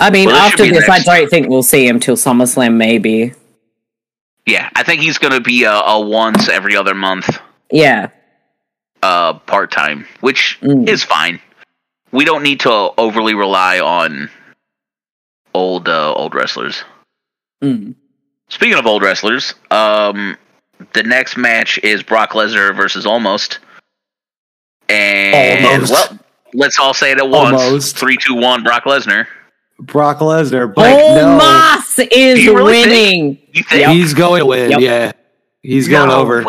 I 0.00 0.10
mean, 0.10 0.28
Well, 0.28 0.36
after 0.36 0.64
this, 0.66 0.88
I 0.88 1.00
don't 1.00 1.28
think 1.28 1.48
we'll 1.48 1.62
see 1.62 1.86
him 1.86 2.00
till 2.00 2.16
SummerSlam. 2.16 2.76
Maybe. 2.76 3.34
Yeah, 4.46 4.70
I 4.74 4.82
think 4.82 5.02
he's 5.02 5.18
going 5.18 5.32
to 5.34 5.40
be 5.40 5.64
a, 5.64 5.72
a 5.72 6.00
once 6.00 6.48
every 6.48 6.74
other 6.76 6.94
month 6.94 7.38
Yeah. 7.70 8.08
uh, 9.02 9.34
part 9.34 9.70
time, 9.70 10.06
which 10.20 10.58
Mm. 10.62 10.88
is 10.88 11.04
fine. 11.04 11.40
We 12.10 12.24
don't 12.24 12.42
need 12.42 12.60
to 12.60 12.70
overly 12.98 13.34
rely 13.34 13.80
on 13.80 14.30
old 15.54 15.88
uh, 15.88 16.12
old 16.14 16.34
wrestlers. 16.34 16.82
Mm. 17.62 17.94
Speaking 18.48 18.78
of 18.78 18.86
old 18.86 19.02
wrestlers, 19.02 19.54
um, 19.70 20.36
the 20.94 21.02
next 21.02 21.36
match 21.36 21.78
is 21.82 22.02
Brock 22.02 22.30
Lesnar 22.32 22.76
versus 22.76 23.04
Omos, 23.06 23.58
and 24.88 25.82
Omos. 25.82 25.90
well, 25.90 26.18
let's 26.54 26.78
all 26.78 26.94
say 26.94 27.12
it 27.12 27.18
at 27.18 27.28
once: 27.28 27.60
Omos. 27.60 27.94
three, 27.94 28.16
two, 28.20 28.34
one. 28.34 28.62
Brock 28.62 28.84
Lesnar. 28.84 29.26
Brock 29.80 30.18
Lesnar, 30.18 30.72
but 30.72 30.92
Oh, 30.92 31.14
no, 31.16 31.36
Moss 31.38 31.98
is 31.98 32.44
you 32.44 32.54
really 32.56 32.82
winning. 32.82 33.38
You 33.52 33.62
think? 33.64 33.88
he's 33.88 34.14
going 34.14 34.40
to 34.40 34.46
win. 34.46 34.70
Yep. 34.72 34.80
Yeah, 34.80 35.12
he's 35.62 35.88
going 35.88 36.08
no 36.08 36.20
over. 36.20 36.42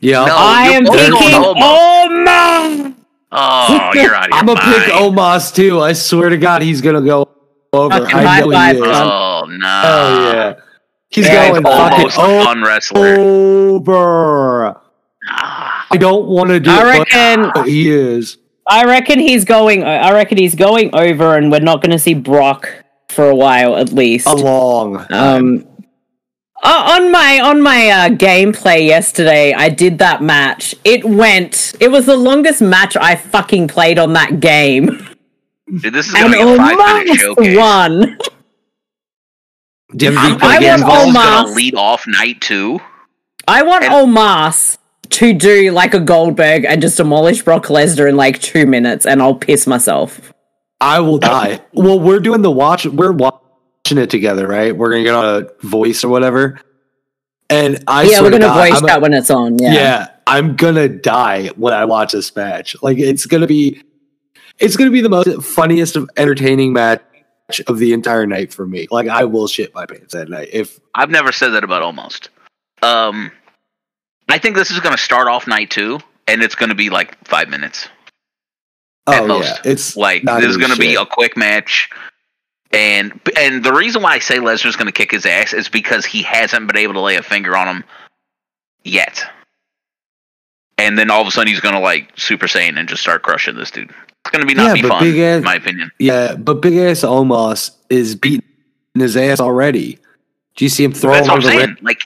Yeah. 0.00 0.24
No, 0.24 0.34
I 0.36 0.68
am 0.70 0.84
picking 0.84 1.34
Almost. 1.34 1.58
Omos. 1.60 2.94
Oh, 3.30 3.90
you're 3.94 4.14
out 4.14 4.24
of 4.24 4.30
your 4.30 4.38
I'm 4.38 4.46
gonna 4.46 4.60
pick 4.60 4.94
mind. 4.94 5.16
Omos 5.16 5.54
too. 5.54 5.80
I 5.80 5.92
swear 5.92 6.30
to 6.30 6.38
God, 6.38 6.62
he's 6.62 6.80
gonna 6.80 7.02
go 7.02 7.28
over. 7.72 7.94
I 7.94 8.10
high 8.10 8.40
know 8.40 8.50
five, 8.52 8.76
he 8.76 8.82
is. 8.82 8.88
Oh 8.88 9.44
no! 9.48 9.82
Oh 9.84 10.32
yeah, 10.32 10.54
he's 11.10 11.26
Yeah, 11.26 11.50
going 11.50 11.66
almost 11.66 12.16
fucking 12.16 12.40
a 12.40 12.44
fun 12.44 12.62
wrestler. 12.62 13.16
over. 13.18 14.80
Ah, 15.30 15.86
I 15.90 15.96
don't 15.96 16.26
want 16.26 16.50
to 16.50 16.60
do 16.60 16.70
I 16.70 16.80
it, 16.80 16.98
reckon- 16.98 17.50
but 17.54 17.68
he 17.68 17.90
is. 17.90 18.38
I 18.70 18.84
reckon 18.84 19.18
he's 19.18 19.44
going. 19.44 19.82
I 19.84 20.12
reckon 20.12 20.36
he's 20.38 20.54
going 20.54 20.90
over, 20.94 21.36
and 21.36 21.50
we're 21.50 21.60
not 21.60 21.80
going 21.80 21.92
to 21.92 21.98
see 21.98 22.14
Brock 22.14 22.68
for 23.08 23.28
a 23.28 23.34
while 23.34 23.76
at 23.76 23.92
least. 23.92 24.26
A 24.26 24.34
long. 24.34 25.06
Um, 25.10 25.66
uh, 26.62 26.96
on 26.98 27.10
my 27.10 27.40
on 27.40 27.62
my 27.62 27.88
uh, 27.88 28.08
gameplay 28.10 28.86
yesterday, 28.86 29.54
I 29.54 29.70
did 29.70 29.98
that 30.00 30.22
match. 30.22 30.74
It 30.84 31.02
went. 31.04 31.74
It 31.80 31.90
was 31.90 32.04
the 32.06 32.16
longest 32.16 32.60
match 32.60 32.94
I 32.96 33.14
fucking 33.16 33.68
played 33.68 33.98
on 33.98 34.12
that 34.14 34.40
game, 34.40 35.06
dude, 35.70 35.92
this 35.94 36.06
is 36.08 36.14
gonna 36.14 36.30
be 36.32 36.40
a 36.40 36.56
five 36.56 36.76
minute 36.76 37.08
Omos 37.08 37.16
showcase. 37.18 37.56
won. 37.56 38.18
Do 39.96 40.08
I'm 40.16 40.36
I 40.42 40.60
gonna 40.60 40.60
want 40.60 40.60
this 40.60 40.82
Omos. 40.82 41.14
gonna 41.14 41.52
lead 41.54 41.74
off 41.74 42.04
night 42.06 42.40
two. 42.40 42.80
I 43.46 43.62
want 43.62 43.84
And- 43.84 43.92
Omos 43.94 44.76
to 45.10 45.32
do 45.32 45.70
like 45.72 45.94
a 45.94 46.00
Goldberg 46.00 46.64
and 46.66 46.82
just 46.82 46.98
demolish 46.98 47.42
Brock 47.42 47.66
Lesnar 47.66 48.08
in 48.08 48.16
like 48.16 48.40
two 48.40 48.66
minutes, 48.66 49.06
and 49.06 49.22
I'll 49.22 49.34
piss 49.34 49.66
myself. 49.66 50.32
I 50.80 51.00
will 51.00 51.18
die. 51.18 51.60
Well, 51.72 51.98
we're 51.98 52.20
doing 52.20 52.42
the 52.42 52.50
watch. 52.50 52.84
We're 52.86 53.12
watching 53.12 53.96
it 53.98 54.10
together, 54.10 54.46
right? 54.46 54.76
We're 54.76 54.90
gonna 54.90 55.04
get 55.04 55.14
on 55.14 55.42
a 55.44 55.66
voice 55.66 56.04
or 56.04 56.08
whatever. 56.10 56.60
And 57.50 57.82
I 57.88 58.02
yeah, 58.02 58.20
we're 58.20 58.30
gonna 58.30 58.44
God, 58.44 58.58
voice 58.68 58.78
I'm 58.78 58.84
a- 58.84 58.86
that 58.88 59.00
when 59.00 59.14
it's 59.14 59.30
on. 59.30 59.58
Yeah. 59.58 59.72
yeah, 59.72 60.06
I'm 60.26 60.54
gonna 60.54 60.88
die 60.88 61.48
when 61.56 61.72
I 61.72 61.86
watch 61.86 62.12
this 62.12 62.36
match. 62.36 62.76
Like 62.82 62.98
it's 62.98 63.24
gonna 63.24 63.46
be, 63.46 63.82
it's 64.58 64.76
gonna 64.76 64.90
be 64.90 65.00
the 65.00 65.08
most 65.08 65.42
funniest, 65.42 65.96
of 65.96 66.08
entertaining 66.16 66.72
match 66.72 67.02
of 67.66 67.78
the 67.78 67.92
entire 67.92 68.26
night 68.26 68.52
for 68.52 68.66
me. 68.66 68.86
Like 68.90 69.08
I 69.08 69.24
will 69.24 69.48
shit 69.48 69.74
my 69.74 69.86
pants 69.86 70.12
that 70.14 70.28
night. 70.28 70.48
If 70.52 70.78
I've 70.94 71.10
never 71.10 71.32
said 71.32 71.50
that 71.50 71.64
about 71.64 71.82
Omos. 71.82 72.28
Um, 72.82 73.32
I 74.28 74.38
think 74.38 74.54
this 74.56 74.70
is 74.70 74.80
gonna 74.80 74.98
start 74.98 75.28
off 75.28 75.46
night 75.46 75.70
two, 75.70 75.98
and 76.26 76.42
it's 76.42 76.54
gonna 76.54 76.74
be 76.74 76.90
like 76.90 77.16
five 77.26 77.48
minutes. 77.48 77.88
at 79.08 79.22
Oh 79.22 79.26
most. 79.26 79.46
yeah, 79.46 79.70
it's 79.72 79.96
Like 79.96 80.22
this 80.22 80.44
is 80.44 80.58
going 80.58 80.70
to 80.70 80.76
be 80.76 80.94
a 80.94 81.06
quick 81.06 81.34
match, 81.34 81.88
and 82.72 83.18
and 83.38 83.64
the 83.64 83.72
reason 83.72 84.02
why 84.02 84.12
I 84.12 84.18
say 84.18 84.36
Lesnar's 84.36 84.76
going 84.76 84.86
to 84.86 84.92
kick 84.92 85.10
his 85.10 85.24
ass 85.24 85.54
is 85.54 85.68
because 85.70 86.04
he 86.04 86.22
hasn't 86.22 86.66
been 86.66 86.76
able 86.76 86.92
to 86.94 87.00
lay 87.00 87.16
a 87.16 87.22
finger 87.22 87.56
on 87.56 87.68
him 87.68 87.84
yet. 88.84 89.24
And 90.78 90.96
then 90.96 91.10
all 91.10 91.20
of 91.20 91.26
a 91.26 91.30
sudden 91.30 91.48
he's 91.48 91.60
going 91.60 91.74
to 91.74 91.80
like 91.80 92.08
Super 92.16 92.46
Saiyan 92.46 92.78
and 92.78 92.88
just 92.88 93.02
start 93.02 93.22
crushing 93.22 93.56
this 93.56 93.70
dude. 93.70 93.90
It's 93.90 94.30
going 94.30 94.40
to 94.42 94.46
be 94.46 94.54
not 94.54 94.68
Yeah, 94.68 94.74
be 94.74 94.82
but 94.82 94.88
fun, 94.88 95.02
big 95.02 95.18
ass- 95.18 95.38
in 95.38 95.44
my 95.44 95.54
opinion. 95.56 95.90
yeah, 95.98 96.34
but 96.36 96.54
big 96.62 96.76
ass 96.76 97.00
Omos 97.00 97.72
is 97.90 98.14
beating 98.14 98.42
his 98.94 99.16
ass 99.16 99.40
already. 99.40 99.98
Do 100.56 100.64
you 100.64 100.68
see 100.68 100.84
him 100.84 100.92
throw 100.92 101.12
That's 101.12 101.26
him 101.26 101.32
what 101.34 101.44
I'm 101.44 101.50
the 101.58 101.64
saying. 101.64 101.76
Like 101.82 102.00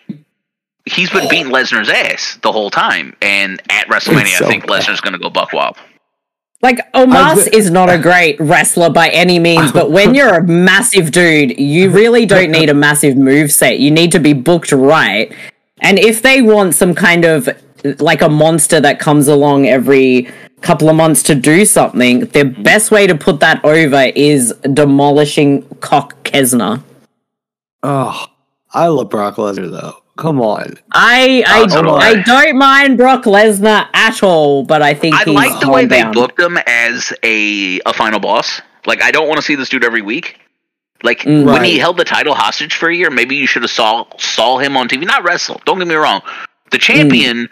he's 0.86 1.10
been 1.10 1.28
beating 1.28 1.52
Lesnar's 1.52 1.88
ass 1.88 2.38
the 2.42 2.52
whole 2.52 2.70
time, 2.70 3.14
and 3.22 3.60
at 3.70 3.86
WrestleMania, 3.88 4.38
so 4.38 4.46
I 4.46 4.48
think 4.48 4.66
bad. 4.66 4.82
Lesnar's 4.82 5.00
going 5.00 5.12
to 5.14 5.18
go 5.18 5.30
buck 5.30 5.52
wild. 5.52 5.76
Like 6.60 6.92
Omos 6.92 7.14
I've- 7.46 7.56
is 7.56 7.70
not 7.70 7.88
a 7.90 7.98
great 7.98 8.38
wrestler 8.40 8.88
by 8.90 9.08
any 9.08 9.38
means, 9.38 9.72
but 9.72 9.90
when 9.90 10.14
you're 10.14 10.34
a 10.34 10.46
massive 10.46 11.10
dude, 11.10 11.58
you 11.58 11.90
really 11.90 12.24
don't 12.24 12.50
need 12.52 12.68
a 12.70 12.74
massive 12.74 13.16
move 13.16 13.50
set. 13.52 13.80
You 13.80 13.90
need 13.90 14.12
to 14.12 14.20
be 14.20 14.32
booked 14.32 14.70
right. 14.72 15.32
And 15.80 15.98
if 15.98 16.22
they 16.22 16.40
want 16.42 16.74
some 16.76 16.94
kind 16.94 17.24
of 17.24 17.48
like 17.98 18.22
a 18.22 18.28
monster 18.28 18.80
that 18.80 18.98
comes 18.98 19.28
along 19.28 19.66
every 19.66 20.28
couple 20.60 20.88
of 20.88 20.94
months 20.96 21.22
to 21.24 21.34
do 21.34 21.64
something, 21.64 22.20
the 22.26 22.44
best 22.44 22.90
way 22.90 23.06
to 23.06 23.14
put 23.14 23.40
that 23.40 23.64
over 23.64 24.10
is 24.14 24.52
demolishing 24.72 25.62
Brock 25.80 26.22
Lesnar. 26.24 26.82
Oh, 27.82 28.26
I 28.72 28.86
love 28.88 29.10
Brock 29.10 29.36
Lesnar 29.36 29.70
though. 29.70 29.96
Come 30.16 30.40
on. 30.40 30.78
I 30.92 31.42
I, 31.46 31.62
Oh, 31.62 31.82
do 31.82 31.88
I 31.90 32.08
I. 32.10 32.22
don't 32.22 32.58
mind 32.58 32.96
Brock 32.98 33.24
Lesnar 33.24 33.88
at 33.94 34.22
all, 34.22 34.62
but 34.64 34.82
I 34.82 34.94
think 34.94 35.14
I 35.16 35.24
he's 35.24 35.34
like 35.34 35.60
the 35.60 35.70
way 35.70 35.86
they 35.86 36.00
homebound. 36.00 36.14
booked 36.14 36.40
him 36.40 36.58
as 36.66 37.12
a 37.24 37.80
a 37.86 37.92
final 37.92 38.20
boss. 38.20 38.60
Like 38.86 39.02
I 39.02 39.10
don't 39.10 39.26
want 39.26 39.38
to 39.38 39.42
see 39.42 39.54
this 39.54 39.68
dude 39.68 39.84
every 39.84 40.02
week. 40.02 40.38
Like 41.02 41.20
Mm. 41.20 41.46
when 41.46 41.64
he 41.64 41.78
held 41.78 41.96
the 41.96 42.04
title 42.04 42.34
hostage 42.34 42.74
for 42.76 42.88
a 42.88 42.94
year, 42.94 43.10
maybe 43.10 43.34
you 43.36 43.46
should 43.46 43.62
have 43.62 43.70
saw 43.70 44.04
saw 44.18 44.58
him 44.58 44.76
on 44.76 44.86
TV. 44.88 45.04
Not 45.04 45.24
wrestle. 45.24 45.60
Don't 45.64 45.78
get 45.78 45.88
me 45.88 45.94
wrong. 45.96 46.20
The 46.70 46.78
champion 46.78 47.48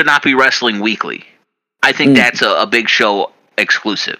should 0.00 0.06
not 0.06 0.22
be 0.22 0.32
wrestling 0.32 0.80
weekly. 0.80 1.26
I 1.82 1.92
think 1.92 2.12
Mm. 2.12 2.16
that's 2.16 2.40
a, 2.40 2.50
a 2.62 2.66
big 2.66 2.88
show 2.88 3.32
exclusive. 3.58 4.18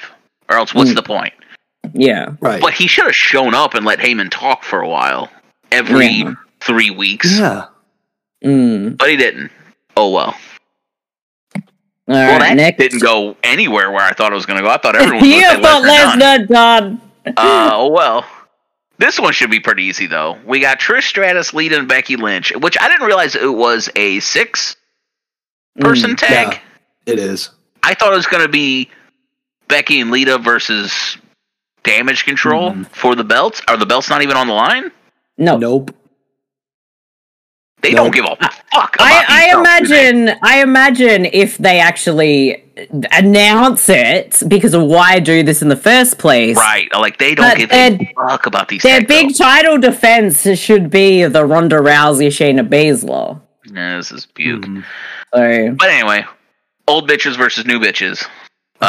Or 0.50 0.58
else, 0.58 0.74
what's 0.74 0.90
Mm. 0.90 0.96
the 0.96 1.02
point? 1.02 1.32
Yeah. 1.94 2.32
Right. 2.40 2.60
But 2.60 2.74
he 2.74 2.86
should 2.86 3.06
have 3.06 3.16
shown 3.16 3.54
up 3.54 3.72
and 3.72 3.86
let 3.86 3.98
Heyman 3.98 4.30
talk 4.30 4.62
for 4.62 4.82
a 4.82 4.88
while 4.88 5.30
every 5.72 6.06
Yeah. 6.08 6.34
three 6.60 6.90
weeks. 6.90 7.38
yeah. 7.38 7.64
Mm. 8.44 8.98
But 8.98 9.08
he 9.08 9.16
didn't. 9.16 9.50
Oh 9.96 10.10
well. 10.10 10.36
All 11.56 11.62
well, 12.08 12.38
right, 12.40 12.48
that 12.48 12.56
next. 12.56 12.78
didn't 12.78 13.00
go 13.02 13.36
anywhere 13.42 13.90
where 13.90 14.04
I 14.04 14.12
thought 14.12 14.32
it 14.32 14.34
was 14.34 14.44
going 14.46 14.58
to 14.58 14.62
go. 14.62 14.68
I 14.70 14.76
thought 14.78 14.96
everyone 15.00 15.24
you 15.24 15.36
was 15.36 15.58
thought 15.60 15.82
Lesnar 15.82 16.46
done. 16.46 17.00
Uh, 17.26 17.70
oh 17.72 17.88
well. 17.88 18.26
This 18.98 19.18
one 19.18 19.32
should 19.32 19.50
be 19.50 19.60
pretty 19.60 19.84
easy 19.84 20.06
though. 20.06 20.36
We 20.44 20.60
got 20.60 20.78
Trish 20.78 21.04
Stratus, 21.04 21.54
leading 21.54 21.86
Becky 21.86 22.16
Lynch, 22.16 22.52
which 22.54 22.76
I 22.78 22.88
didn't 22.88 23.06
realize 23.06 23.34
it 23.34 23.46
was 23.54 23.88
a 23.96 24.20
six 24.20 24.76
person 25.78 26.16
tag. 26.16 26.48
Mm, 26.48 26.52
Yeah. 26.52 26.58
It 27.06 27.18
is. 27.18 27.50
I 27.82 27.94
thought 27.94 28.12
it 28.12 28.16
was 28.16 28.26
going 28.26 28.42
to 28.44 28.48
be 28.52 28.88
Becky 29.68 30.00
and 30.00 30.10
Lita 30.10 30.38
versus 30.38 31.16
Damage 31.82 32.24
Control 32.24 32.70
Mm-hmm. 32.72 32.82
for 32.84 33.14
the 33.14 33.24
belts. 33.24 33.62
Are 33.68 33.76
the 33.76 33.86
belts 33.86 34.10
not 34.10 34.22
even 34.22 34.36
on 34.36 34.46
the 34.46 34.52
line? 34.52 34.90
No. 35.38 35.56
Nope. 35.56 35.94
They 37.82 37.92
No. 37.92 38.04
don't 38.04 38.14
give 38.14 38.26
a 38.26 38.36
fuck. 38.36 38.94
About 38.96 38.98
I, 39.00 39.24
I 39.26 39.44
these 39.46 39.54
belts, 39.54 39.90
imagine 39.90 40.38
I 40.42 40.60
imagine 40.62 41.24
if 41.24 41.56
they 41.56 41.80
actually 41.80 42.62
announce 43.12 43.88
it 43.88 44.42
because 44.48 44.74
of 44.74 44.82
why 44.82 45.18
do 45.18 45.42
this 45.42 45.62
in 45.62 45.68
the 45.68 45.76
first 45.76 46.18
place. 46.18 46.58
Right, 46.58 46.88
like 46.92 47.16
they 47.18 47.34
don't 47.34 47.48
But 47.48 47.56
give 47.56 47.70
their- 47.70 47.92
a 47.94 48.12
fuck 48.28 48.44
about 48.44 48.68
these. 48.68 48.82
Their 48.82 49.00
big 49.00 49.28
belts. 49.28 49.38
title 49.38 49.78
defense 49.78 50.46
should 50.58 50.90
be 50.90 51.24
the 51.24 51.46
Ronda 51.46 51.76
Rousey 51.76 52.26
Shayna 52.28 52.68
Baszler. 52.68 53.40
Yeah, 53.72 53.96
this 53.96 54.12
is 54.12 54.26
puke. 54.26 54.62
Mhm. 54.62 54.84
So 55.34 55.74
But 55.78 55.90
anyway, 55.90 56.24
old 56.88 57.08
bitches 57.08 57.36
versus 57.36 57.64
new 57.66 57.78
bitches. 57.80 58.26
Um, 58.82 58.88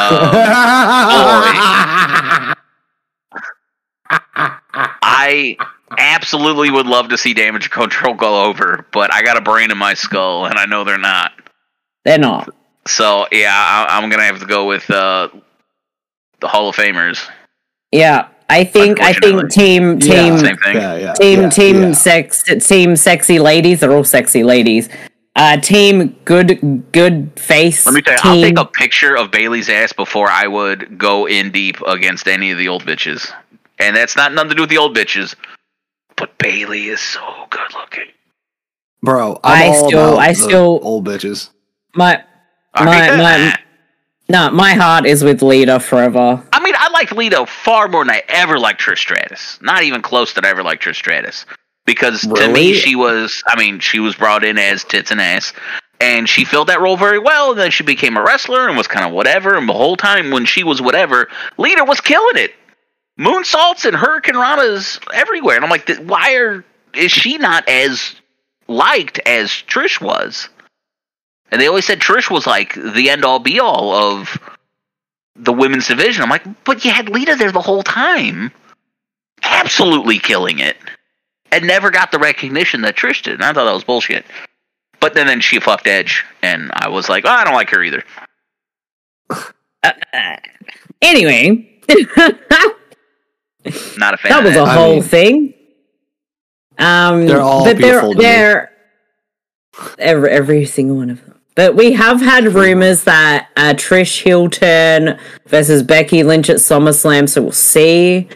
I 5.02 5.56
absolutely 5.98 6.70
would 6.70 6.86
love 6.86 7.08
to 7.10 7.18
see 7.18 7.34
damage 7.34 7.70
control 7.70 8.14
go 8.14 8.44
over, 8.44 8.86
but 8.92 9.12
I 9.12 9.22
got 9.22 9.36
a 9.36 9.40
brain 9.40 9.70
in 9.70 9.78
my 9.78 9.94
skull, 9.94 10.46
and 10.46 10.58
I 10.58 10.64
know 10.66 10.84
they're 10.84 10.98
not. 10.98 11.32
they're 12.04 12.18
not. 12.18 12.48
So 12.86 13.26
yeah, 13.30 13.52
I, 13.54 13.98
I'm 13.98 14.08
gonna 14.10 14.24
have 14.24 14.40
to 14.40 14.46
go 14.46 14.66
with 14.66 14.90
uh, 14.90 15.28
the 16.40 16.48
Hall 16.48 16.68
of 16.68 16.76
Famers. 16.76 17.28
Yeah. 17.92 18.28
I 18.52 18.64
think 18.64 19.00
I 19.00 19.12
think 19.14 19.50
team 19.50 19.98
team 19.98 20.34
Yeah. 20.34 20.36
Same. 20.38 20.58
Yeah, 20.74 20.96
yeah. 20.96 21.12
team 21.14 21.40
yeah, 21.42 21.48
team 21.50 21.82
yeah. 21.82 21.92
sex 21.92 22.42
team 22.66 22.96
sexy 22.96 23.38
ladies 23.38 23.80
they're 23.80 23.92
all 23.92 24.04
sexy 24.04 24.42
ladies 24.44 24.88
uh 25.36 25.56
team 25.58 26.14
good 26.26 26.84
good 26.92 27.32
face 27.38 27.86
Let 27.86 27.94
me 27.94 28.02
tell 28.02 28.36
you, 28.36 28.46
team, 28.46 28.58
I'll 28.58 28.66
take 28.66 28.74
a 28.76 28.78
picture 28.78 29.16
of 29.16 29.30
Bayley's 29.30 29.68
ass 29.70 29.92
before 29.94 30.28
I 30.28 30.46
would 30.46 30.98
go 30.98 31.26
in 31.26 31.50
deep 31.50 31.80
against 31.86 32.28
any 32.28 32.50
of 32.50 32.58
the 32.58 32.68
old 32.68 32.84
bitches, 32.84 33.32
and 33.78 33.96
that's 33.96 34.16
not 34.16 34.32
nothing 34.34 34.50
to 34.50 34.54
do 34.56 34.62
with 34.64 34.70
the 34.70 34.78
old 34.78 34.94
bitches. 34.96 35.34
But 36.16 36.36
Bailey 36.38 36.88
is 36.88 37.00
so 37.00 37.20
good 37.48 37.72
looking. 37.74 38.08
Bro, 39.02 39.40
I 39.42 39.64
I'm 39.64 39.72
all 39.72 39.88
still- 39.88 40.08
about 40.14 40.18
I 40.20 40.28
the 40.28 40.34
still- 40.34 40.78
old 40.82 41.06
bitches. 41.06 41.48
my 41.94 42.22
I 42.74 42.84
My- 42.84 43.16
my- 43.16 43.56
no 44.28 44.50
my 44.50 44.74
heart 44.74 45.06
is 45.06 45.24
with 45.24 45.42
Lita 45.42 45.80
forever 45.80 46.42
I 46.62 46.64
mean, 46.64 46.74
I 46.78 46.90
liked 46.90 47.12
Lita 47.12 47.44
far 47.46 47.88
more 47.88 48.04
than 48.04 48.14
I 48.14 48.22
ever 48.28 48.58
liked 48.58 48.80
Trish 48.80 48.98
Stratus. 48.98 49.58
Not 49.62 49.82
even 49.82 50.00
close 50.00 50.34
that 50.34 50.44
I 50.44 50.50
ever 50.50 50.62
liked 50.62 50.84
Trish 50.84 50.96
Stratus. 50.96 51.44
Because 51.84 52.20
to 52.20 52.52
me, 52.52 52.74
she 52.74 52.94
was, 52.94 53.42
I 53.46 53.58
mean, 53.58 53.80
she 53.80 53.98
was 53.98 54.14
brought 54.14 54.44
in 54.44 54.56
as 54.56 54.84
tits 54.84 55.10
and 55.10 55.20
ass. 55.20 55.52
And 56.00 56.28
she 56.28 56.44
filled 56.44 56.68
that 56.68 56.80
role 56.80 56.96
very 56.96 57.18
well. 57.18 57.50
And 57.50 57.58
then 57.58 57.72
she 57.72 57.82
became 57.82 58.16
a 58.16 58.22
wrestler 58.22 58.68
and 58.68 58.76
was 58.76 58.86
kind 58.86 59.04
of 59.04 59.12
whatever. 59.12 59.56
And 59.56 59.68
the 59.68 59.72
whole 59.72 59.96
time 59.96 60.30
when 60.30 60.46
she 60.46 60.62
was 60.62 60.80
whatever, 60.80 61.28
Lita 61.58 61.84
was 61.84 62.00
killing 62.00 62.36
it. 62.36 62.54
Moonsaults 63.18 63.84
and 63.84 63.96
Hurricane 63.96 64.36
Ranas 64.36 65.00
everywhere. 65.12 65.56
And 65.56 65.64
I'm 65.64 65.70
like, 65.70 65.88
why 65.98 66.34
are, 66.36 66.64
is 66.94 67.10
she 67.10 67.38
not 67.38 67.68
as 67.68 68.14
liked 68.68 69.18
as 69.26 69.50
Trish 69.50 70.00
was? 70.00 70.48
And 71.52 71.60
they 71.60 71.68
always 71.68 71.84
said 71.86 72.00
Trish 72.00 72.30
was 72.30 72.46
like 72.46 72.74
the 72.74 73.10
end 73.10 73.24
all 73.24 73.38
be 73.38 73.60
all 73.60 73.94
of 73.94 74.38
the 75.36 75.52
women's 75.52 75.86
division. 75.86 76.22
I'm 76.22 76.30
like, 76.30 76.64
but 76.64 76.84
you 76.84 76.90
had 76.90 77.08
Lita 77.10 77.36
there 77.36 77.52
the 77.52 77.60
whole 77.60 77.82
time, 77.82 78.50
absolutely 79.42 80.18
killing 80.18 80.58
it, 80.58 80.76
and 81.52 81.66
never 81.66 81.90
got 81.90 82.10
the 82.10 82.18
recognition 82.18 82.80
that 82.82 82.96
Trish 82.96 83.22
did. 83.22 83.34
And 83.34 83.44
I 83.44 83.52
thought 83.52 83.66
that 83.66 83.72
was 83.74 83.84
bullshit. 83.84 84.24
But 84.98 85.14
then, 85.14 85.26
then 85.26 85.40
she 85.40 85.60
fucked 85.60 85.86
Edge, 85.86 86.24
and 86.42 86.70
I 86.74 86.88
was 86.88 87.08
like, 87.08 87.24
oh, 87.26 87.30
I 87.30 87.44
don't 87.44 87.54
like 87.54 87.70
her 87.70 87.82
either. 87.82 88.02
anyway 91.02 91.68
Not 93.96 94.14
a 94.14 94.16
fan. 94.16 94.30
that 94.30 94.38
of 94.40 94.44
was 94.44 94.54
a 94.54 94.58
that. 94.60 94.68
I 94.68 94.74
whole 94.74 94.94
mean- 94.94 95.02
thing 95.02 95.54
um 96.78 97.26
They're 97.26 97.40
all 97.40 97.64
but 97.64 97.76
they're 97.78 98.00
beautiful 98.00 98.12
to 98.14 98.18
they're 98.18 98.70
every, 99.98 100.30
every 100.30 100.64
single 100.66 100.96
one 100.96 101.10
of 101.10 101.24
them 101.24 101.31
but 101.54 101.74
we 101.76 101.92
have 101.92 102.20
had 102.20 102.44
rumors 102.54 103.04
that 103.04 103.48
uh, 103.56 103.74
Trish 103.74 104.22
Hilton 104.22 105.18
versus 105.46 105.82
Becky 105.82 106.22
Lynch 106.22 106.48
at 106.48 106.56
SummerSlam, 106.56 107.28
so 107.28 107.42
we'll 107.42 107.52
see. 107.52 108.28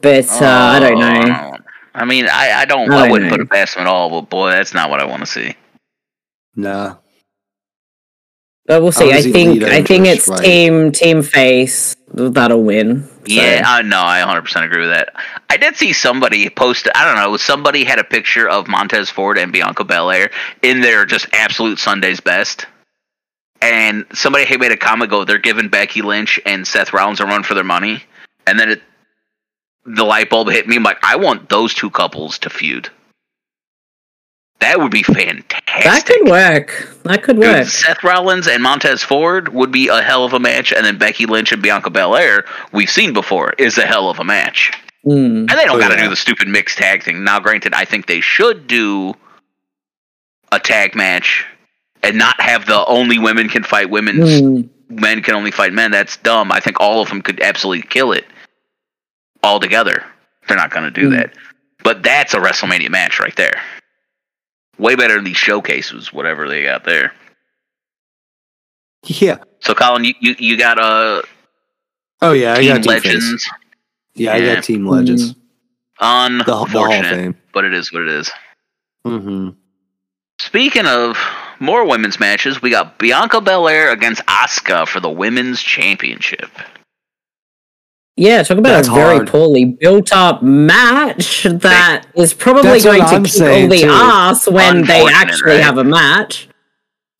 But 0.00 0.28
uh, 0.42 0.46
I 0.46 0.80
don't 0.80 0.98
know. 0.98 1.52
Oh, 1.54 1.56
I 1.94 2.04
mean, 2.04 2.26
I, 2.26 2.60
I 2.60 2.64
don't. 2.64 2.90
I 2.90 2.96
I, 2.96 3.02
don't 3.02 3.10
wouldn't 3.10 3.30
know. 3.30 3.36
put 3.36 3.40
it 3.44 3.50
past 3.50 3.74
them 3.74 3.86
at 3.86 3.88
all. 3.88 4.10
But 4.10 4.30
boy, 4.30 4.50
that's 4.50 4.74
not 4.74 4.90
what 4.90 5.00
I 5.00 5.04
want 5.04 5.20
to 5.20 5.26
see. 5.26 5.54
Nah. 6.54 6.96
But 8.66 8.82
we'll 8.82 8.92
see. 8.92 9.06
wanna 9.06 9.18
I 9.18 9.22
think 9.22 9.62
I 9.64 9.82
think 9.82 10.06
it's 10.06 10.26
fight. 10.26 10.44
team 10.44 10.92
team 10.92 11.22
face 11.22 11.96
that'll 12.12 12.62
win. 12.62 13.08
Yeah, 13.28 13.62
I 13.64 13.82
no, 13.82 14.00
I 14.00 14.20
100% 14.20 14.64
agree 14.64 14.80
with 14.80 14.90
that. 14.90 15.14
I 15.50 15.56
did 15.56 15.76
see 15.76 15.92
somebody 15.92 16.48
post, 16.48 16.88
I 16.94 17.04
don't 17.04 17.16
know, 17.16 17.36
somebody 17.36 17.84
had 17.84 17.98
a 17.98 18.04
picture 18.04 18.48
of 18.48 18.68
Montez 18.68 19.10
Ford 19.10 19.38
and 19.38 19.52
Bianca 19.52 19.84
Belair 19.84 20.30
in 20.62 20.80
their 20.80 21.04
just 21.04 21.26
absolute 21.32 21.78
Sunday's 21.78 22.20
best. 22.20 22.66
And 23.60 24.06
somebody 24.14 24.44
had 24.44 24.60
made 24.60 24.72
a 24.72 24.76
comment 24.76 25.10
go, 25.10 25.24
they're 25.24 25.38
giving 25.38 25.68
Becky 25.68 26.00
Lynch 26.00 26.40
and 26.46 26.66
Seth 26.66 26.92
Rollins 26.92 27.20
a 27.20 27.26
run 27.26 27.42
for 27.42 27.54
their 27.54 27.64
money. 27.64 28.02
And 28.46 28.58
then 28.58 28.70
it, 28.70 28.82
the 29.84 30.04
light 30.04 30.30
bulb 30.30 30.48
hit 30.48 30.66
me. 30.68 30.76
I'm 30.76 30.82
like, 30.82 30.98
I 31.02 31.16
want 31.16 31.48
those 31.48 31.74
two 31.74 31.90
couples 31.90 32.38
to 32.40 32.50
feud. 32.50 32.90
That 34.60 34.80
would 34.80 34.90
be 34.90 35.02
fantastic. 35.04 35.84
that 35.84 36.04
could 36.06 36.28
work. 36.28 36.98
That 37.04 37.22
could 37.22 37.36
Dude, 37.40 37.44
work. 37.44 37.66
Seth 37.68 38.02
Rollins 38.02 38.48
and 38.48 38.62
Montez 38.62 39.02
Ford 39.04 39.48
would 39.54 39.70
be 39.70 39.86
a 39.88 40.02
hell 40.02 40.24
of 40.24 40.32
a 40.32 40.40
match, 40.40 40.72
and 40.72 40.84
then 40.84 40.98
Becky 40.98 41.26
Lynch 41.26 41.52
and 41.52 41.62
Bianca 41.62 41.90
Belair, 41.90 42.44
we've 42.72 42.90
seen 42.90 43.12
before, 43.12 43.52
is 43.58 43.78
a 43.78 43.86
hell 43.86 44.10
of 44.10 44.18
a 44.18 44.24
match. 44.24 44.72
Mm. 45.06 45.48
And 45.48 45.48
they 45.50 45.64
don't 45.64 45.76
Oh, 45.76 45.78
got 45.78 45.88
to 45.90 45.94
yeah. 45.94 46.04
do 46.04 46.10
the 46.10 46.16
stupid 46.16 46.48
mixed 46.48 46.76
tag 46.78 47.04
thing. 47.04 47.22
Now, 47.22 47.38
granted, 47.38 47.72
I 47.72 47.84
think 47.84 48.06
they 48.06 48.20
should 48.20 48.66
do 48.66 49.14
a 50.50 50.58
tag 50.58 50.94
match 50.96 51.46
and 52.02 52.18
not 52.18 52.40
have 52.40 52.66
the 52.66 52.84
only 52.86 53.18
women 53.18 53.48
can 53.48 53.62
fight 53.62 53.90
women, 53.90 54.16
Mm. 54.16 54.68
men 54.90 55.22
can 55.22 55.34
only 55.36 55.50
fight 55.52 55.72
men. 55.72 55.92
That's 55.92 56.16
dumb. 56.16 56.50
I 56.50 56.58
think 56.60 56.80
all 56.80 57.00
of 57.00 57.08
them 57.08 57.22
could 57.22 57.40
absolutely 57.40 57.86
kill 57.88 58.10
it 58.12 58.26
all 59.42 59.60
together. 59.60 60.04
They're 60.48 60.56
not 60.56 60.70
going 60.70 60.84
to 60.84 60.90
do 60.90 61.10
Mm. 61.10 61.16
that. 61.16 61.34
But 61.84 62.02
that's 62.02 62.34
a 62.34 62.38
WrestleMania 62.38 62.90
match 62.90 63.20
right 63.20 63.34
there. 63.36 63.60
Way 64.78 64.94
better 64.94 65.16
than 65.16 65.24
these 65.24 65.36
showcases, 65.36 66.12
whatever 66.12 66.48
they 66.48 66.62
got 66.62 66.84
there. 66.84 67.12
Yeah. 69.04 69.38
So, 69.60 69.74
Colin, 69.74 70.04
you, 70.04 70.14
you, 70.20 70.34
you 70.38 70.56
got 70.56 70.78
uh, 70.78 71.22
Oh 72.20 72.32
yeah, 72.32 72.54
I 72.54 72.66
got 72.66 72.82
Team 72.82 73.00
Face. 73.00 73.04
Legends 73.04 73.50
Yeah, 74.14 74.32
I 74.34 74.54
got 74.54 74.64
Team 74.64 74.86
Legends. 74.86 75.34
The, 75.34 75.38
the 75.98 76.52
Hall 76.52 76.62
of 76.62 76.68
unfortunate, 76.68 77.14
Fame. 77.14 77.36
but 77.52 77.64
it 77.64 77.74
is 77.74 77.92
what 77.92 78.02
it 78.02 78.08
is. 78.08 78.30
Mm-hmm. 79.04 79.50
Speaking 80.40 80.86
of 80.86 81.16
more 81.60 81.86
women's 81.86 82.20
matches, 82.20 82.62
we 82.62 82.70
got 82.70 82.98
Bianca 82.98 83.40
Belair 83.40 83.90
against 83.90 84.24
Asuka 84.26 84.86
for 84.86 85.00
the 85.00 85.10
women's 85.10 85.62
championship. 85.62 86.50
Yeah, 88.18 88.42
talk 88.42 88.58
about 88.58 88.70
That's 88.70 88.88
a 88.88 88.92
very 88.92 89.16
hard. 89.16 89.28
poorly 89.28 89.64
built 89.64 90.12
up 90.12 90.42
match 90.42 91.44
that 91.44 92.06
is 92.14 92.34
probably 92.34 92.80
going 92.80 93.00
to 93.00 93.06
I'm 93.06 93.24
kick 93.24 93.40
all 93.42 93.68
the 93.68 93.78
too. 93.82 93.88
ass 93.88 94.48
when 94.48 94.84
they 94.84 95.06
actually 95.06 95.52
right? 95.52 95.62
have 95.62 95.78
a 95.78 95.84
match. 95.84 96.48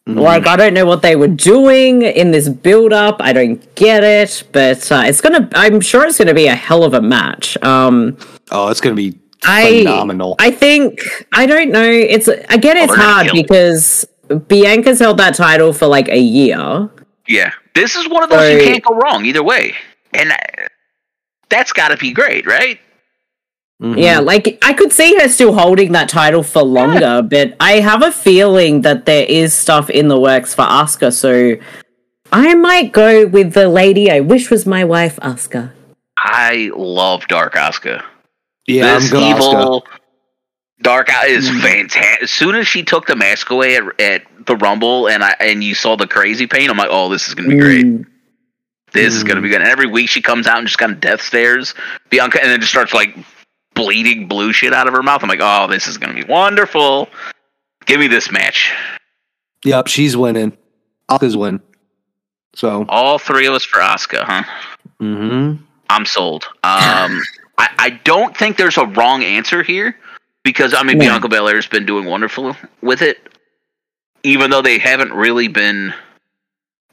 Mm-hmm. 0.09 0.19
Like, 0.21 0.47
I 0.47 0.57
don't 0.57 0.75
know 0.75 0.87
what 0.87 1.03
they 1.03 1.17
were 1.17 1.29
doing 1.29 2.03
in 2.03 2.31
this 2.33 2.49
build 2.49 2.93
up. 2.93 3.17
I 3.21 3.33
don't 3.33 3.75
get 3.75 4.03
it, 4.03 4.43
but 4.53 4.91
uh, 4.91 5.03
it's 5.07 5.21
gonna, 5.21 5.49
I'm 5.55 5.81
sure 5.81 6.05
it's 6.07 6.19
gonna 6.19 6.35
be 6.35 6.47
a 6.47 6.55
hell 6.55 6.83
of 6.83 6.95
a 6.95 7.03
match. 7.03 7.57
Um, 7.63 8.17
Oh, 8.51 8.69
it's 8.69 8.81
gonna 8.81 8.95
be 8.97 9.19
I, 9.45 9.85
phenomenal. 9.85 10.35
I 10.39 10.51
think, 10.51 11.01
I 11.33 11.47
don't 11.47 11.71
know. 11.71 11.85
It's, 11.89 12.27
again, 12.27 12.77
Oh, 12.79 12.83
it's 12.85 12.97
they're 12.97 13.03
hard 13.05 13.29
because 13.35 14.09
Bianca's 14.29 14.99
held 14.99 15.19
that 15.19 15.35
title 15.35 15.73
for 15.73 15.87
like 15.87 16.09
a 16.09 16.19
year. 16.19 16.91
Yeah, 17.29 17.53
this 17.75 17.95
is 17.95 18.09
one 18.09 18.23
of 18.25 18.31
those 18.31 18.51
you 18.51 18.59
can't 18.67 18.83
go 18.83 18.97
wrong 18.97 19.27
either 19.27 19.43
way, 19.43 19.75
and 20.15 20.33
uh, 20.33 20.37
that's 21.51 21.73
got 21.73 21.89
to 21.89 21.97
be 21.97 22.13
great, 22.13 22.47
right? 22.47 22.79
Mhm. 23.83 23.97
Yeah, 24.03 24.19
like 24.19 24.59
I 24.63 24.73
could 24.73 24.93
see 24.93 25.17
her 25.21 25.29
still 25.29 25.53
holding 25.55 25.93
that 25.93 26.09
title 26.09 26.43
for 26.43 26.63
longer, 26.63 27.23
but 27.23 27.55
I 27.61 27.75
have 27.81 28.03
a 28.03 28.11
feeling 28.11 28.83
that 28.83 29.07
there 29.07 29.25
is 29.29 29.55
stuff 29.55 29.89
in 29.89 30.09
the 30.09 30.19
works 30.19 30.53
for 30.55 30.63
Asuka, 30.63 31.13
so 31.13 31.55
I 32.33 32.55
might 32.55 32.93
go 32.93 33.27
with 33.27 33.53
the 33.55 33.69
lady 33.69 34.11
I 34.11 34.21
wish 34.21 34.51
was 34.51 34.67
my 34.67 34.85
wife, 34.85 35.17
Asuka. 35.23 35.71
I 36.19 36.71
love 36.75 37.27
Dark 37.29 37.55
Asuka. 37.55 38.03
yeah, 38.67 38.99
this 38.99 39.13
I'm 39.13 39.19
going 39.21 39.37
evil 39.37 39.87
Dark 40.83 41.09
Asuka 41.09 41.29
is 41.29 41.49
Mm. 41.51 41.61
fantastic. 41.61 42.23
As 42.25 42.31
soon 42.33 42.55
as 42.57 42.67
she 42.67 42.83
took 42.83 43.07
the 43.07 43.17
mask 43.17 43.51
away 43.51 43.77
at, 43.77 43.85
at 44.01 44.23
the 44.47 44.57
Rumble, 44.57 45.09
and 45.09 45.23
I 45.23 45.37
and 45.41 45.63
you 45.63 45.75
saw 45.77 45.97
the 45.97 46.07
crazy 46.09 46.47
pain, 46.49 46.69
I'm 46.69 46.77
like, 46.77 46.89
oh, 46.91 47.09
this 47.09 47.29
is 47.29 47.35
gonna 47.35 47.49
be 47.51 47.57
great. 47.57 47.87
Mm. 48.89 48.93
This 48.93 49.15
is 49.15 49.25
gonna 49.25 49.41
Mm. 49.41 49.45
be 49.45 49.49
good. 49.51 49.61
And 49.61 49.71
every 49.71 49.87
week 49.87 50.09
she 50.09 50.23
comes 50.23 50.47
out 50.47 50.59
and 50.59 50.67
just 50.67 50.79
kind 50.79 50.93
of 50.93 51.01
death 51.01 51.21
stares 51.23 51.75
Bianca, 52.11 52.41
and 52.43 52.51
then 52.51 52.61
just 52.61 52.73
starts 52.73 52.93
like 52.95 53.17
bleeding 53.75 54.27
blue 54.29 54.53
shit 54.53 54.73
out 54.73 54.89
of 54.89 54.95
her 54.95 55.03
mouth. 55.03 55.23
I'm 55.23 55.29
like, 55.29 55.41
oh, 55.43 55.67
this 55.69 55.87
is 55.87 55.99
gonna 55.99 56.15
be 56.15 56.25
wonderful. 56.25 57.09
Give 57.87 58.01
me 58.01 58.07
this 58.09 58.31
match. 58.31 58.73
Yep, 59.65 59.87
she's 59.89 60.17
winning. 60.17 60.57
Asuka's 61.11 61.37
win. 61.37 61.61
So, 62.55 62.85
All 62.89 63.19
three 63.19 63.47
of 63.47 63.55
us 63.55 63.65
for 63.65 63.79
Asuka, 63.81 64.25
huh? 64.25 64.43
mm-hmm. 65.01 65.63
I'm 65.91 66.05
sold. 66.07 66.45
Um, 66.65 67.23
I, 67.59 67.69
I 67.79 67.91
don't 68.05 68.37
think 68.37 68.57
there's 68.57 68.77
a 68.79 68.87
wrong 68.87 69.23
answer 69.23 69.63
here 69.63 69.97
because 70.45 70.75
I 70.75 70.83
mean 70.83 70.99
No. 70.99 71.05
Bianca 71.07 71.29
Belair's 71.29 71.67
been 71.67 71.87
doing 71.87 72.05
wonderful 72.05 72.57
with 72.83 73.03
it, 73.03 73.19
even 74.23 74.51
though 74.51 74.63
they 74.63 74.79
haven't 74.79 75.13
really 75.13 75.49
been 75.49 75.95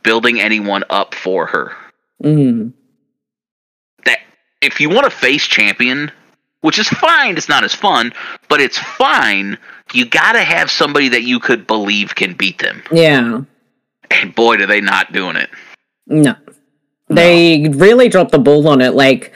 building 0.04 0.40
anyone 0.40 0.84
up 0.90 1.14
for 1.16 1.46
her. 1.48 1.76
Mm. 2.24 2.74
That 4.06 4.20
if 4.62 4.80
you 4.80 4.90
want 4.90 5.08
a 5.08 5.12
face 5.12 5.46
champion, 5.46 6.12
which 6.62 6.80
is 6.80 6.88
fine, 6.88 7.38
it's 7.38 7.50
not 7.50 7.64
as 7.64 7.76
fun, 7.76 8.14
but 8.50 8.60
it's 8.60 8.78
fine. 8.78 9.58
You 9.94 10.06
got 10.06 10.34
to 10.34 10.42
have 10.42 10.72
somebody 10.72 11.10
that 11.10 11.24
you 11.24 11.40
could 11.40 11.68
believe 11.68 12.16
can 12.16 12.34
beat 12.34 12.58
them. 12.60 12.82
Yeah. 12.92 13.42
And 14.10 14.36
boy, 14.36 14.58
do 14.58 14.66
they 14.66 14.82
not 14.82 15.14
doing 15.14 15.36
it. 15.36 15.50
No. 16.08 16.36
They 17.08 17.70
really 17.70 18.10
dropped 18.10 18.32
the 18.32 18.40
ball 18.40 18.68
on 18.68 18.82
it. 18.82 18.96
Like, 18.96 19.32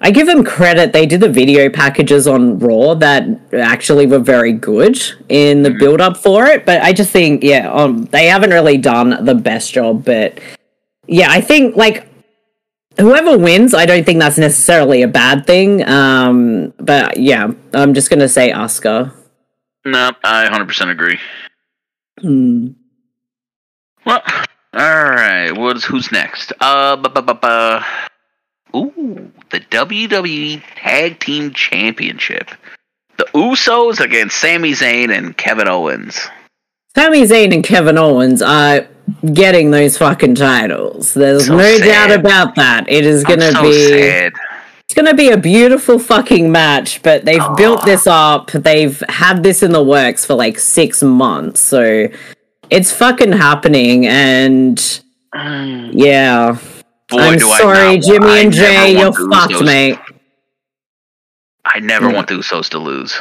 I 0.00 0.10
give 0.10 0.26
them 0.26 0.44
credit. 0.44 0.92
They 0.92 1.06
did 1.06 1.20
the 1.20 1.28
video 1.28 1.70
packages 1.70 2.26
on 2.26 2.58
Raw 2.58 2.94
that 2.94 3.28
actually 3.52 4.06
were 4.06 4.18
very 4.18 4.52
good 4.52 5.00
in 5.28 5.62
the 5.62 5.70
build 5.70 6.00
up 6.00 6.16
for 6.16 6.46
it. 6.46 6.66
But 6.66 6.82
I 6.82 6.92
just 6.92 7.10
think, 7.10 7.44
yeah, 7.44 7.70
um, 7.72 8.06
they 8.06 8.26
haven't 8.26 8.50
really 8.50 8.78
done 8.78 9.24
the 9.24 9.36
best 9.36 9.72
job. 9.72 10.04
But 10.04 10.40
yeah, 11.06 11.28
I 11.30 11.40
think, 11.40 11.76
like, 11.76 12.08
whoever 12.98 13.36
wins, 13.38 13.74
I 13.74 13.86
don't 13.86 14.04
think 14.04 14.20
that's 14.20 14.38
necessarily 14.38 15.02
a 15.02 15.08
bad 15.08 15.46
thing. 15.46 15.86
Um, 15.88 16.72
but 16.78 17.16
yeah, 17.18 17.50
I'm 17.72 17.94
just 17.94 18.10
going 18.10 18.20
to 18.20 18.28
say 18.28 18.50
Asuka. 18.52 19.12
No, 19.84 20.12
I 20.24 20.48
100% 20.48 20.90
agree. 20.90 21.18
Hmm. 22.20 22.68
Well, 24.06 24.22
all 24.74 24.80
right. 25.10 25.52
What's 25.52 25.84
who's 25.84 26.10
next? 26.12 26.52
Uh, 26.60 26.96
bu- 26.96 27.08
bu- 27.10 27.22
bu- 27.22 27.34
bu- 27.34 28.78
ooh, 28.78 29.32
the 29.50 29.60
WWE 29.60 30.62
Tag 30.76 31.20
Team 31.20 31.52
Championship. 31.52 32.50
The 33.16 33.26
Usos 33.34 34.00
against 34.00 34.36
Sami 34.36 34.72
Zayn 34.72 35.16
and 35.16 35.36
Kevin 35.36 35.68
Owens. 35.68 36.28
Sami 36.96 37.22
Zayn 37.22 37.52
and 37.54 37.64
Kevin 37.64 37.98
Owens 37.98 38.42
are 38.42 38.86
getting 39.32 39.70
those 39.70 39.98
fucking 39.98 40.34
titles. 40.34 41.14
There's 41.14 41.46
So 41.46 41.56
no 41.56 41.76
sad. 41.78 41.84
doubt 42.08 42.18
about 42.18 42.54
that. 42.56 42.88
It 42.88 43.04
is 43.06 43.24
gonna 43.24 43.52
so 43.52 43.62
be 43.62 43.88
sad. 43.88 44.32
it's 44.84 44.94
gonna 44.94 45.14
be 45.14 45.30
a 45.30 45.36
beautiful 45.36 45.98
fucking 45.98 46.50
match, 46.50 47.02
but 47.02 47.24
they've 47.24 47.42
built 47.56 47.84
this 47.84 48.06
up. 48.06 48.50
They've 48.52 48.98
had 49.08 49.42
this 49.42 49.62
in 49.62 49.72
the 49.72 49.82
works 49.82 50.24
for 50.24 50.34
like 50.34 50.58
six 50.58 51.02
months, 51.02 51.60
so 51.60 52.08
it's 52.70 52.92
fucking 52.92 53.32
happening. 53.32 54.06
And 54.06 54.78
Mm, 55.34 55.90
yeah, 55.92 56.56
Boy, 57.08 57.18
I'm 57.18 57.40
sorry, 57.40 57.98
Jimmy 57.98 58.38
and 58.40 58.52
Jey, 58.52 58.92
you're 58.92 59.12
fucked, 59.12 59.52
Usos- 59.54 59.64
mate. 59.66 59.98
I 61.64 61.80
never 61.80 62.08
Yeah. 62.08 62.14
want 62.14 62.28
the 62.28 62.34
Usos 62.34 62.68
to 62.70 62.78
lose. 62.78 63.14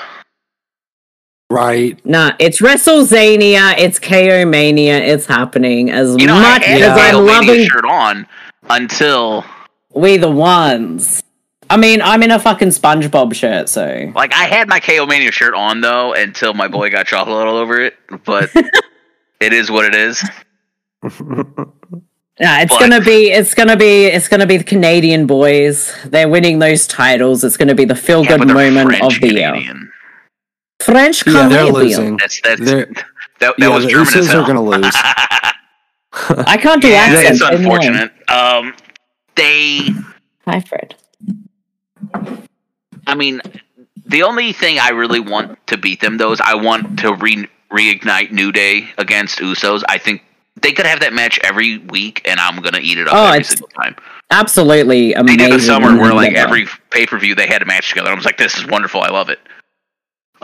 Right. 1.53 2.03
Nah, 2.05 2.33
it's 2.39 2.59
WrestleZania, 2.61 3.75
it's 3.77 3.99
KO 3.99 4.45
Mania, 4.45 4.97
it's 4.99 5.25
happening. 5.25 5.89
As 5.91 6.15
You 6.17 6.27
know, 6.27 6.35
much 6.39 6.61
I 6.63 6.65
had 6.65 6.81
as 6.81 6.91
I'm 7.15 7.25
Mania 7.25 7.31
loving 7.33 7.67
shirt 7.69 7.85
on 7.85 8.27
until 8.69 9.45
We 9.93 10.17
the 10.17 10.29
ones. 10.31 11.21
I 11.69 11.77
mean, 11.77 12.01
I'm 12.01 12.21
in 12.23 12.29
a 12.31 12.39
fucking 12.39 12.69
SpongeBob 12.69 13.33
shirt, 13.33 13.69
so 13.69 14.11
like 14.15 14.33
I 14.33 14.43
had 14.45 14.67
my 14.67 14.79
KO 14.79 15.05
Mania 15.05 15.31
shirt 15.31 15.53
on 15.53 15.81
though 15.81 16.13
until 16.13 16.53
my 16.53 16.67
boy 16.67 16.89
got 16.89 17.07
chocolate 17.07 17.47
all 17.47 17.55
over 17.57 17.79
it. 17.81 17.95
But 18.25 18.51
it 19.39 19.53
is 19.53 19.71
what 19.71 19.85
it 19.85 19.95
is. 19.95 20.21
yeah, 22.39 22.61
it's 22.61 22.71
But- 22.73 22.79
gonna 22.79 23.01
be, 23.01 23.31
it's 23.31 23.53
gonna 23.53 23.77
be, 23.77 24.05
it's 24.05 24.27
gonna 24.27 24.45
be 24.45 24.57
the 24.57 24.63
Canadian 24.63 25.25
boys. 25.25 25.95
They're 26.05 26.29
winning 26.29 26.59
those 26.59 26.85
titles. 26.87 27.43
It's 27.43 27.57
gonna 27.57 27.75
be 27.75 27.85
the 27.85 27.95
feel 27.95 28.23
good 28.23 28.39
but 28.39 28.47
they're 28.47 28.71
moment 28.71 28.97
French 28.97 29.15
of 29.15 29.21
the 29.21 29.33
year. 29.33 29.53
Canadian. 30.85 31.13
French 31.13 31.27
Yeah, 31.27 31.47
they're 31.47 31.65
Canadian. 31.65 31.73
losing. 31.73 32.17
That's 32.17 32.41
that's 32.41 32.61
They're- 32.61 32.85
that, 32.85 33.05
that 33.39 33.53
yeah, 33.57 33.67
was 33.69 33.83
the 33.85 33.89
German 33.91 34.07
as 34.07 34.13
Usos 34.13 34.27
hell. 34.27 34.43
are 34.43 34.47
gonna 34.47 34.61
lose. 34.63 34.95
I 36.47 36.57
can't 36.57 36.81
do 36.81 36.87
yeah, 36.89 36.95
accents. 36.97 37.41
it's 37.41 37.49
unfortunate. 37.59 38.11
Um, 38.29 38.73
they, 39.35 39.79
Hi, 40.45 40.59
Fred. 40.61 40.95
I 43.07 43.15
mean, 43.15 43.41
the 44.05 44.23
only 44.23 44.53
thing 44.53 44.79
I 44.79 44.89
really 44.89 45.19
want 45.19 45.65
to 45.67 45.77
beat 45.77 46.01
them 46.01 46.17
though 46.17 46.31
is 46.31 46.39
I 46.41 46.55
want 46.55 46.99
to 46.99 47.15
re- 47.15 47.47
reignite 47.71 48.31
New 48.31 48.51
Day 48.51 48.87
against 48.97 49.39
Usos. 49.39 49.83
I 49.89 49.97
think 49.97 50.23
they 50.61 50.71
could 50.71 50.85
have 50.85 50.99
that 51.01 51.13
match 51.13 51.39
every 51.43 51.79
week, 51.79 52.21
and 52.25 52.39
I'm 52.39 52.61
gonna 52.61 52.79
eat 52.79 52.97
it 52.97 53.07
up 53.07 53.13
Oh, 53.15 53.25
every 53.27 53.39
it's 53.39 53.49
single 53.49 53.67
time. 53.69 53.95
Absolutely 54.31 55.13
amazing. 55.13 55.37
They 55.37 55.45
amazing. 55.45 55.51
did 55.51 55.59
the 55.59 55.65
summer 55.65 55.99
where 55.99 56.13
like 56.13 56.33
every 56.33 56.67
pay 56.91 57.05
per 57.05 57.17
view 57.19 57.35
they 57.35 57.47
had 57.47 57.61
a 57.61 57.65
match 57.65 57.89
together. 57.89 58.09
I 58.11 58.13
was 58.13 58.25
like, 58.25 58.37
this 58.37 58.57
is 58.57 58.65
wonderful. 58.67 59.01
I 59.01 59.09
love 59.09 59.29
it. 59.29 59.39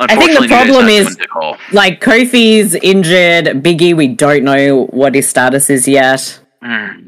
Think 0.07 0.09
the 0.09 0.13
Unfortunately, 0.15 0.47
New 0.47 0.47
Day's 0.47 0.65
problem 0.65 0.87
is- 0.89 1.05
doing 1.07 1.17
dick 1.17 1.29
hole. 1.29 1.57
like 1.73 2.01
Kofi's 2.01 2.75
injured. 2.75 3.45
Biggie, 3.63 3.95
we 3.95 4.07
don't 4.07 4.43
know 4.43 4.85
what 4.91 5.13
his 5.15 5.27
status 5.27 5.69
is 5.69 5.87
yet. 5.87 6.39
Mm. 6.63 7.05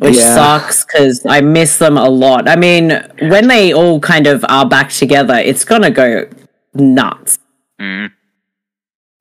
which 0.00 0.16
Yeah. 0.16 0.34
sucks 0.34 0.84
because 0.84 1.24
I 1.26 1.40
miss 1.42 1.78
them 1.78 1.96
a 1.96 2.08
lot. 2.08 2.48
I 2.48 2.56
mean, 2.56 2.90
when 3.20 3.46
they 3.46 3.72
all 3.72 4.00
kind 4.00 4.26
of 4.26 4.44
are 4.48 4.66
back 4.66 4.90
together, 4.90 5.34
it's 5.36 5.64
gonna 5.64 5.90
go 5.92 6.26
nuts. 6.74 7.38
Mm. 7.80 8.10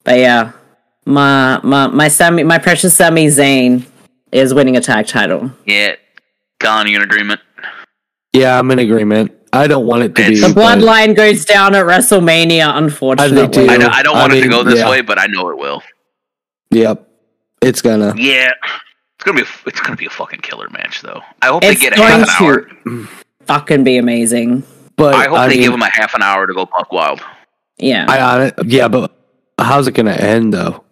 But 0.03 0.17
yeah, 0.17 0.51
my 1.05 1.59
my 1.61 1.85
my 1.87 2.07
Sami, 2.07 2.41
my 2.43 2.57
precious 2.57 2.95
Sami 2.95 3.27
Zayn 3.27 3.85
is 4.31 4.51
winning 4.55 4.75
a 4.75 4.81
tag 4.81 5.05
title. 5.05 5.51
Yeah, 5.67 5.95
Colin, 6.59 6.87
you 6.87 6.95
in 6.95 7.03
agreement? 7.03 7.41
yeah, 8.33 8.57
I'm 8.57 8.71
in 8.71 8.79
agreement. 8.79 9.31
I 9.51 9.67
don't 9.67 9.85
want 9.87 10.03
it 10.03 10.09
to 10.09 10.13
be. 10.13 10.33
It's- 10.33 10.47
The 10.47 10.53
but- 10.53 10.79
bloodline 10.79 11.15
goes 11.15 11.43
down 11.45 11.73
at 11.75 11.85
WrestleMania, 11.85 12.77
unfortunately. 12.77 13.67
I, 13.69 13.77
don't- 13.77 13.93
I 13.93 14.03
don't 14.03 14.15
I 14.15 14.19
want 14.21 14.33
it 14.33 14.41
to 14.41 14.47
go 14.47 14.63
this 14.63 14.79
yeah. 14.79 14.89
way, 14.89 15.01
but 15.01 15.17
I 15.19 15.25
know 15.27 15.49
it 15.49 15.57
will. 15.57 15.81
Yep, 16.71 17.07
it's 17.61 17.81
gonna. 17.81 18.13
Yeah. 18.15 18.51
It's 19.15 19.23
gonna 19.25 19.37
be 19.37 19.43
a, 19.43 19.67
it's 19.67 19.79
gonna 19.81 19.95
be 19.97 20.05
a 20.05 20.09
fucking 20.09 20.39
killer 20.41 20.69
match 20.69 21.01
though. 21.01 21.21
I 21.41 21.47
hope 21.47 21.63
It's 21.63 21.81
they 21.81 21.89
get 21.89 21.99
a 21.99 22.01
half 22.01 22.39
an 22.39 22.45
hour. 22.45 23.09
fucking 23.47 23.83
be 23.83 23.97
amazing. 23.97 24.63
But 24.95 25.15
I 25.15 25.25
hope 25.25 25.39
they 25.49 25.55
mean, 25.55 25.61
give 25.63 25.73
him 25.73 25.81
a 25.81 25.89
half 25.89 26.13
an 26.13 26.21
hour 26.21 26.45
to 26.47 26.53
go 26.53 26.65
buck 26.65 26.91
wild. 26.93 27.19
Yeah. 27.77 28.05
I 28.07 28.21
on 28.21 28.41
it. 28.43 28.53
Yeah, 28.65 28.87
but 28.87 29.11
how's 29.57 29.87
it 29.87 29.93
gonna 29.93 30.11
end 30.13 30.53
though? 30.53 30.83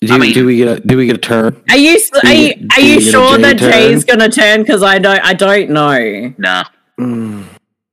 Do, 0.00 0.12
I 0.14 0.18
mean- 0.18 0.32
do 0.32 0.46
we 0.46 0.56
get 0.56 0.68
a 0.68 0.80
do 0.80 0.96
we 0.96 1.06
get 1.06 1.16
a 1.16 1.20
turn? 1.20 1.62
Are 1.70 1.76
you 1.76 2.00
are 2.14 2.20
Do 2.22 2.28
you 2.36 2.46
you- 2.58 2.68
are 2.76 2.80
you 2.80 2.86
you 2.94 2.98
get 3.00 3.08
a 3.08 3.10
sure 3.10 3.36
Jey 3.36 3.42
that 3.42 3.58
turn? 3.58 3.72
Jey's 3.72 4.04
gonna 4.04 4.28
turn? 4.30 4.62
Because 4.62 4.82
I 4.82 4.98
don't 4.98 5.20
I 5.24 5.34
don't 5.34 5.70
know. 5.70 6.34
No, 6.38 6.62
Mm. 6.98 7.44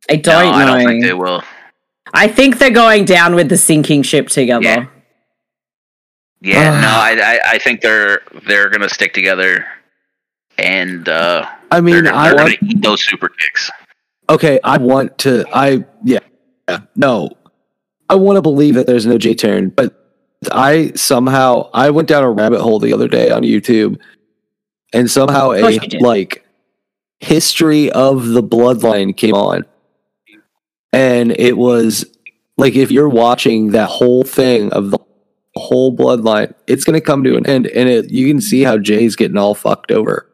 I 0.10 0.16
don't 0.18 0.54
I 0.54 0.66
know. 0.66 0.76
don't 0.78 0.86
think 0.88 1.04
they 1.04 1.14
will. 1.14 1.44
I 2.14 2.28
think 2.28 2.58
they're 2.60 2.70
going 2.70 3.06
down 3.06 3.36
with 3.36 3.50
the 3.50 3.58
sinking 3.58 4.04
ship 4.04 4.30
together. 4.30 4.64
Yeah. 4.64 4.86
Yeah, 6.42 6.72
Ah. 6.74 6.82
no, 7.16 7.22
I, 7.22 7.34
I 7.34 7.40
I 7.54 7.58
think 7.60 7.82
they're 7.82 8.22
they're 8.48 8.70
gonna 8.70 8.90
stick 8.90 9.14
together, 9.14 9.66
and 10.58 11.08
uh, 11.10 11.48
I 11.72 11.76
they're, 11.82 11.82
mean, 11.82 12.08
I 12.08 12.28
they're 12.30 12.36
want, 12.36 12.60
gonna 12.60 12.72
eat 12.72 12.82
those 12.82 13.04
super 13.04 13.30
kicks. 13.30 13.70
okay. 14.30 14.60
I 14.64 14.78
want 14.78 15.18
to. 15.20 15.46
I 15.54 15.84
yeah, 16.04 16.20
yeah. 16.70 16.80
No, 16.96 17.30
I 18.10 18.16
want 18.16 18.38
to 18.38 18.42
believe 18.42 18.76
that 18.76 18.86
there's 18.86 19.06
no 19.08 19.18
Jey 19.18 19.34
turn, 19.34 19.70
but 19.70 19.94
I 20.52 20.92
somehow 20.96 21.70
I 21.74 21.90
went 21.90 22.08
down 22.08 22.24
a 22.24 22.30
rabbit 22.30 22.62
hole 22.62 22.80
the 22.80 22.94
other 22.94 23.08
day 23.08 23.32
on 23.32 23.42
YouTube, 23.42 24.00
and 24.94 25.10
somehow 25.10 25.52
a 25.52 25.72
you 25.72 25.80
like 26.00 26.45
history 27.20 27.92
of 27.92 28.28
the 28.28 28.44
bloodline 28.44 29.16
came 29.16 29.34
on, 29.34 29.66
and 30.94 31.32
it 31.32 31.58
was 31.58 32.06
like 32.58 32.76
if 32.76 32.92
you're 32.92 33.10
watching 33.10 33.72
that 33.72 33.90
whole 33.90 34.24
thing 34.24 34.72
of 34.72 34.92
the 34.92 35.00
whole 35.56 35.96
bloodline, 35.96 36.54
it's 36.68 36.84
going 36.84 37.00
to 37.00 37.06
come 37.06 37.24
to 37.24 37.38
an 37.38 37.46
end, 37.46 37.68
and 37.68 37.90
it, 37.90 38.12
you 38.12 38.28
can 38.28 38.42
see 38.42 38.64
how 38.64 38.78
Jey's 38.78 39.16
getting 39.16 39.38
all 39.38 39.56
fucked 39.56 39.92
over 39.92 40.30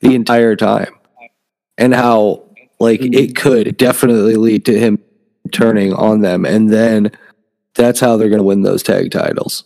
the 0.00 0.14
entire 0.14 0.56
time, 0.56 0.94
and 1.76 1.94
how 1.94 2.44
like 2.80 3.00
it 3.02 3.36
could 3.36 3.76
definitely 3.76 4.36
lead 4.36 4.64
to 4.66 4.78
him 4.78 4.98
turning 5.52 5.92
on 5.92 6.20
them, 6.20 6.44
and 6.44 6.70
then 6.70 7.10
that's 7.74 8.00
how 8.00 8.16
they're 8.16 8.28
going 8.28 8.38
to 8.38 8.44
win 8.44 8.62
those 8.62 8.82
tag 8.82 9.10
titles. 9.10 9.64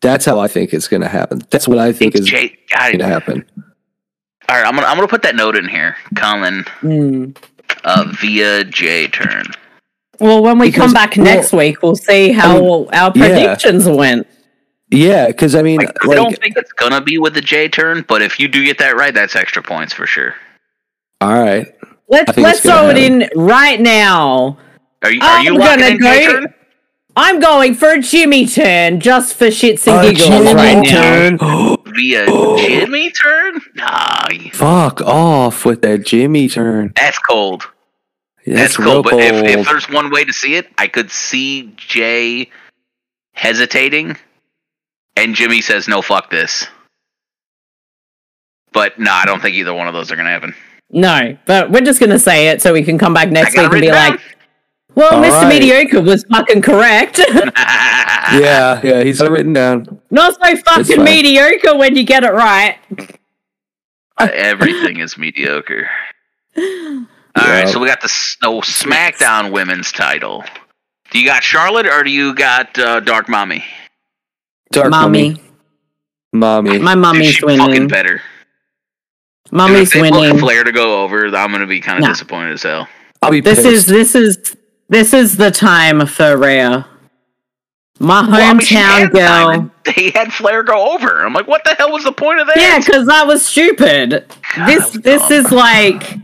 That's 0.00 0.24
how 0.24 0.38
I 0.38 0.46
think 0.46 0.72
it's 0.72 0.86
going 0.86 1.00
to 1.02 1.08
happen. 1.08 1.42
That's 1.50 1.66
what 1.66 1.78
I 1.78 1.92
think 1.92 2.14
It's 2.14 2.26
is 2.26 2.30
going 2.30 2.98
to 2.98 3.06
happen. 3.06 3.44
All 4.48 4.56
right, 4.56 4.66
I'm 4.66 4.74
gonna 4.74 4.86
I'm 4.86 4.96
gonna 4.96 5.08
put 5.08 5.22
that 5.22 5.36
note 5.36 5.56
in 5.56 5.68
here, 5.68 5.96
Colin, 6.16 6.64
Hmm. 6.80 7.30
uh, 7.84 8.04
via 8.20 8.64
Jey 8.64 9.08
turn. 9.08 9.44
Well, 10.20 10.42
when 10.42 10.58
we 10.58 10.68
Because- 10.68 10.84
come 10.86 10.92
back 10.94 11.16
well, 11.16 11.24
next 11.26 11.52
week, 11.52 11.82
we'll 11.82 11.94
see 11.96 12.32
how 12.32 12.86
our 12.92 13.12
yeah. 13.14 13.28
predictions 13.28 13.86
went. 13.86 14.26
Yeah, 14.90 15.26
because 15.26 15.54
I 15.54 15.60
mean, 15.62 15.76
Like, 15.78 15.90
I 16.02 16.14
don't 16.14 16.36
think 16.38 16.56
it's 16.56 16.72
gonna 16.72 17.00
be 17.02 17.18
with 17.18 17.34
the 17.34 17.42
Jey 17.42 17.68
turn, 17.68 18.04
but 18.08 18.22
if 18.22 18.40
you 18.40 18.48
do 18.48 18.64
get 18.64 18.78
that 18.78 18.96
right, 18.96 19.12
that's 19.12 19.36
extra 19.36 19.62
points 19.62 19.92
for 19.92 20.06
sure. 20.06 20.34
all 21.20 21.38
right, 21.42 21.66
Let's 22.08 22.36
let's 22.38 22.58
it's 22.60 22.66
gonna 22.66 22.80
throw 22.80 22.90
it 22.90 22.96
in 22.96 23.28
right 23.36 23.78
now. 23.80 24.56
Are 25.04 25.10
you 25.12 25.20
are 25.20 25.40
you 25.42 25.52
I'm 25.52 25.58
locking 25.58 25.78
gonna 25.80 25.94
in 25.94 26.00
Jey 26.00 26.26
go- 26.26 26.32
turn? 26.40 26.54
I'm 27.20 27.40
going 27.40 27.74
for 27.74 27.88
a 27.90 28.00
Jimmy 28.00 28.46
turn 28.46 29.00
just 29.00 29.34
for 29.34 29.46
shits 29.46 29.88
and 29.88 30.06
A 30.06 30.12
giggles 30.12 30.28
Jimmy 30.28 30.54
right 30.54 30.84
now. 30.84 31.36
turn. 31.36 31.38
Via 31.96 32.26
Jimmy 32.58 33.10
turn? 33.10 33.60
Nah, 33.74 34.28
Fuck 34.52 35.00
off 35.00 35.64
with 35.64 35.82
that 35.82 36.06
Jimmy 36.06 36.48
turn. 36.48 36.92
that's 36.94 37.18
cold. 37.18 37.64
That's, 38.46 38.60
That's, 38.60 38.76
cold. 38.76 39.02
But 39.02 39.10
cold. 39.10 39.22
if, 39.24 39.58
if 39.58 39.66
there's 39.66 39.90
one 39.90 40.10
way 40.12 40.24
to 40.24 40.32
see 40.32 40.54
it, 40.54 40.68
I 40.78 40.86
could 40.86 41.10
see 41.10 41.72
Jey 41.76 42.50
hesitating, 43.32 44.16
and 45.16 45.34
Jimmy 45.34 45.60
says, 45.60 45.88
"No, 45.88 46.02
fuck 46.02 46.30
this." 46.30 46.68
But 48.72 48.96
no, 49.00 49.10
I 49.10 49.24
don't 49.26 49.42
think 49.42 49.56
either 49.56 49.74
one 49.74 49.88
of 49.88 49.92
those 49.92 50.12
are 50.12 50.16
gonna 50.16 50.30
happen. 50.30 50.54
No, 50.90 51.36
but 51.46 51.70
we're 51.72 51.80
just 51.80 51.98
gonna 51.98 52.18
say 52.20 52.48
it 52.48 52.62
so 52.62 52.72
we 52.72 52.84
can 52.84 52.96
come 52.96 53.12
back 53.12 53.28
next 53.30 53.54
got 53.56 53.72
week 53.72 53.72
it 53.72 53.74
and 53.74 53.80
be 53.82 53.90
written 53.90 54.12
like, 54.12 54.37
"Well, 54.98 55.14
All 55.14 55.22
Mr. 55.22 55.42
right. 55.42 55.48
Mediocre 55.48 56.00
was 56.02 56.24
fucking 56.24 56.62
correct." 56.62 57.18
yeah, 57.34 58.80
yeah, 58.82 59.02
he's 59.04 59.18
got 59.18 59.28
it 59.28 59.30
written 59.30 59.52
down. 59.52 60.00
Not 60.10 60.34
so 60.34 60.56
fucking 60.56 61.02
mediocre 61.04 61.76
when 61.76 61.94
you 61.96 62.02
get 62.04 62.24
it 62.24 62.32
right. 62.32 62.76
Everything 64.18 64.98
is 64.98 65.16
mediocre. 65.16 65.88
All 66.56 66.62
right, 67.36 67.60
Yeah. 67.60 67.64
so 67.66 67.78
we 67.78 67.86
got 67.86 68.00
the 68.00 68.06
s- 68.06 68.36
no 68.42 68.60
SmackDown 68.60 69.52
Women's 69.52 69.92
title. 69.92 70.44
Do 71.10 71.20
you 71.20 71.26
got 71.26 71.42
Charlotte 71.44 71.86
or 71.86 72.02
do 72.02 72.10
you 72.10 72.34
got 72.34 72.76
uh, 72.78 73.00
Dark 73.00 73.28
Mommy? 73.28 73.64
Dark 74.72 74.90
mommy, 74.90 75.40
mommy. 76.34 76.78
my 76.78 76.92
Dude, 76.94 77.00
mommy's 77.00 77.34
she 77.34 77.40
fucking 77.40 77.58
winning. 77.58 77.88
better. 77.88 78.16
Dude, 78.16 78.22
if 79.46 79.52
Mommy's 79.52 79.90
they 79.92 80.02
book 80.10 80.20
winning. 80.20 80.38
Flair 80.38 80.62
to 80.64 80.72
go 80.72 81.02
over, 81.04 81.24
I'm 81.28 81.50
gonna 81.52 81.66
be 81.66 81.80
kind 81.80 81.98
of 81.98 82.02
Nah. 82.02 82.08
disappointed 82.12 82.52
as 82.52 82.62
hell. 82.64 82.86
I'll 83.22 83.30
be 83.30 83.40
This 83.40 83.62
pissed. 83.62 83.66
is 83.68 83.86
this 83.86 84.14
is 84.14 84.56
this 84.88 85.12
is 85.14 85.36
the 85.36 85.50
time 85.50 86.06
for 86.06 86.36
Rhea. 86.36 86.86
My 88.00 88.22
Well, 88.28 88.34
I 88.34 88.52
mean, 88.52 88.60
she 88.60 88.76
hometown 88.76 88.98
had 88.98 89.12
girl. 89.12 89.70
They 89.96 90.10
had 90.10 90.32
Flair 90.32 90.62
go 90.62 90.92
over. 90.92 91.24
I'm 91.24 91.32
like, 91.32 91.48
what 91.48 91.64
the 91.64 91.74
hell 91.74 91.92
was 91.92 92.04
the 92.04 92.12
point 92.12 92.40
of 92.40 92.46
that? 92.46 92.56
Yeah, 92.56 92.78
because 92.78 93.06
that 93.06 93.26
was 93.26 93.44
stupid. 93.44 94.10
this 94.66 94.92
God, 94.92 95.02
this 95.02 95.22
dumb. 95.28 95.32
is 95.32 95.50
like 95.50 96.14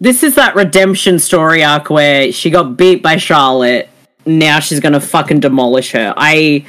this 0.00 0.22
is 0.22 0.34
that 0.36 0.56
redemption 0.56 1.18
story 1.18 1.62
arc 1.62 1.90
where 1.90 2.32
she 2.32 2.50
got 2.50 2.76
beat 2.76 3.02
by 3.02 3.16
Charlotte. 3.16 3.88
Now 4.26 4.58
she's 4.58 4.80
gonna 4.80 5.00
fucking 5.00 5.40
demolish 5.40 5.92
her. 5.92 6.14
I 6.16 6.64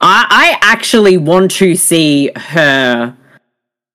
I 0.00 0.26
I 0.28 0.58
actually 0.60 1.16
want 1.16 1.52
to 1.52 1.74
see 1.76 2.30
her 2.36 3.16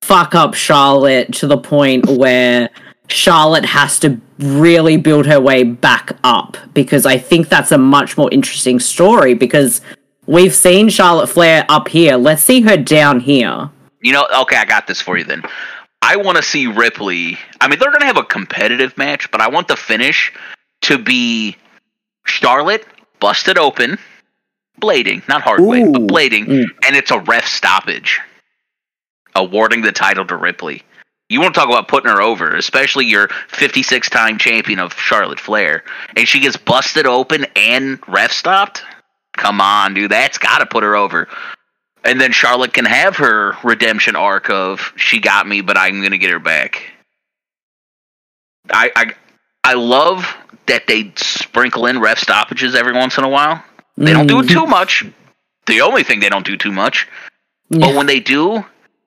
fuck 0.02 0.34
up 0.34 0.54
Charlotte 0.56 1.34
to 1.34 1.48
the 1.48 1.58
point 1.58 2.08
where 2.08 2.70
Charlotte 3.10 3.66
has 3.66 4.00
to 4.00 4.20
really 4.40 4.98
build 4.98 5.26
her 5.26 5.40
way 5.40 5.64
back 5.64 6.18
up 6.24 6.58
because 6.74 7.06
I 7.06 7.18
think 7.18 7.50
that's 7.50 7.72
a 7.72 7.78
much 7.78 8.18
more 8.18 8.32
interesting 8.32 8.80
story 8.80 9.34
because 9.34 9.82
we've 10.26 10.54
seen 10.56 10.90
Charlotte 10.90 11.28
Flair 11.28 11.66
up 11.70 11.88
here. 11.90 12.16
Let's 12.16 12.44
see 12.44 12.62
her 12.62 12.78
down 12.78 13.20
here. 13.20 13.70
You 14.02 14.14
know, 14.14 14.26
okay, 14.44 14.56
I 14.56 14.66
got 14.66 14.88
this 14.88 15.02
for 15.02 15.18
you 15.18 15.26
then. 15.26 15.44
I 16.02 16.16
want 16.16 16.38
to 16.38 16.44
see 16.44 16.68
Ripley. 16.68 17.38
I 17.60 17.68
mean, 17.68 17.78
they're 17.80 17.90
going 17.92 18.00
to 18.00 18.06
have 18.08 18.18
a 18.18 18.24
competitive 18.24 18.98
match, 18.98 19.30
but 19.32 19.42
I 19.42 19.50
want 19.50 19.68
the 19.68 19.76
finish 19.76 20.32
to 20.84 20.98
be 20.98 21.58
Charlotte 22.26 22.86
busted 23.20 23.58
open, 23.58 23.98
blading, 24.80 25.28
not 25.28 25.42
hard 25.42 25.60
way, 25.60 25.84
but 25.84 26.04
blading, 26.04 26.46
Mm. 26.46 26.66
and 26.88 26.96
it's 26.96 27.12
a 27.12 27.20
ref 27.20 27.46
stoppage, 27.46 28.22
awarding 29.36 29.82
the 29.82 29.92
title 29.92 30.26
to 30.28 30.38
Ripley. 30.38 30.84
You 31.30 31.42
want 31.42 31.54
to 31.54 31.60
talk 31.60 31.70
about 31.70 31.88
putting 31.88 32.10
her 32.10 32.22
over, 32.22 32.56
especially 32.56 33.06
your 33.06 33.30
56 33.50 34.10
time 34.10 34.40
champion 34.40 34.80
of 34.80 34.94
Charlotte 34.94 35.40
Flair, 35.40 35.84
and 36.18 36.28
she 36.28 36.40
gets 36.40 36.58
busted 36.58 37.06
open 37.06 37.46
and 37.56 38.00
ref 38.08 38.32
stopped? 38.32 38.82
Come 39.38 39.62
on, 39.62 39.94
dude, 39.94 40.12
that's 40.12 40.40
got 40.40 40.58
to 40.58 40.66
put 40.66 40.84
her 40.84 40.96
over. 40.96 41.28
And 42.04 42.20
then 42.20 42.32
Charlotte 42.32 42.74
can 42.74 42.86
have 42.86 43.18
her 43.18 43.56
redemption 43.64 44.16
arc 44.16 44.50
of 44.50 44.92
she 44.96 45.20
got 45.20 45.48
me, 45.48 45.62
but 45.62 45.78
I'm 45.78 46.02
gonna 46.02 46.18
get 46.18 46.32
her 46.32 46.40
back. 46.40 46.82
I 48.72 48.92
I 48.96 49.14
I 49.64 49.74
love 49.74 50.36
that 50.66 50.88
they 50.88 51.12
sprinkle 51.16 51.86
in 51.86 52.00
ref 52.00 52.20
stoppages 52.20 52.74
every 52.74 52.94
once 52.94 53.18
in 53.18 53.24
a 53.24 53.30
while. 53.30 53.64
They 53.98 54.14
don't 54.14 54.28
do 54.28 54.40
it 54.40 54.48
too 54.48 54.66
much. 54.66 55.06
The 55.68 55.82
only 55.82 56.04
thing 56.04 56.22
they 56.22 56.30
don't 56.30 56.46
do 56.46 56.58
too 56.58 56.72
much, 56.72 57.08
but 57.70 57.94
when 57.94 58.06
they 58.06 58.20
do, 58.20 58.66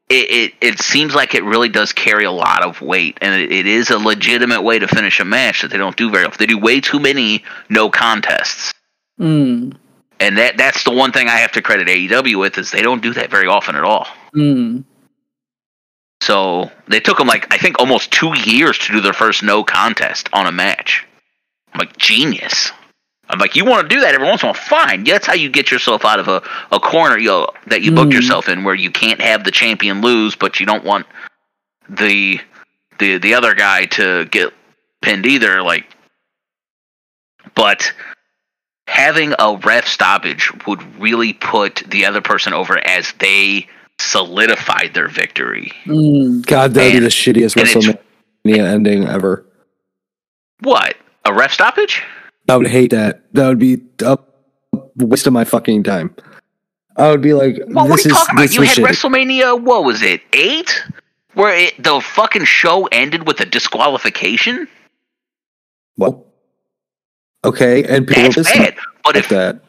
it, 0.08 0.30
it 0.30 0.54
it 0.60 0.78
seems 0.80 1.14
like 1.14 1.34
it 1.34 1.44
really 1.44 1.68
does 1.68 1.92
carry 1.92 2.24
a 2.24 2.30
lot 2.32 2.62
of 2.62 2.80
weight, 2.82 3.18
and 3.22 3.40
it, 3.40 3.50
it 3.52 3.66
is 3.66 3.90
a 3.90 3.98
legitimate 3.98 4.62
way 4.62 4.78
to 4.78 4.86
finish 4.88 5.20
a 5.20 5.24
match 5.24 5.62
that 5.62 5.70
they 5.70 5.78
don't 5.78 5.96
do 5.96 6.10
very 6.10 6.24
often. 6.24 6.38
They 6.38 6.46
do 6.46 6.58
way 6.58 6.80
too 6.80 6.98
many 7.00 7.44
no 7.70 7.88
contests. 7.90 8.72
Mm, 9.20 9.76
And 10.20 10.38
that 10.38 10.56
that's 10.56 10.84
the 10.84 10.90
one 10.92 11.12
thing 11.12 11.28
I 11.28 11.36
have 11.36 11.52
to 11.52 11.62
credit 11.62 11.88
AEW 11.88 12.38
with 12.38 12.58
is 12.58 12.70
they 12.70 12.82
don't 12.82 13.02
do 13.02 13.12
that 13.14 13.30
very 13.30 13.46
often 13.46 13.76
at 13.76 13.84
all. 13.84 14.06
mm. 14.34 14.84
So 16.22 16.70
they 16.88 17.00
took 17.00 17.18
them 17.18 17.26
like 17.26 17.52
I 17.52 17.58
think 17.58 17.78
almost 17.78 18.12
two 18.12 18.32
years 18.38 18.78
to 18.78 18.92
do 18.92 19.00
their 19.00 19.12
first 19.12 19.42
no 19.42 19.64
contest 19.64 20.28
on 20.32 20.46
a 20.46 20.52
match. 20.52 21.04
I'm 21.72 21.78
like 21.78 21.96
genius. 21.96 22.70
I'm 23.32 23.38
like, 23.38 23.56
you 23.56 23.64
want 23.64 23.88
to 23.88 23.94
do 23.94 24.00
that 24.02 24.14
every 24.14 24.26
once 24.26 24.42
in 24.42 24.50
a 24.50 24.52
while? 24.52 24.60
Fine. 24.60 25.04
That's 25.04 25.26
how 25.26 25.32
you 25.32 25.48
get 25.48 25.70
yourself 25.70 26.04
out 26.04 26.20
of 26.20 26.28
a, 26.28 26.42
a 26.70 26.78
corner 26.78 27.18
you 27.18 27.28
know, 27.28 27.48
that 27.66 27.80
you 27.82 27.90
booked 27.90 28.12
Mm. 28.12 28.16
yourself 28.16 28.48
in, 28.48 28.62
where 28.62 28.74
you 28.74 28.90
can't 28.90 29.20
have 29.22 29.44
the 29.44 29.50
champion 29.50 30.02
lose, 30.02 30.36
but 30.36 30.60
you 30.60 30.66
don't 30.66 30.84
want 30.84 31.06
the 31.88 32.38
the 32.98 33.18
the 33.18 33.34
other 33.34 33.54
guy 33.54 33.86
to 33.86 34.26
get 34.26 34.52
pinned 35.00 35.24
either. 35.24 35.62
Like, 35.62 35.86
but 37.54 37.90
having 38.86 39.32
a 39.38 39.56
ref 39.64 39.86
stoppage 39.86 40.52
would 40.66 40.82
really 41.00 41.32
put 41.32 41.76
the 41.88 42.04
other 42.04 42.20
person 42.20 42.52
over 42.52 42.78
as 42.86 43.12
they 43.18 43.66
solidified 43.98 44.92
their 44.92 45.08
victory. 45.08 45.72
Mm. 45.86 46.44
God, 46.46 46.74
that'd 46.74 46.92
be 46.92 46.98
the 46.98 47.06
shittiest 47.08 47.56
And 47.56 47.66
WrestleMania 48.46 48.66
ending 48.66 49.06
ever. 49.06 49.46
What? 50.60 50.96
A 51.24 51.32
ref 51.32 51.52
stoppage? 51.52 52.02
I 52.48 52.56
would 52.56 52.66
hate 52.66 52.90
that. 52.90 53.22
That 53.32 53.48
would 53.48 53.58
be 53.58 53.82
a 54.04 54.18
waste 54.96 55.26
of 55.26 55.32
my 55.32 55.44
fucking 55.44 55.84
time. 55.84 56.14
I 56.96 57.10
would 57.10 57.22
be 57.22 57.34
like, 57.34 57.58
Well, 57.68 57.88
what 57.88 57.96
this 57.96 58.06
are 58.06 58.08
you 58.10 58.14
is 58.14 58.20
talking 58.20 58.36
about? 58.36 58.54
You 58.54 58.62
had 58.62 58.76
shitty. 58.76 58.86
WrestleMania. 58.86 59.62
What 59.62 59.84
was 59.84 60.02
it? 60.02 60.22
Eight, 60.32 60.82
where 61.34 61.54
it, 61.56 61.82
the 61.82 62.00
fucking 62.00 62.44
show 62.44 62.86
ended 62.86 63.26
with 63.26 63.40
a 63.40 63.46
disqualification. 63.46 64.68
Well, 65.96 66.26
okay, 67.44 67.84
and 67.84 68.06
people 68.06 68.24
That's 68.24 68.36
listen 68.36 68.62
bad. 68.62 68.76
But 69.04 69.16
if 69.16 69.28
that. 69.28 69.60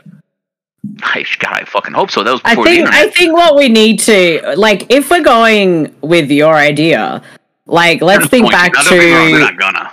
I, 1.02 1.26
God, 1.40 1.54
I 1.54 1.64
fucking 1.64 1.94
hope 1.94 2.12
so. 2.12 2.24
That 2.24 2.32
was 2.34 2.42
I 2.44 2.56
before 2.56 2.66
the 2.66 2.72
think 2.72 2.90
I 2.90 3.10
think 3.10 3.34
what 3.34 3.56
we 3.56 3.70
need 3.70 4.00
to 4.02 4.56
like 4.58 4.92
if 4.92 5.10
we're 5.10 5.24
going 5.24 5.96
with 6.02 6.30
your 6.30 6.56
idea, 6.56 7.22
like 7.66 8.02
let's 8.02 8.28
think 8.28 8.46
Point. 8.46 8.54
back 8.54 8.74
Now, 8.74 8.84
don't 8.84 9.00
get 9.00 9.56
me 9.56 9.62
wrong, 9.62 9.90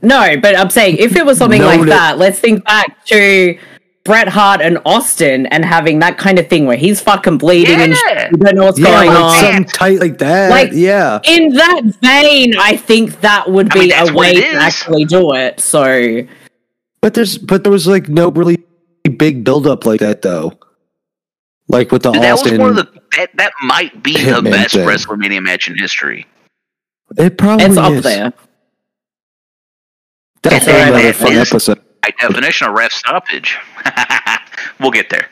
they're 0.00 0.08
to 0.10 0.14
not 0.16 0.26
gonna. 0.26 0.36
no, 0.36 0.40
but 0.40 0.56
I'm 0.58 0.70
saying 0.70 0.96
if 0.98 1.16
it 1.16 1.24
was 1.26 1.38
something 1.38 1.62
like 1.62 1.78
Noted. 1.80 1.92
that, 1.92 2.18
let's 2.18 2.38
think 2.38 2.64
back 2.64 3.04
to 3.06 3.58
Bret 4.04 4.28
Hart 4.28 4.60
and 4.62 4.78
Austin 4.86 5.46
and 5.46 5.64
having 5.64 5.98
that 6.00 6.16
kind 6.18 6.38
of 6.38 6.48
thing 6.48 6.66
where 6.66 6.76
he's 6.76 7.00
fucking 7.00 7.38
bleeding 7.38 7.76
and 7.80 7.92
Yeah. 7.92 8.28
sh- 8.28 8.30
you 8.32 8.36
don't 8.38 8.56
know 8.56 8.64
what's 8.64 8.78
Yeah, 8.78 8.86
going 8.86 9.08
like 9.08 9.18
on. 9.18 9.38
something 9.40 9.64
tight 9.64 10.00
like 10.00 10.18
that. 10.18 10.50
Like- 10.50 10.70
yeah, 10.72 11.20
In 11.24 11.50
that 11.54 11.82
vein, 12.02 12.54
I 12.58 12.76
think 12.76 13.20
that 13.20 13.50
would 13.50 13.70
I 13.76 13.78
mean, 13.78 13.88
be 13.90 13.94
a 13.94 14.12
way 14.14 14.34
to 14.34 14.52
actually 14.54 15.04
do 15.04 15.34
it. 15.34 15.60
So 15.60 16.22
but 17.02 17.14
there's 17.14 17.36
but 17.38 17.62
there 17.62 17.72
was 17.72 17.86
like 17.86 18.08
no 18.08 18.30
really 18.30 18.58
big 19.16 19.44
buildup 19.44 19.84
like 19.86 20.00
that 20.00 20.22
though. 20.22 20.52
Like 21.68 21.92
with 21.92 22.02
the 22.02 22.10
Dude, 22.10 22.22
that 22.22 22.32
was 22.32 22.40
Austin, 22.42 22.60
one 22.60 22.70
of 22.70 22.76
the 22.76 23.00
that, 23.16 23.30
that 23.36 23.52
might 23.62 24.02
be 24.02 24.14
the 24.22 24.42
best 24.42 24.74
thing. 24.74 24.86
WrestleMania 24.88 25.42
match 25.42 25.68
in 25.68 25.76
history. 25.78 26.26
it 27.16 27.38
probably 27.38 27.66
it's 27.66 27.76
up 27.76 27.92
is. 27.92 28.02
there. 28.02 28.32
That's 30.42 30.56
It's 30.56 30.66
another 30.68 30.96
alright, 30.96 31.14
fun 31.14 31.32
episode. 31.34 31.80
By 32.02 32.10
definition, 32.18 32.66
a 32.66 32.72
ref 32.72 32.92
stoppage. 32.92 33.58
we'll 34.80 34.90
get 34.90 35.10
there. 35.10 35.28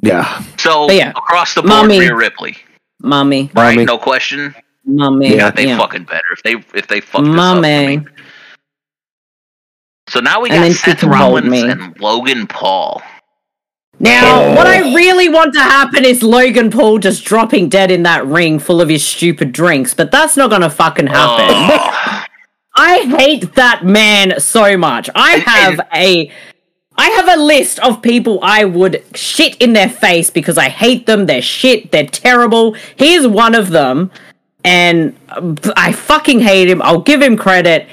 Yeah, 0.00 0.42
So 0.58 0.88
But 0.88 0.96
yeah, 0.96 1.10
across 1.10 1.54
the 1.54 1.62
board, 1.62 1.68
Mommy. 1.70 2.00
Rhea 2.00 2.14
Ripley, 2.14 2.56
Mommy. 3.00 3.50
right? 3.54 3.74
Mommy. 3.74 3.84
No 3.84 3.98
question. 3.98 4.52
Mommy. 4.84 5.36
Yeah, 5.36 5.50
they 5.50 5.66
yeah. 5.68 5.78
fucking 5.78 6.04
better 6.04 6.24
if 6.32 6.42
they 6.42 6.54
if 6.76 6.88
they 6.88 7.00
fuck 7.00 7.20
this 7.22 7.28
up. 7.30 7.36
Mommy. 7.36 8.04
So 10.08 10.18
now 10.18 10.40
we 10.40 10.50
And 10.50 10.56
got 10.58 10.62
then 10.62 10.72
she 10.72 10.78
Seth 10.90 11.04
Rollins 11.04 11.48
me. 11.48 11.70
and 11.70 11.98
Logan 12.00 12.48
Paul. 12.48 13.00
Now, 14.00 14.42
Oh. 14.42 14.54
what 14.56 14.66
I 14.66 14.92
really 14.94 15.28
want 15.28 15.54
to 15.54 15.60
happen 15.60 16.04
is 16.04 16.24
Logan 16.24 16.70
Paul 16.70 16.98
just 16.98 17.24
dropping 17.24 17.68
dead 17.68 17.92
in 17.92 18.02
that 18.02 18.26
ring 18.26 18.58
full 18.58 18.80
of 18.80 18.88
his 18.88 19.06
stupid 19.06 19.52
drinks, 19.52 19.94
but 19.94 20.10
that's 20.10 20.36
not 20.36 20.50
gonna 20.50 20.68
fucking 20.70 21.06
happen. 21.06 21.46
Oh, 21.48 22.21
I 22.74 23.00
hate 23.18 23.54
that 23.54 23.84
man 23.84 24.40
so 24.40 24.76
much. 24.76 25.10
I 25.14 25.36
have 25.38 25.80
a 25.94 26.30
I 26.96 27.08
have 27.10 27.28
a 27.28 27.42
list 27.42 27.78
of 27.80 28.02
people 28.02 28.38
I 28.42 28.64
would 28.64 29.02
shit 29.14 29.56
in 29.56 29.72
their 29.72 29.88
face 29.88 30.30
because 30.30 30.58
I 30.58 30.68
hate 30.68 31.06
them. 31.06 31.26
They're 31.26 31.42
shit. 31.42 31.90
They're 31.90 32.06
terrible. 32.06 32.74
He 32.96 33.14
is 33.14 33.26
one 33.26 33.54
of 33.54 33.70
them, 33.70 34.10
and 34.64 35.16
um, 35.30 35.56
I 35.76 35.92
fucking 35.92 36.40
hate 36.40 36.68
him. 36.68 36.82
I'll 36.82 37.00
give 37.00 37.22
him 37.22 37.36
credit. 37.36 37.88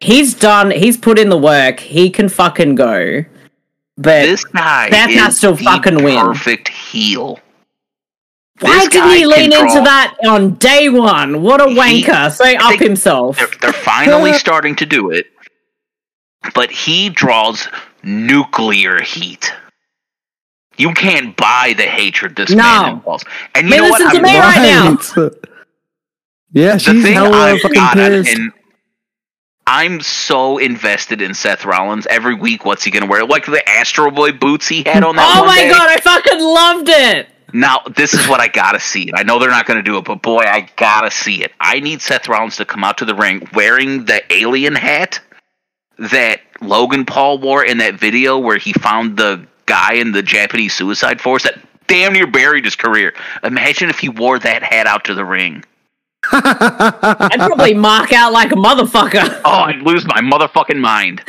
He's 0.00 0.34
done. 0.34 0.70
He's 0.70 0.96
put 0.96 1.18
in 1.18 1.28
the 1.28 1.38
work. 1.38 1.80
He 1.80 2.10
can 2.10 2.28
fucking 2.28 2.74
go. 2.74 3.24
But 3.96 4.22
this 4.26 4.44
guy 4.44 4.90
Seth 4.90 5.10
is 5.10 5.20
has 5.20 5.40
to 5.40 5.50
the 5.52 5.56
fucking 5.58 6.02
win. 6.02 6.18
perfect 6.18 6.68
heel. 6.68 7.38
Why 8.62 8.86
didn't 8.86 9.10
he 9.16 9.26
lean 9.26 9.50
can 9.50 9.66
into 9.68 9.80
that 9.82 10.14
on 10.26 10.54
day 10.54 10.88
one? 10.88 11.42
What 11.42 11.60
a 11.60 11.68
He- 11.68 12.02
wanker! 12.04 12.32
So 12.32 12.44
I 12.44 12.54
up 12.56 12.68
think 12.70 12.82
himself. 12.82 13.36
They're, 13.36 13.48
they're 13.60 13.72
finally 13.72 14.32
starting 14.44 14.76
to 14.76 14.86
do 14.86 15.10
it, 15.10 15.26
but 16.54 16.70
he 16.70 17.08
draws 17.10 17.68
nuclear 18.02 19.00
heat. 19.02 19.52
You 20.78 20.94
can't 20.94 21.36
buy 21.36 21.74
the 21.76 21.82
hatred 21.84 22.34
this 22.36 22.50
No. 22.50 22.56
man 22.62 22.92
involves. 22.94 23.24
And 23.54 23.64
you 23.66 23.70
Man, 23.70 23.82
know 23.82 23.88
what? 23.90 24.00
listen 24.00 24.22
to 24.22 24.28
I'm- 24.28 24.34
me 24.34 24.38
right 24.40 24.62
now. 25.16 25.22
Right. 25.22 25.32
Yeah, 26.54 26.72
the 26.74 26.80
thing 27.02 27.14
hella 27.14 27.52
I 27.54 27.58
fucking 27.58 27.74
got 27.74 27.94
pissed. 27.94 28.28
and 28.30 28.52
I'm 29.66 30.00
so 30.02 30.58
invested 30.58 31.22
in 31.22 31.32
Seth 31.34 31.64
Rollins. 31.64 32.06
Every 32.10 32.34
week, 32.34 32.64
what's 32.66 32.84
he 32.84 32.90
gonna 32.90 33.06
wear? 33.06 33.24
Like 33.24 33.46
the 33.46 33.66
Astro 33.66 34.10
Boy 34.10 34.32
boots 34.32 34.68
he 34.68 34.82
had 34.82 35.02
on 35.04 35.16
that. 35.16 35.34
Oh 35.36 35.40
one 35.40 35.48
my 35.48 35.56
day. 35.56 35.70
god, 35.70 35.88
I 35.88 35.96
fucking 36.00 36.40
loved 36.40 36.88
it. 36.90 37.28
Now, 37.52 37.80
this 37.94 38.14
is 38.14 38.26
what 38.28 38.40
I 38.40 38.48
gotta 38.48 38.80
see. 38.80 39.10
I 39.14 39.22
know 39.22 39.38
they're 39.38 39.50
not 39.50 39.66
gonna 39.66 39.82
do 39.82 39.98
it, 39.98 40.04
but 40.04 40.22
boy, 40.22 40.40
I 40.40 40.68
gotta 40.76 41.10
see 41.10 41.42
it. 41.42 41.52
I 41.60 41.80
need 41.80 42.00
Seth 42.00 42.28
Rollins 42.28 42.56
to 42.56 42.64
come 42.64 42.84
out 42.84 42.98
to 42.98 43.04
the 43.04 43.14
ring 43.14 43.46
wearing 43.54 44.04
the 44.04 44.22
alien 44.32 44.74
hat 44.74 45.20
that 45.98 46.40
Logan 46.60 47.04
Paul 47.04 47.38
wore 47.38 47.64
in 47.64 47.78
that 47.78 47.94
video 47.94 48.38
where 48.38 48.58
he 48.58 48.72
found 48.72 49.16
the 49.16 49.46
guy 49.66 49.94
in 49.94 50.12
the 50.12 50.22
Japanese 50.22 50.74
suicide 50.74 51.20
force 51.20 51.42
that 51.44 51.58
damn 51.86 52.12
near 52.12 52.26
buried 52.26 52.64
his 52.64 52.76
career. 52.76 53.14
Imagine 53.42 53.90
if 53.90 53.98
he 53.98 54.08
wore 54.08 54.38
that 54.38 54.62
hat 54.62 54.86
out 54.86 55.04
to 55.04 55.14
the 55.14 55.24
ring. 55.24 55.64
I'd 56.30 57.38
probably 57.38 57.74
mark 57.74 58.12
out 58.12 58.32
like 58.32 58.52
a 58.52 58.56
motherfucker. 58.56 59.40
Oh, 59.44 59.62
I'd 59.62 59.82
lose 59.82 60.06
my 60.06 60.20
motherfucking 60.20 60.78
mind. 60.78 61.22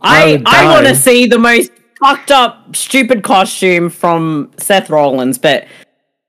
I 0.00 0.42
I 0.44 0.64
I 0.64 0.74
want 0.74 0.86
to 0.88 0.94
see 0.94 1.26
the 1.26 1.38
most 1.38 1.70
fucked 2.00 2.30
up, 2.30 2.74
stupid 2.74 3.22
costume 3.22 3.90
from 3.90 4.50
Seth 4.56 4.90
Rollins, 4.90 5.38
but 5.38 5.66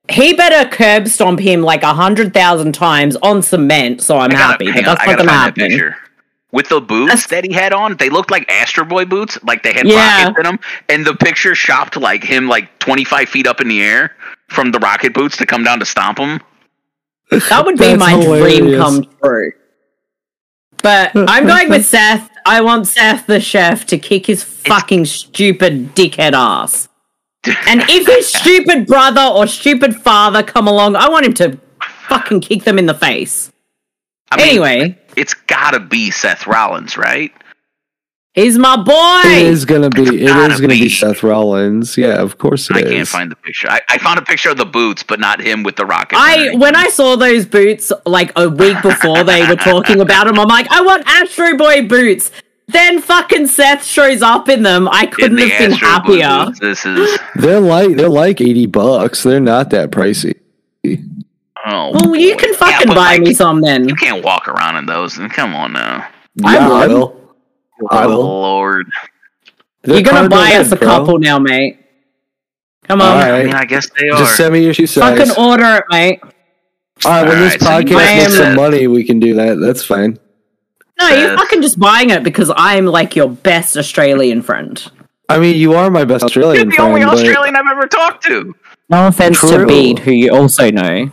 he 0.10 0.34
better 0.34 0.70
curb 0.70 1.08
stomp 1.08 1.40
him 1.40 1.62
like 1.62 1.84
a 1.84 1.94
hundred 1.94 2.34
thousand 2.34 2.74
times 2.74 3.16
on 3.18 3.42
cement. 3.42 4.02
So 4.02 4.18
I'm 4.18 4.30
gotta, 4.32 4.44
happy, 4.44 4.72
but 4.72 4.84
that's 4.86 5.02
I 5.02 5.06
not 5.08 5.18
gonna 5.18 5.30
that 5.30 5.34
happen. 5.34 5.68
picture. 5.70 5.96
With 6.52 6.68
the 6.68 6.82
boots 6.82 7.08
That's- 7.08 7.28
that 7.28 7.46
he 7.46 7.54
had 7.54 7.72
on, 7.72 7.96
they 7.96 8.10
looked 8.10 8.30
like 8.30 8.50
Astro 8.52 8.84
Boy 8.84 9.06
boots, 9.06 9.40
like 9.44 9.64
they 9.64 9.72
had 9.72 9.88
Yeah. 9.88 10.24
rockets 10.24 10.38
in 10.40 10.44
them. 10.44 10.60
And 10.90 11.06
the 11.06 11.14
picture 11.16 11.56
shopped 11.56 11.96
like 11.96 12.26
him, 12.26 12.50
like 12.50 12.78
twenty 12.80 13.06
five 13.06 13.30
feet 13.30 13.48
up 13.48 13.62
in 13.62 13.70
the 13.70 13.82
air 13.82 14.14
from 14.50 14.72
the 14.72 14.80
rocket 14.80 15.14
boots 15.14 15.38
to 15.38 15.46
come 15.46 15.64
down 15.64 15.80
to 15.80 15.86
stomp 15.86 16.18
him. 16.20 16.42
That 17.50 17.64
would 17.66 17.78
be 17.78 17.96
That's 17.96 18.00
my 18.00 18.22
dream 18.22 18.76
come 18.78 19.06
true. 19.24 19.54
But 20.84 21.12
I'm 21.16 21.46
going 21.48 21.70
with 21.70 21.86
Seth. 21.96 22.30
I 22.46 22.62
want 22.62 22.88
Seth 22.88 23.28
the 23.28 23.40
chef 23.40 23.86
to 23.88 23.98
kick 23.98 24.26
his 24.26 24.44
fucking 24.44 25.06
stupid 25.06 25.96
dickhead 25.96 26.34
ass. 26.34 26.90
And 27.68 27.82
if 27.88 28.08
his 28.08 28.32
stupid 28.34 28.88
brother 28.88 29.22
or 29.22 29.48
stupid 29.48 29.96
father 29.96 30.44
come 30.44 30.68
along, 30.68 30.96
I 30.96 31.10
want 31.10 31.26
him 31.26 31.34
to 31.36 31.60
fucking 32.08 32.42
kick 32.42 32.64
them 32.64 32.78
in 32.78 32.86
the 32.86 32.94
face. 32.94 33.52
I 34.32 34.38
mean, 34.38 34.48
Anyway, 34.48 34.98
it's 35.16 35.34
gotta 35.34 35.80
be 35.80 36.12
Seth 36.12 36.48
Rollins, 36.48 36.98
right? 36.98 37.32
He's 38.34 38.58
my 38.58 38.76
boy. 38.78 39.22
It 39.30 39.48
is 39.48 39.66
gonna 39.66 39.90
be. 39.90 40.02
It's 40.04 40.32
gotta 40.32 40.54
gonna 40.56 40.68
be. 40.70 40.82
be. 40.84 40.90
Seth 40.90 41.24
Rollins. 41.24 41.98
Yeah, 41.98 42.22
of 42.22 42.38
course 42.38 42.70
it 42.70 42.78
I 42.78 42.80
is. 42.82 42.90
can't 42.92 43.08
find 43.08 43.32
the 43.32 43.36
picture. 43.36 43.70
I, 43.70 43.82
I 43.90 43.98
found 43.98 44.20
a 44.20 44.22
picture 44.22 44.50
of 44.50 44.58
the 44.58 44.66
boots, 44.66 45.04
but 45.04 45.20
not 45.20 45.40
him 45.42 45.64
with 45.64 45.76
the 45.76 45.86
rocket. 45.86 46.18
I 46.20 46.56
when 46.56 46.76
I 46.76 46.88
saw 46.90 47.16
those 47.16 47.46
boots 47.46 47.92
like 48.06 48.32
a 48.36 48.50
week 48.50 48.82
before 48.82 49.24
they 49.24 49.48
were 49.48 49.56
talking 49.56 50.00
about 50.02 50.28
them, 50.28 50.40
I'm 50.40 50.48
like, 50.48 50.72
I 50.72 50.82
want 50.82 51.04
Astro 51.08 51.58
Boy 51.58 51.88
boots. 51.88 52.32
Then 52.68 53.02
fucking 53.02 53.48
Seth 53.48 53.84
shows 53.84 54.22
up 54.22 54.48
in 54.48 54.64
them. 54.64 54.88
I 54.90 55.06
couldn't 55.06 55.40
have 55.40 55.60
been 55.60 55.72
happier. 55.72 56.46
This 56.62 56.86
is 56.86 57.20
They're 57.36 57.60
like 57.60 57.98
they're 57.98 58.08
like 58.08 58.40
eighty 58.40 58.66
bucks. 58.66 59.24
They're 59.24 59.42
not 59.42 59.72
that 59.72 59.92
pricey. 59.92 60.40
oh. 61.66 61.92
Well, 61.94 62.16
you 62.16 62.38
can 62.38 62.54
fucking 62.56 62.88
but, 62.88 62.96
buy 62.96 63.14
like, 63.18 63.22
me 63.22 63.34
some 63.34 63.60
then. 63.62 63.90
You 63.90 63.96
can't 63.96 64.24
walk 64.24 64.48
around 64.48 64.78
in 64.78 64.86
those. 64.86 65.18
Come 65.32 65.54
on 65.54 65.74
now. 65.74 66.08
I 66.46 66.56
Yeah, 66.56 66.70
would. 66.70 66.90
will. 66.92 67.21
I 67.90 68.04
Oh 68.06 68.10
will. 68.10 68.18
Lord. 68.24 68.88
They're 69.84 69.96
You're 69.96 70.04
gonna 70.04 70.30
buy 70.30 70.54
us 70.56 70.72
a 70.72 70.76
bro. 70.76 70.88
couple 70.88 71.20
now, 71.20 71.40
mate. 71.40 71.80
Come 72.88 73.02
on, 73.02 73.08
All 73.18 73.18
I 73.36 73.44
mean, 73.44 73.54
I 73.54 73.66
guess 73.66 73.90
they 73.90 74.10
are. 74.10 74.18
Just 74.18 74.36
send 74.36 74.54
me 74.54 74.64
your 74.64 74.74
shoe 74.74 74.86
size. 74.88 75.18
fucking 75.18 75.44
order 75.44 75.78
it, 75.78 75.84
mate. 75.90 76.20
All 76.24 77.12
right, 77.12 77.28
when 77.28 77.38
All 77.38 77.44
this 77.44 77.54
right, 77.54 77.62
so 77.62 77.68
podcast 77.68 77.94
buy 77.94 78.16
makes 78.18 78.38
some 78.38 78.52
a- 78.54 78.56
money, 78.56 78.88
we 78.88 79.04
can 79.04 79.20
do 79.20 79.34
that. 79.36 79.56
That's 79.56 79.84
fine. 79.84 80.20
No, 81.00 81.08
you're 81.10 81.36
fucking 81.36 81.62
just 81.64 81.80
buying 81.80 82.12
it 82.12 82.24
because 82.24 82.52
I'm 82.56 82.86
like 82.86 83.16
your 83.16 83.30
best 83.30 83.76
Australian 83.76 84.44
friend. 84.44 84.84
I 85.30 85.40
mean, 85.40 85.56
you 85.56 85.74
are 85.74 85.90
my 85.90 86.06
best 86.06 86.24
Australian. 86.26 86.56
You're 86.58 86.66
the 86.66 86.76
friend, 86.76 86.90
only 86.94 87.06
but 87.06 87.14
Australian 87.16 87.56
I've 87.56 87.66
ever 87.72 87.88
talked 87.88 88.24
to. 88.26 88.54
No 88.90 89.08
offense 89.08 89.40
True. 89.40 89.60
to 89.60 89.66
Bede, 89.66 89.98
who 90.00 90.12
you 90.12 90.32
also 90.36 90.70
know. 90.70 91.10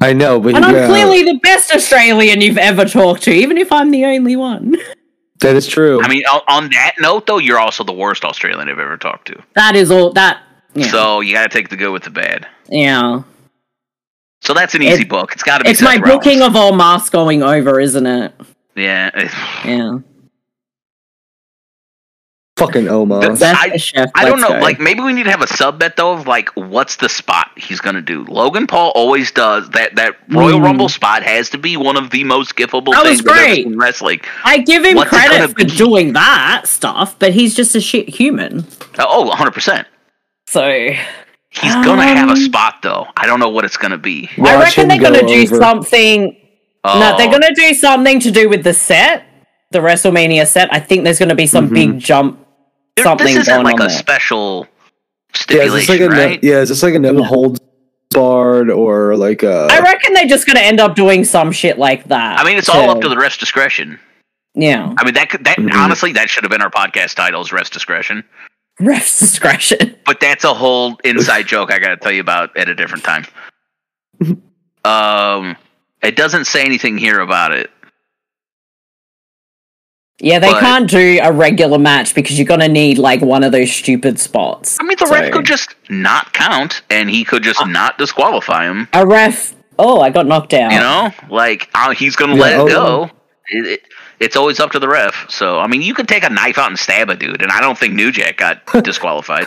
I 0.00 0.12
know, 0.14 0.40
but 0.40 0.56
And 0.56 0.64
I'm 0.64 0.88
clearly 0.90 1.22
the 1.22 1.38
best 1.42 1.72
Australian 1.72 2.40
you've 2.40 2.58
ever 2.58 2.84
talked 2.86 3.22
to, 3.24 3.30
even 3.30 3.56
if 3.58 3.70
I'm 3.70 3.90
the 3.92 4.04
only 4.06 4.34
one. 4.34 4.76
that 5.44 5.56
is 5.56 5.66
true. 5.66 6.02
I 6.02 6.08
mean, 6.08 6.24
on, 6.26 6.40
on 6.48 6.70
that 6.70 6.94
note, 6.98 7.26
though, 7.26 7.38
you're 7.38 7.58
also 7.58 7.84
the 7.84 7.92
worst 7.92 8.24
Australian 8.24 8.68
I've 8.68 8.78
ever 8.78 8.96
talked 8.96 9.28
to. 9.28 9.40
That 9.54 9.76
is 9.76 9.90
all 9.90 10.12
that. 10.14 10.42
Yeah. 10.74 10.86
So 10.90 11.20
you 11.20 11.32
got 11.34 11.44
to 11.44 11.48
take 11.56 11.68
the 11.68 11.76
good 11.76 11.90
with 11.92 12.02
the 12.02 12.10
bad. 12.10 12.46
yeah. 12.68 13.22
So 14.42 14.52
that's 14.52 14.74
an 14.74 14.82
easy 14.82 15.02
It- 15.02 15.08
book. 15.08 15.32
It's 15.32 15.42
got 15.42 15.58
to 15.58 15.64
be. 15.64 15.70
It's 15.70 15.78
Seth 15.80 15.88
my 15.88 15.96
Rollins. 15.96 16.24
booking 16.24 16.42
of 16.42 16.54
all 16.56 16.74
masks 16.74 17.08
going 17.08 17.42
over, 17.42 17.80
isn't 17.80 18.06
it? 18.06 18.34
Yeah. 18.74 19.10
Yeah. 19.64 19.98
Fucking 22.56 22.88
Omar. 22.88 23.20
That's- 23.20 23.38
Seth 23.40 23.56
I- 23.60 23.76
chef. 23.76 24.10
I 24.14 24.24
don't 24.24 24.40
know. 24.40 24.48
go. 24.48 24.58
Like 24.58 24.78
maybe 24.80 25.00
we 25.00 25.12
need 25.12 25.24
to 25.24 25.30
have 25.30 25.42
a 25.42 25.46
sub 25.46 25.78
bet 25.78 25.96
though 25.96 26.12
of 26.12 26.26
like 26.26 26.50
what's 26.54 26.96
the 26.96 27.08
spot 27.08 27.50
he's 27.56 27.80
gonna 27.80 28.00
do. 28.00 28.24
Logan 28.28 28.66
Paul 28.66 28.92
always 28.94 29.30
does 29.32 29.68
that. 29.70 29.96
That 29.96 30.14
Royal 30.28 30.58
Mm. 30.60 30.64
Rumble 30.64 30.88
spot 30.88 31.22
has 31.22 31.50
to 31.50 31.58
be 31.58 31.76
one 31.76 31.96
of 31.96 32.10
the 32.10 32.24
most 32.24 32.54
skippable 32.54 32.92
That 32.92 33.04
things 33.04 33.20
I've 33.20 33.26
ever 33.28 33.46
great. 33.46 33.66
in 33.66 33.78
wrestling. 33.78 34.20
I 34.44 34.58
give 34.58 34.84
him 34.84 34.96
What's 34.96 35.10
credit 35.10 35.48
for 35.50 35.54
be? 35.56 35.64
doing 35.64 36.12
that 36.12 36.66
stuff, 36.66 37.16
but 37.18 37.32
he's 37.32 37.54
just 37.54 37.74
a 37.74 37.80
shit 37.80 38.08
human. 38.08 38.66
Oh, 38.98 39.26
100 39.26 39.50
percent. 39.52 39.86
So 40.46 40.90
He's 41.50 41.72
gonna 41.72 42.02
have 42.02 42.28
a 42.28 42.32
Um, 42.32 42.36
spot 42.36 42.82
though. 42.82 43.06
I 43.16 43.26
don't 43.26 43.38
know 43.38 43.48
what 43.48 43.64
it's 43.64 43.76
gonna 43.76 43.96
be. 43.98 44.28
I 44.42 44.56
reckon 44.56 44.88
they're 44.88 44.98
gonna 44.98 45.20
go 45.22 45.28
do 45.28 45.46
something. 45.46 46.36
Oh, 46.82 46.98
No, 46.98 47.16
they're 47.16 47.30
gonna 47.30 47.54
do 47.54 47.72
something 47.74 48.18
to 48.20 48.32
do 48.32 48.48
with 48.48 48.64
the 48.64 48.74
set, 48.74 49.22
the 49.70 49.78
WrestleMania 49.78 50.48
set. 50.48 50.68
I 50.74 50.80
think 50.80 51.04
there's 51.04 51.20
gonna 51.20 51.36
be 51.36 51.46
some 51.46 51.70
Mhm. 51.70 51.74
big 51.74 51.98
jump. 52.00 52.43
There- 52.96 53.04
something 53.04 53.26
This 53.26 53.36
isn't 53.36 53.54
going 53.54 53.64
like 53.64 53.74
on 53.80 53.86
a 53.86 53.88
there. 53.88 53.98
special 53.98 54.66
Yeah, 54.66 55.34
is 55.34 55.40
stipulation, 55.40 55.76
this 55.76 55.88
like 55.88 56.00
a 56.00 56.08
right? 56.08 56.42
ne- 56.42 56.48
yeah, 56.48 56.58
is 56.60 56.68
this 56.68 56.82
like 56.82 56.94
a 56.94 56.98
never 56.98 57.22
holds 57.22 57.60
barred 58.10 58.70
or 58.70 59.16
like 59.16 59.42
a 59.42 59.66
I 59.70 59.80
reckon 59.80 60.14
they're 60.14 60.26
just 60.26 60.46
gonna 60.46 60.60
end 60.60 60.78
up 60.80 60.94
doing 60.94 61.24
some 61.24 61.50
shit 61.50 61.78
like 61.78 62.04
that. 62.04 62.38
I 62.38 62.44
mean, 62.44 62.56
it's 62.56 62.66
to- 62.66 62.72
all 62.72 62.90
up 62.90 63.00
to 63.00 63.08
the 63.08 63.16
ref's 63.16 63.36
discretion. 63.36 63.98
yeah 64.54 64.92
I 64.96 65.04
mean, 65.04 65.14
that 65.14 65.30
could, 65.30 65.44
that 65.44 65.58
Mhm. 65.58 65.74
honestly 65.74 66.12
that 66.12 66.30
should 66.30 66.44
have 66.44 66.50
been 66.50 66.62
our 66.62 66.70
podcast 66.70 67.14
titles, 67.14 67.50
ref's 67.52 67.70
discretion. 67.70 68.22
ref's 68.80 69.18
discretion. 69.18 69.96
But 70.06 70.20
that's 70.20 70.44
a 70.44 70.54
whole 70.54 70.96
inside 71.04 71.46
joke 71.46 71.72
I 71.72 71.78
got 71.80 71.88
to 71.88 71.96
tell 71.96 72.12
you 72.12 72.20
about 72.20 72.56
at 72.56 72.68
a 72.68 72.74
different 72.74 73.02
time. 73.04 73.24
um, 74.84 75.56
it 76.02 76.14
doesn't 76.16 76.44
say 76.46 76.64
anything 76.64 76.98
here 76.98 77.20
about 77.20 77.52
it. 77.52 77.70
Yeah, 80.20 80.38
they 80.38 80.52
But- 80.52 80.60
can't 80.60 80.88
do 80.88 81.18
a 81.22 81.32
regular 81.32 81.78
match 81.78 82.14
because 82.14 82.38
you're 82.38 82.46
gonna 82.46 82.68
need 82.68 82.98
like 82.98 83.20
one 83.20 83.42
of 83.42 83.52
those 83.52 83.72
stupid 83.72 84.20
spots. 84.20 84.78
I 84.80 84.84
mean, 84.84 84.96
the 84.98 85.06
So- 85.06 85.12
ref 85.14 85.32
could 85.32 85.44
just 85.44 85.74
not 85.88 86.32
count, 86.32 86.82
and 86.90 87.10
he 87.10 87.24
could 87.24 87.42
just 87.42 87.64
not 87.66 87.98
disqualify 87.98 88.64
him. 88.66 88.88
a 88.92 89.04
ref. 89.06 89.54
Oh, 89.78 90.00
I 90.00 90.10
got 90.10 90.26
knocked 90.26 90.54
out. 90.54 90.70
You 90.72 90.78
know, 90.78 91.12
like 91.30 91.68
uh, 91.74 91.90
he's 91.90 92.14
gonna 92.14 92.36
Yeah, 92.36 92.42
let 92.42 92.60
oh, 92.60 92.66
it 92.66 92.70
go. 92.70 93.10
It, 93.48 93.66
it, 93.66 93.80
it's 94.20 94.36
always 94.36 94.60
up 94.60 94.70
to 94.70 94.78
the 94.78 94.88
ref. 94.88 95.26
So 95.28 95.58
I 95.58 95.66
mean, 95.66 95.82
you 95.82 95.94
could 95.94 96.06
take 96.06 96.22
a 96.24 96.30
knife 96.30 96.58
out 96.58 96.68
and 96.68 96.78
stab 96.78 97.10
a 97.10 97.16
dude, 97.16 97.42
and 97.42 97.50
I 97.50 97.60
don't 97.60 97.76
think 97.76 97.94
New 97.94 98.12
Jack 98.12 98.36
got 98.36 98.60
disqualified. 98.84 99.46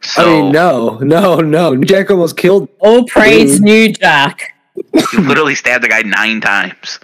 So 0.00 0.22
I 0.22 0.24
mean, 0.42 0.52
no, 0.52 0.98
no, 1.02 1.36
no. 1.40 1.74
New 1.74 1.84
Jack 1.84 2.10
almost 2.10 2.38
killed. 2.38 2.68
All 2.78 3.04
praise 3.04 3.56
Dude. 3.56 3.62
New 3.62 3.92
Jack. 3.92 4.54
he 5.10 5.18
literally 5.18 5.54
stabbed 5.54 5.84
the 5.84 5.88
guy 5.88 6.00
nine 6.00 6.40
times. 6.40 6.98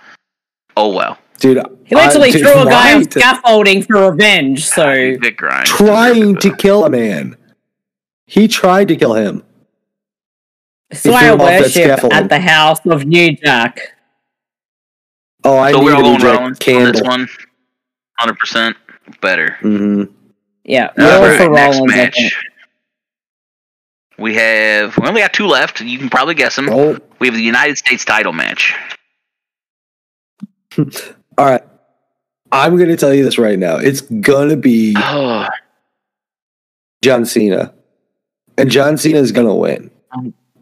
Oh 0.77 0.89
well. 0.95 1.19
Dude, 1.45 1.63
He 1.85 1.95
literally 1.95 2.29
I- 2.31 2.33
threw 2.33 2.63
a 2.63 2.65
guy 2.65 2.95
on 2.95 3.01
right. 3.03 3.13
scaffolding 3.13 3.83
for 3.83 4.11
revenge. 4.11 4.65
So 4.65 5.19
Vic 5.21 5.37
trying 5.67 6.37
to 6.37 6.57
kill 6.57 6.87
a 6.87 6.89
man. 6.91 7.37
He 8.27 8.49
tried 8.49 8.89
to 8.89 8.97
kill 8.97 9.13
him. 9.13 9.43
so 10.91 11.13
I 11.13 11.21
threw 11.21 11.35
him 11.35 11.41
off 11.43 11.47
that 11.49 11.61
worship 12.01 12.13
at 12.15 12.29
the 12.31 12.39
house 12.41 12.81
of 12.87 13.05
New 13.05 13.37
Jack. 13.37 13.79
Oh, 15.45 15.59
I 15.59 15.73
So 15.73 15.81
need 15.81 15.85
we're 15.85 15.95
all 15.97 16.01
New 16.15 16.19
going 16.19 16.37
on 16.39 16.53
this 16.93 17.03
one. 17.03 17.29
Hundred 18.19 18.39
percent 18.39 18.77
better. 19.21 19.59
hmm 19.61 20.05
Yeah, 20.65 20.87
All 20.87 20.93
we're 20.97 21.13
all 21.15 21.23
right, 21.27 21.37
for 21.37 21.49
next 21.51 21.77
Rollins. 21.77 21.93
I 21.93 21.97
match. 21.97 22.45
We 24.19 24.35
have 24.37 24.97
we 24.97 25.07
only 25.09 25.21
got 25.21 25.35
two 25.35 25.47
left. 25.47 25.83
You 25.83 25.99
can 25.99 26.09
probably 26.09 26.37
guess 26.37 26.57
them. 26.57 26.71
Oh, 26.71 26.97
We 27.19 27.27
have 27.27 27.35
the 27.37 27.43
United 27.43 27.77
States 27.77 28.03
title 28.03 28.33
match. 28.33 28.73
all 31.39 31.47
right. 31.47 31.63
I'm 32.53 32.77
going 32.77 32.89
to 32.89 32.97
tell 32.97 33.13
you 33.13 33.25
this 33.25 33.39
right 33.39 33.59
now. 33.59 33.77
It's 33.77 34.01
going 34.03 34.49
to 34.51 34.57
be 34.57 34.95
Oh, 34.97 35.47
John 37.03 37.25
Cena. 37.25 37.75
And 38.57 38.71
John 38.71 38.97
Cena 38.97 39.19
is 39.19 39.33
going 39.33 39.47
to 39.49 39.55
win. 39.55 39.91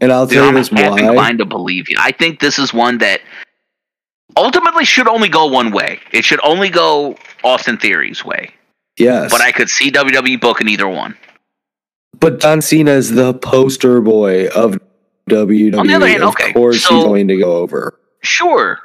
And 0.01 0.11
I'll 0.13 0.27
dude, 0.27 0.35
tell 0.37 0.45
you 0.45 0.49
I'm 0.49 0.55
this 0.55 0.69
half 0.71 0.93
why. 0.93 1.01
inclined 1.01 1.39
to 1.39 1.45
believe 1.45 1.89
you. 1.91 1.97
I 2.01 2.11
think 2.13 2.41
this 2.41 2.59
is 2.59 2.73
one 2.73 2.99
that 2.99 3.21
ultimately 4.37 4.85
should 4.85 5.07
only 5.07 5.29
go 5.29 5.47
one 5.47 5.71
way. 5.71 6.01
It 6.13 6.25
should 6.25 6.41
only 6.43 6.71
go 6.71 7.17
Austin 7.45 7.77
Theory's 7.77 8.25
way. 8.25 8.51
Yes. 8.99 9.31
But 9.31 9.41
I 9.43 9.53
could 9.53 9.69
see 9.69 9.91
WWE 9.91 10.41
booking 10.41 10.69
either 10.69 10.89
one. 10.89 11.17
But 12.19 12.41
John 12.41 12.63
Cena 12.63 12.93
is 12.93 13.11
the 13.11 13.35
poster 13.35 14.01
boy 14.01 14.49
of 14.49 14.79
WWE. 15.31 15.77
On 15.79 15.87
the 15.87 15.95
other 15.95 16.09
hand, 16.09 16.23
of 16.23 16.31
okay, 16.31 16.53
course 16.53 16.83
so- 16.83 16.95
he's 16.97 17.05
going 17.05 17.29
to 17.29 17.37
go 17.37 17.57
over. 17.57 17.99
Sure, 18.23 18.79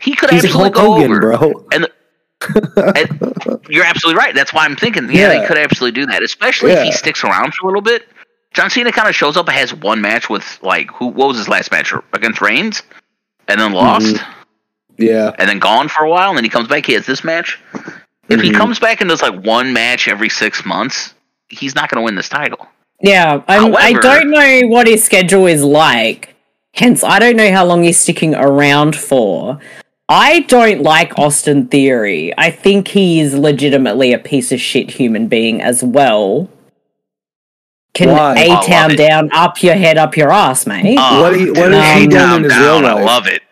he 0.00 0.14
could 0.14 0.30
He's 0.30 0.44
absolutely 0.44 0.72
Hulk 0.72 0.74
go 0.74 0.92
Hogan, 0.94 1.10
over. 1.12 1.20
bro. 1.20 1.66
And 1.72 1.86
And 2.96 3.62
you're 3.68 3.84
absolutely 3.84 4.18
right. 4.18 4.34
That's 4.34 4.52
why 4.52 4.64
I'm 4.64 4.76
thinking, 4.76 5.04
yeah, 5.10 5.32
Yeah. 5.32 5.40
he 5.42 5.46
could 5.46 5.58
absolutely 5.58 6.00
do 6.00 6.06
that, 6.06 6.22
especially 6.22 6.72
if 6.72 6.82
he 6.82 6.90
sticks 6.92 7.22
around 7.22 7.54
for 7.54 7.64
a 7.64 7.66
little 7.68 7.82
bit. 7.82 8.08
John 8.54 8.70
Cena 8.70 8.90
kind 8.92 9.08
of 9.08 9.14
shows 9.14 9.36
up 9.36 9.46
and 9.48 9.56
has 9.56 9.72
one 9.74 10.00
match 10.00 10.28
with 10.30 10.58
like 10.62 10.90
who? 10.90 11.06
What 11.06 11.28
was 11.28 11.36
his 11.38 11.48
last 11.48 11.70
match 11.70 11.92
against 12.14 12.40
Reigns, 12.40 12.82
and 13.46 13.60
then 13.60 13.72
lost, 13.72 14.16
Mm-hmm. 14.16 15.02
Yeah. 15.04 15.32
and 15.38 15.48
then 15.48 15.58
gone 15.60 15.88
for 15.88 16.04
a 16.04 16.10
while, 16.10 16.28
and 16.30 16.36
then 16.36 16.44
he 16.44 16.50
comes 16.50 16.66
back. 16.68 16.84
He 16.86 16.94
has 16.94 17.06
this 17.06 17.22
match. 17.22 17.58
If 18.28 18.40
he 18.40 18.50
Mhm. 18.50 18.56
comes 18.56 18.78
back 18.78 19.00
and 19.00 19.08
does 19.10 19.22
like 19.22 19.34
one 19.44 19.72
match 19.72 20.08
every 20.08 20.28
six 20.28 20.64
months, 20.64 21.14
he's 21.48 21.74
not 21.74 21.90
going 21.90 22.00
to 22.00 22.04
win 22.04 22.14
this 22.16 22.28
title. 22.28 22.66
Yeah, 23.00 23.40
I'm, 23.48 23.74
I 23.76 23.92
don't 23.94 24.30
know 24.30 24.68
what 24.68 24.86
his 24.86 25.02
schedule 25.04 25.46
is 25.46 25.62
like. 25.62 26.34
Hence, 26.74 27.02
I 27.02 27.18
don't 27.18 27.36
know 27.36 27.50
how 27.50 27.64
long 27.64 27.82
he's 27.82 27.98
sticking 27.98 28.34
around 28.34 28.94
for. 28.96 29.58
I 30.12 30.40
don't 30.40 30.82
like 30.82 31.16
Austin 31.18 31.68
Theory. 31.68 32.32
I 32.36 32.50
think 32.50 32.88
he 32.88 33.20
is 33.20 33.34
legitimately 33.34 34.12
a 34.12 34.18
piece 34.18 34.50
of 34.50 34.60
shit 34.60 34.90
human 34.90 35.28
being 35.28 35.62
as 35.62 35.84
well. 35.84 36.50
Can 37.94 38.08
Why? 38.08 38.34
I 38.36 38.40
A 38.42 38.48
love 38.48 38.66
town 38.66 38.90
it. 38.90 38.96
down, 38.96 39.30
up 39.32 39.62
your 39.62 39.74
head, 39.76 39.98
up 39.98 40.16
your 40.16 40.32
ass, 40.32 40.66
mate. 40.66 40.96
Oh, 40.98 41.22
What 41.22 41.36
he- 41.38 41.50
what 41.50 41.70
has 41.72 42.00
he 42.00 42.06
done 42.08 42.28
down, 42.28 42.36
in 42.38 42.44
his 42.44 42.52
down, 42.52 42.82
real 42.82 42.90
I 42.90 42.94
life? 42.94 43.04
love 43.06 43.26
it. 43.28 43.42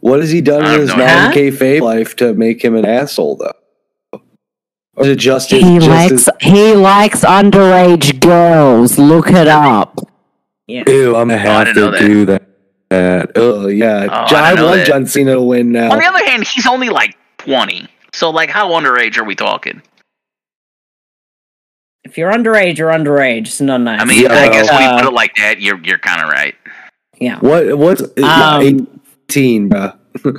What 0.00 0.20
has 0.20 0.30
he 0.30 0.40
done 0.40 0.64
in 0.64 0.80
his 0.80 0.88
no 0.88 0.94
idea. 1.04 1.06
non 1.06 1.32
kayfabe 1.32 1.80
life 1.82 2.16
to 2.16 2.32
make 2.34 2.64
him 2.64 2.76
an 2.76 2.84
asshole, 2.86 3.36
though? 3.36 4.20
Or 4.96 5.04
is 5.04 5.08
it 5.10 5.16
just 5.16 5.50
his, 5.50 5.62
He 5.62 5.76
just 5.78 5.88
likes 5.88 6.10
his, 6.10 6.30
he 6.40 6.74
likes 6.74 7.20
underage 7.24 8.20
girls. 8.20 8.98
Look 8.98 9.28
it 9.30 9.48
up. 9.48 9.98
Yeah. 10.66 10.84
Ew, 10.88 11.16
I'm 11.16 11.28
gonna 11.28 11.34
oh, 11.34 11.38
have 11.38 11.66
didn't 11.74 11.84
to 11.84 11.90
that. 11.98 12.00
do 12.00 12.24
that. 12.26 12.42
Oh 12.90 13.66
yeah, 13.68 14.06
Oh, 14.10 14.14
I 14.24 14.26
John, 14.28 14.42
I, 14.44 14.50
didn't 14.50 14.64
want 14.66 14.76
that. 14.78 14.86
John 14.86 15.06
Cena 15.06 15.34
to 15.34 15.42
win 15.42 15.72
now. 15.72 15.90
On 15.92 15.98
the 15.98 16.04
other 16.06 16.24
hand, 16.24 16.46
he's 16.46 16.66
only 16.66 16.88
like 16.90 17.16
20. 17.38 17.88
So, 18.12 18.30
like, 18.30 18.50
how 18.50 18.70
underage 18.70 19.16
are 19.18 19.24
we 19.24 19.34
talking? 19.34 19.82
If 22.04 22.16
you're 22.18 22.30
underage, 22.30 22.78
you're 22.78 22.90
underage. 22.90 23.46
It's 23.46 23.60
not 23.60 23.80
nice. 23.80 24.00
I 24.00 24.04
mean, 24.04 24.22
Yeah, 24.24 24.32
I 24.32 24.48
guess 24.48 24.70
when 24.70 24.82
you 24.82 24.88
uh, 24.88 24.98
put 25.02 25.08
it 25.08 25.14
like 25.14 25.34
that, 25.36 25.60
you're 25.60 25.80
you're 25.82 25.98
kind 25.98 26.22
of 26.22 26.28
right. 26.28 26.54
yeah. 27.18 27.38
What? 27.40 27.76
What's 27.78 28.02
Um, 28.22 28.62
eighteen, 28.62 29.68
bro? 29.68 29.92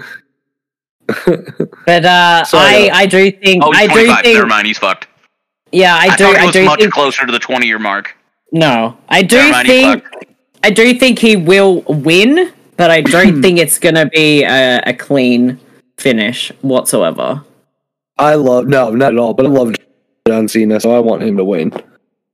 But 1.07 2.03
uh, 2.05 2.43
Sorry, 2.45 2.89
I, 2.89 3.01
I 3.01 3.05
do 3.05 3.29
think, 3.31 3.63
Oh, 3.63 3.71
I 3.71 3.81
he's 3.83 3.89
do 3.89 4.05
25. 4.05 4.25
Never 4.25 4.45
mind, 4.47 4.65
he's 4.67 4.77
fucked. 4.79 5.07
yeah, 5.71 5.95
I, 5.95 6.07
I, 6.07 6.15
do, 6.15 6.23
thought 6.23 6.35
I 6.35 6.39
he 6.39 6.45
was 6.47 6.53
do 6.53 6.65
much 6.65 6.79
think, 6.79 6.93
closer 6.93 7.25
to 7.27 7.31
the 7.31 7.37
20 7.39 7.67
year 7.67 7.77
mark. 7.77 8.15
no, 8.51 8.97
I 9.09 9.21
do 9.21 9.35
Never 9.37 9.51
mind, 9.51 9.67
think, 9.67 10.03
fucked. 10.03 10.24
I 10.65 10.71
do 10.71 10.97
think 10.97 11.19
he 11.19 11.35
will 11.35 11.81
win, 11.81 12.51
but 12.75 12.89
I 12.89 13.01
don't 13.01 13.39
think 13.43 13.59
it's 13.59 13.77
gonna 13.77 14.07
be 14.07 14.43
a, 14.43 14.81
a 14.87 14.93
clean 14.93 15.59
finish 15.99 16.51
whatsoever. 16.61 17.43
I 18.17 18.33
love 18.33 18.65
no, 18.65 18.89
not 18.89 19.13
at 19.13 19.19
all. 19.19 19.35
But 19.35 19.45
I 19.45 19.49
love 19.49 19.75
John 20.27 20.47
Cena, 20.47 20.79
so 20.79 20.95
I 20.95 20.99
want 20.99 21.21
him 21.21 21.37
to 21.37 21.43
win. 21.43 21.71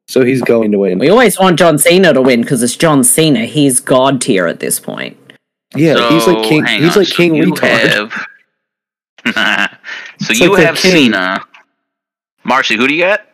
So 0.08 0.24
he's 0.24 0.42
going 0.42 0.72
to 0.72 0.80
win. 0.80 0.98
We 0.98 1.10
always 1.10 1.38
want 1.38 1.60
John 1.60 1.78
Cena 1.78 2.14
to 2.14 2.22
win 2.22 2.42
because 2.42 2.64
it's 2.64 2.78
John 2.78 3.04
Cena. 3.04 3.44
He's 3.44 3.82
god 3.82 4.22
tier 4.22 4.48
at 4.48 4.62
this 4.62 4.80
point. 4.80 5.18
Yeah, 5.76 6.10
he's 6.10 6.26
like 6.26 6.44
king. 6.48 6.66
He's 6.66 6.96
on, 6.96 7.00
like 7.04 7.08
so 7.10 7.16
king 7.16 7.36
you 7.36 7.48
retard. 7.48 7.90
Have... 7.90 8.12
so 10.22 10.32
It's 10.32 10.40
you 10.40 10.54
like 10.54 10.66
have. 10.68 10.80
Cena. 10.80 11.44
Marcy, 12.46 12.78
who 12.78 12.88
do 12.88 12.94
you 12.94 13.04
got? 13.04 13.26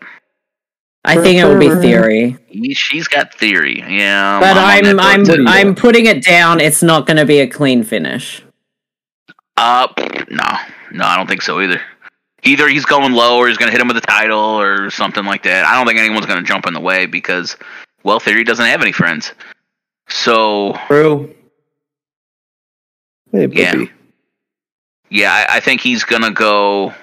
I 1.06 1.16
think 1.22 1.40
it 1.40 1.46
will 1.46 1.58
be 1.58 1.70
Theory, 1.70 2.38
She's 2.74 3.08
got 3.08 3.34
theory. 3.34 3.80
Yeah. 3.80 4.40
but 4.40 4.58
I'm 4.58 5.00
I'm 5.00 5.24
book, 5.24 5.30
What 5.30 5.36
do 5.38 5.42
you 5.44 5.48
I'm 5.48 5.76
putting 5.76 6.06
it 6.06 6.24
down. 6.24 6.60
It's 6.60 6.84
not 6.84 7.06
going 7.06 7.18
to 7.18 7.26
be 7.26 7.40
a 7.40 7.48
clean 7.48 7.84
finish. 7.84 8.44
Uh, 9.56 9.88
no, 10.30 10.44
no, 10.92 11.06
I 11.06 11.16
don't 11.16 11.28
think 11.28 11.42
so 11.42 11.62
either. 11.62 11.82
Either 12.44 12.68
he's 12.68 12.86
going 12.86 13.14
low, 13.14 13.38
or 13.38 13.48
he's 13.48 13.58
going 13.58 13.68
to 13.68 13.72
hit 13.72 13.82
him 13.82 13.88
with 13.88 13.96
the 13.96 14.06
title, 14.06 14.40
or 14.40 14.90
something 14.90 15.26
like 15.26 15.44
that. 15.44 15.66
I 15.66 15.76
don't 15.76 15.88
think 15.88 16.00
anyone's 16.00 16.26
going 16.26 16.40
to 16.40 16.46
jump 16.46 16.68
in 16.68 16.74
the 16.74 16.80
way 16.80 17.06
because, 17.06 17.56
well, 18.04 18.20
Theory 18.20 18.44
doesn't 18.44 18.66
have 18.66 18.82
any 18.82 18.92
friends. 18.92 19.34
So 20.10 20.74
True. 20.88 21.34
Hey, 23.32 23.48
Yeah. 23.52 23.86
yeah, 25.10 25.34
I, 25.50 25.58
I 25.58 25.60
think 25.60 25.82
he's 25.82 26.04
going 26.04 26.22
to 26.22 26.32
go. 26.32 26.94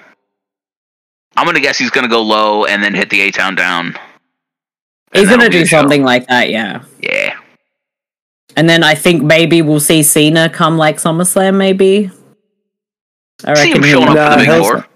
I'm 1.37 1.45
going 1.47 1.55
to 1.57 1.61
guess 1.61 1.79
he's 1.79 1.91
going 1.91 2.05
to 2.05 2.11
go 2.11 2.23
low 2.23 2.65
and 2.65 2.83
then 2.83 2.95
hit 2.95 3.11
the 3.11 3.21
A 3.23 3.31
town 3.31 3.55
down. 3.55 3.97
He's 5.13 5.29
going 5.29 5.41
to 5.41 5.49
do 5.49 5.61
the 5.61 5.67
show. 5.67 5.79
something 5.81 6.03
like 6.05 6.27
that, 6.29 6.51
yeah. 6.51 6.83
Yeah. 7.01 7.37
And 8.57 8.69
then 8.69 8.83
I 8.85 8.95
think 8.95 9.23
maybe 9.23 9.63
we'll 9.63 9.81
see 9.81 10.03
Cena 10.03 10.49
come 10.49 10.77
like 10.79 10.97
SummerSlam. 10.99 11.57
Maybe. 11.57 12.11
I 13.45 13.55
See 13.55 13.71
him 13.73 13.77
reckon 13.79 13.83
showing 13.91 14.09
he'll- 14.09 14.19
up 14.19 14.33
for 14.33 14.39
the 14.41 14.47
Nah, 14.47 14.55
big 14.55 14.63
he'll- 14.63 14.63
four. 14.65 14.87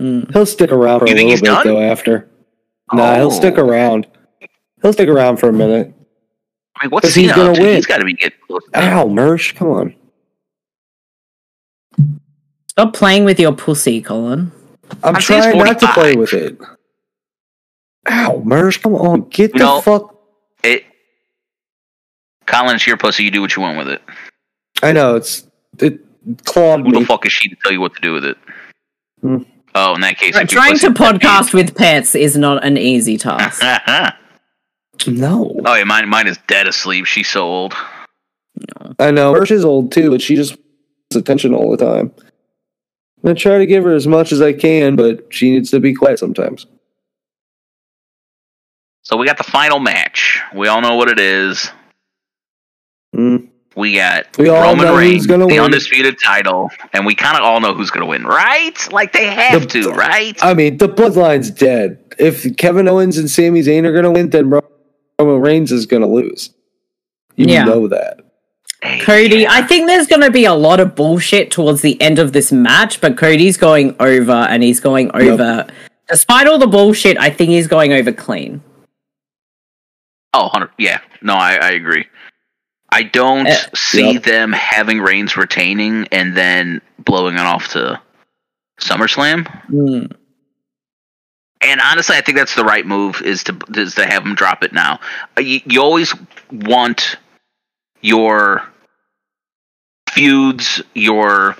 Mm. 0.00 0.32
He'll 0.32 0.46
stick 0.46 0.72
around 0.72 1.00
for 1.00 1.06
You 1.06 1.12
a 1.12 1.16
think 1.16 1.28
little 1.28 1.30
he's 1.30 1.40
bit 1.42 1.46
done? 1.46 1.66
though. 1.66 1.80
After, 1.80 2.28
nah, 2.92 3.14
he'll 3.16 3.30
stick 3.30 3.54
Oh. 3.58 3.66
around. 3.66 4.06
He'll 4.80 4.92
stick 4.92 5.08
around 5.08 5.36
for 5.36 5.48
a 5.48 5.52
minute. 5.52 5.92
I 6.80 6.84
mean, 6.86 6.90
what's 6.90 7.06
'Cause 7.06 7.14
he's 7.14 7.30
gonna 7.32 7.50
up 7.50 7.56
to? 7.56 7.62
win. 7.62 7.74
He's 7.76 7.86
got 7.86 7.98
to 7.98 8.04
be 8.04 8.14
getting 8.14 8.38
close. 8.48 8.62
Ow, 8.74 9.06
Mersh, 9.08 9.54
come 9.54 9.68
on. 9.68 9.94
Stop 12.68 12.94
playing 12.94 13.24
with 13.24 13.38
your 13.38 13.52
pussy, 13.52 14.00
Colin. 14.00 14.50
I'm 15.02 15.16
I'm 15.16 15.20
trying 15.22 15.58
not 15.58 15.78
to 15.80 15.88
play 15.92 16.14
with 16.16 16.32
it. 16.32 16.58
Ow, 18.08 18.42
Mersh, 18.44 18.82
come 18.82 18.94
on, 18.94 19.28
get 19.28 19.52
the 19.52 19.58
No. 19.60 19.80
fuck. 19.80 20.16
It 20.64 20.84
Colin, 22.46 22.74
it's 22.76 22.86
your 22.86 22.96
pussy. 22.96 23.24
You 23.24 23.30
do 23.30 23.40
what 23.40 23.54
you 23.56 23.62
want 23.62 23.78
with 23.78 23.88
it. 23.88 24.02
I 24.82 24.92
know 24.92 25.16
it's 25.16 25.46
it 25.78 26.00
clawed 26.44 26.84
Who 26.86 26.92
the 26.92 27.06
fuck 27.06 27.24
is 27.26 27.32
she 27.32 27.48
to 27.48 27.56
tell 27.62 27.72
you 27.72 27.80
what 27.80 27.94
to 27.94 28.00
do 28.00 28.12
with 28.12 28.24
it? 28.24 28.36
Hmm. 29.20 29.38
Oh, 29.74 29.94
in 29.94 30.00
that 30.02 30.18
case, 30.18 30.36
if 30.36 30.52
your 30.52 30.60
Trying 30.60 30.78
to 30.80 30.90
pussy- 30.90 31.18
podcast 31.18 31.54
with 31.54 31.74
pets 31.76 32.14
is 32.14 32.36
not 32.36 32.62
an 32.64 32.76
easy 32.76 33.16
task. 33.18 33.62
No, 35.06 35.58
oh 35.64 35.74
yeah, 35.74 35.82
mine 35.84 36.08
mine 36.08 36.28
is 36.28 36.38
dead 36.46 36.68
asleep. 36.68 37.06
She's 37.06 37.26
so 37.28 37.42
old. 37.42 37.74
I 39.00 39.10
know 39.10 39.34
Hirsch 39.34 39.50
is 39.50 39.64
old 39.64 39.90
too, 39.90 40.10
but 40.10 40.20
she 40.22 40.36
just 40.36 40.50
wants 40.52 41.16
attention 41.16 41.54
all 41.54 41.74
the 41.74 41.82
time. 41.84 42.12
I'm 43.24 43.34
try 43.36 43.58
to 43.58 43.66
give 43.66 43.84
her 43.84 43.94
as 43.94 44.06
much 44.06 44.32
as 44.32 44.40
I 44.42 44.52
can, 44.52 44.96
but 44.96 45.32
she 45.32 45.50
needs 45.50 45.70
to 45.70 45.80
be 45.80 45.94
quiet 45.94 46.18
sometimes. 46.18 46.66
So 49.02 49.16
we 49.16 49.26
got 49.26 49.36
the 49.38 49.44
final 49.44 49.78
match. 49.78 50.40
We 50.54 50.68
all 50.68 50.80
know 50.80 50.96
what 50.96 51.08
it 51.08 51.18
is. 51.18 51.70
Mm. 53.14 53.48
We 53.74 53.94
got 53.94 54.36
We 54.38 54.48
all 54.48 54.60
Roman 54.62 54.94
Reigns, 54.94 55.26
the 55.26 55.38
win. 55.46 55.58
undisputed 55.58 56.18
title, 56.22 56.70
and 56.92 57.06
we 57.06 57.14
kind 57.14 57.36
of 57.36 57.42
all 57.42 57.60
know 57.60 57.74
who's 57.74 57.90
going 57.90 58.02
to 58.02 58.06
win, 58.06 58.24
right? 58.24 58.76
Like 58.92 59.12
they 59.12 59.26
have 59.26 59.62
The- 59.68 59.82
to, 59.82 59.90
right? 59.92 60.36
I 60.42 60.54
mean, 60.54 60.76
the 60.78 60.88
bloodline's 60.88 61.50
dead. 61.50 61.98
If 62.18 62.56
Kevin 62.58 62.86
Owens 62.88 63.16
and 63.18 63.30
Sami 63.30 63.60
Zayn 63.62 63.84
are 63.86 63.92
gonna 63.92 64.10
win, 64.12 64.28
then 64.30 64.50
Roman 64.50 65.40
Reigns 65.40 65.72
is 65.72 65.86
gonna 65.86 66.06
lose. 66.06 66.50
You 67.36 67.46
Yeah. 67.46 67.64
know 67.64 67.88
that. 67.88 68.20
Hey, 68.82 68.98
Cody, 69.00 69.38
yeah. 69.40 69.48
I 69.52 69.62
think 69.62 69.86
there's 69.86 70.08
going 70.08 70.22
to 70.22 70.30
be 70.30 70.44
a 70.44 70.54
lot 70.54 70.80
of 70.80 70.94
bullshit 70.96 71.50
towards 71.52 71.82
the 71.82 72.00
end 72.00 72.18
of 72.18 72.32
this 72.32 72.50
match, 72.50 73.00
but 73.00 73.16
Cody's 73.16 73.56
going 73.56 73.94
over 74.00 74.32
and 74.32 74.62
he's 74.62 74.80
going 74.80 75.10
over. 75.14 75.66
Despite 76.08 76.48
all 76.48 76.58
the 76.58 76.66
bullshit, 76.66 77.16
I 77.18 77.30
think 77.30 77.50
he's 77.50 77.68
going 77.68 77.92
over 77.92 78.12
clean. 78.12 78.60
Oh, 80.34 80.44
100 80.44 80.70
yeah. 80.78 80.98
No, 81.20 81.34
I, 81.34 81.54
I 81.54 81.70
agree. 81.72 82.06
I 82.90 83.04
don't 83.04 83.46
Uh, 83.46 83.54
see 83.74 84.14
Yep. 84.14 84.22
them 84.24 84.52
having 84.52 85.00
Reigns 85.00 85.36
retaining 85.36 86.08
and 86.10 86.36
then 86.36 86.80
blowing 86.98 87.36
it 87.36 87.40
off 87.40 87.68
to 87.68 88.00
SummerSlam. 88.80 89.46
Hmm. 89.66 90.06
And 91.60 91.80
honestly, 91.80 92.16
I 92.16 92.20
think 92.20 92.36
that's 92.36 92.56
the 92.56 92.64
right 92.64 92.84
move 92.84 93.22
is 93.22 93.44
to 93.44 93.56
is 93.76 93.94
to 93.94 94.04
have 94.06 94.24
him 94.26 94.34
drop 94.34 94.64
it 94.64 94.72
now. 94.72 94.98
Uh, 95.38 95.42
You, 95.42 95.60
you 95.66 95.80
always 95.80 96.12
want 96.50 97.16
your 98.00 98.66
feuds, 100.12 100.82
your 100.94 101.56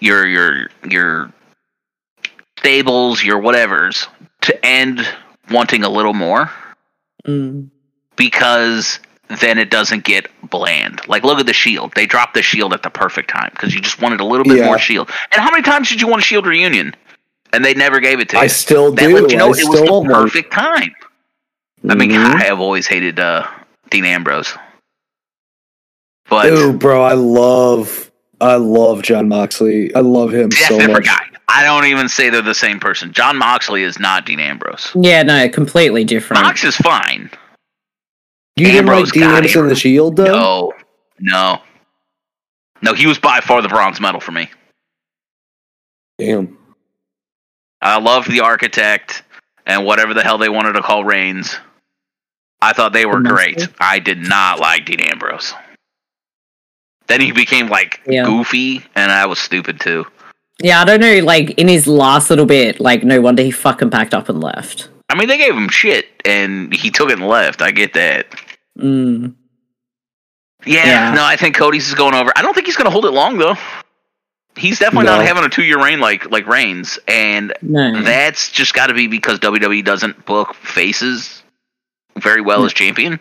your 0.00 0.26
your 0.26 0.68
your 0.88 1.32
stables, 2.58 3.22
your 3.22 3.40
whatevers 3.40 4.06
to 4.42 4.66
end 4.66 5.06
wanting 5.50 5.84
a 5.84 5.88
little 5.88 6.14
more 6.14 6.50
Mm. 7.26 7.68
because 8.16 9.00
then 9.40 9.58
it 9.58 9.70
doesn't 9.70 10.04
get 10.04 10.28
bland. 10.48 11.00
Like 11.08 11.24
look 11.24 11.38
at 11.40 11.46
the 11.46 11.52
Shield; 11.52 11.92
they 11.94 12.06
dropped 12.06 12.34
the 12.34 12.42
Shield 12.42 12.72
at 12.72 12.82
the 12.82 12.90
perfect 12.90 13.28
time 13.28 13.50
because 13.52 13.74
you 13.74 13.80
just 13.80 14.00
wanted 14.00 14.20
a 14.20 14.24
little 14.24 14.44
bit 14.44 14.58
Yeah. 14.58 14.66
more 14.66 14.78
Shield. 14.78 15.10
And 15.32 15.42
how 15.42 15.50
many 15.50 15.62
times 15.62 15.88
did 15.88 16.00
you 16.00 16.06
want 16.06 16.22
a 16.22 16.24
Shield 16.24 16.46
reunion? 16.46 16.94
And 17.52 17.64
they 17.64 17.74
never 17.74 17.98
gave 18.00 18.20
it 18.20 18.28
to 18.30 18.36
you. 18.36 18.42
I 18.42 18.46
still 18.46 18.92
that 18.92 19.02
do. 19.08 19.14
let 19.20 19.30
you 19.30 19.36
know 19.36 19.46
I 19.52 19.58
it 19.58 19.68
was 19.68 19.80
the 19.80 19.90
want 19.92 20.08
perfect 20.08 20.52
time. 20.52 20.94
I 21.88 21.94
mean, 21.94 22.10
Mhm. 22.12 22.34
I 22.36 22.44
have 22.44 22.60
always 22.60 22.86
hated 22.86 23.18
uh, 23.20 23.46
Dean 23.90 24.04
Ambrose, 24.04 24.54
but 26.28 26.46
Ooh, 26.52 26.72
bro, 26.72 27.02
I 27.02 27.14
love, 27.14 28.10
I 28.40 28.56
love 28.56 29.02
Jon 29.02 29.28
Moxley. 29.28 29.94
I 29.94 30.00
love 30.00 30.32
him 30.32 30.50
that's 30.50 30.68
so 30.68 30.76
a 30.76 30.78
different 30.78 31.06
much. 31.06 31.18
guy. 31.18 31.24
I 31.48 31.64
don't 31.64 31.86
even 31.86 32.08
say 32.08 32.28
they're 32.28 32.42
the 32.42 32.54
same 32.54 32.78
person. 32.78 33.12
Jon 33.12 33.38
Moxley 33.38 33.82
is 33.82 33.98
not 33.98 34.26
Dean 34.26 34.38
Ambrose. 34.38 34.92
Yeah, 34.94 35.22
no, 35.22 35.48
completely 35.48 36.04
different. 36.04 36.42
Mox 36.42 36.62
is 36.62 36.76
fine. 36.76 37.30
You 38.56 38.66
didn't 38.66 38.80
Ambrose 38.80 39.04
like 39.06 39.12
Dean 39.14 39.22
got 39.22 39.34
Ambrose 39.36 39.54
him. 39.56 39.62
in 39.62 39.68
the 39.68 39.74
Shield, 39.74 40.16
though. 40.16 40.24
No, 40.24 40.72
no, 41.20 41.62
no. 42.82 42.92
He 42.92 43.06
was 43.06 43.18
by 43.18 43.40
far 43.40 43.62
the 43.62 43.68
bronze 43.68 43.98
medal 44.00 44.20
for 44.20 44.32
me. 44.32 44.50
Damn. 46.18 46.58
I 47.80 47.98
loved 47.98 48.30
the 48.30 48.40
Architect 48.40 49.22
and 49.64 49.86
whatever 49.86 50.12
the 50.12 50.22
hell 50.22 50.36
they 50.36 50.48
wanted 50.48 50.72
to 50.72 50.82
call 50.82 51.04
Reigns. 51.04 51.56
I 52.60 52.72
thought 52.72 52.92
they 52.92 53.06
were 53.06 53.20
great. 53.20 53.68
I 53.78 54.00
did 54.00 54.18
not 54.18 54.58
like 54.58 54.84
Dean 54.84 55.00
Ambrose. 55.00 55.54
Then 57.08 57.20
he 57.20 57.32
became 57.32 57.68
like 57.68 58.00
Yeah. 58.06 58.24
goofy, 58.24 58.84
and 58.94 59.10
I 59.10 59.26
was 59.26 59.38
stupid 59.38 59.80
too. 59.80 60.06
Yeah, 60.62 60.80
I 60.82 60.84
don't 60.84 61.00
know, 61.00 61.20
like, 61.20 61.50
in 61.50 61.68
his 61.68 61.86
last 61.86 62.30
little 62.30 62.44
bit, 62.44 62.80
like, 62.80 63.04
no 63.04 63.20
wonder 63.20 63.42
he 63.44 63.50
fucking 63.52 63.90
packed 63.90 64.12
up 64.12 64.28
and 64.28 64.40
left. 64.42 64.88
I 65.08 65.14
mean, 65.14 65.28
they 65.28 65.38
gave 65.38 65.54
him 65.54 65.68
shit, 65.68 66.08
and 66.24 66.74
he 66.74 66.90
took 66.90 67.10
it 67.10 67.18
and 67.18 67.28
left. 67.28 67.62
I 67.62 67.70
get 67.70 67.94
that. 67.94 68.26
Mm. 68.78 69.34
Yeah, 70.66 70.84
Yeah. 70.86 71.14
no, 71.14 71.24
I 71.24 71.36
think 71.36 71.54
Cody's 71.56 71.88
is 71.88 71.94
going 71.94 72.14
over. 72.14 72.32
I 72.36 72.42
don't 72.42 72.54
think 72.54 72.66
he's 72.66 72.76
going 72.76 72.86
to 72.86 72.90
hold 72.90 73.04
it 73.06 73.12
long 73.12 73.38
though. 73.38 73.56
He's 74.56 74.80
definitely 74.80 75.06
No. 75.06 75.16
not 75.18 75.24
having 75.26 75.44
a 75.44 75.48
two-year 75.48 75.80
reign 75.82 76.00
like 76.00 76.28
like 76.32 76.46
Reigns, 76.48 76.98
and 77.06 77.52
No. 77.62 78.02
that's 78.02 78.50
just 78.50 78.74
got 78.74 78.88
to 78.88 78.94
be 78.94 79.06
because 79.06 79.38
WWE 79.38 79.82
doesn't 79.84 80.26
book 80.26 80.54
faces 80.56 81.42
very 82.18 82.40
well 82.40 82.64
as 82.64 82.72
champion. 82.72 83.20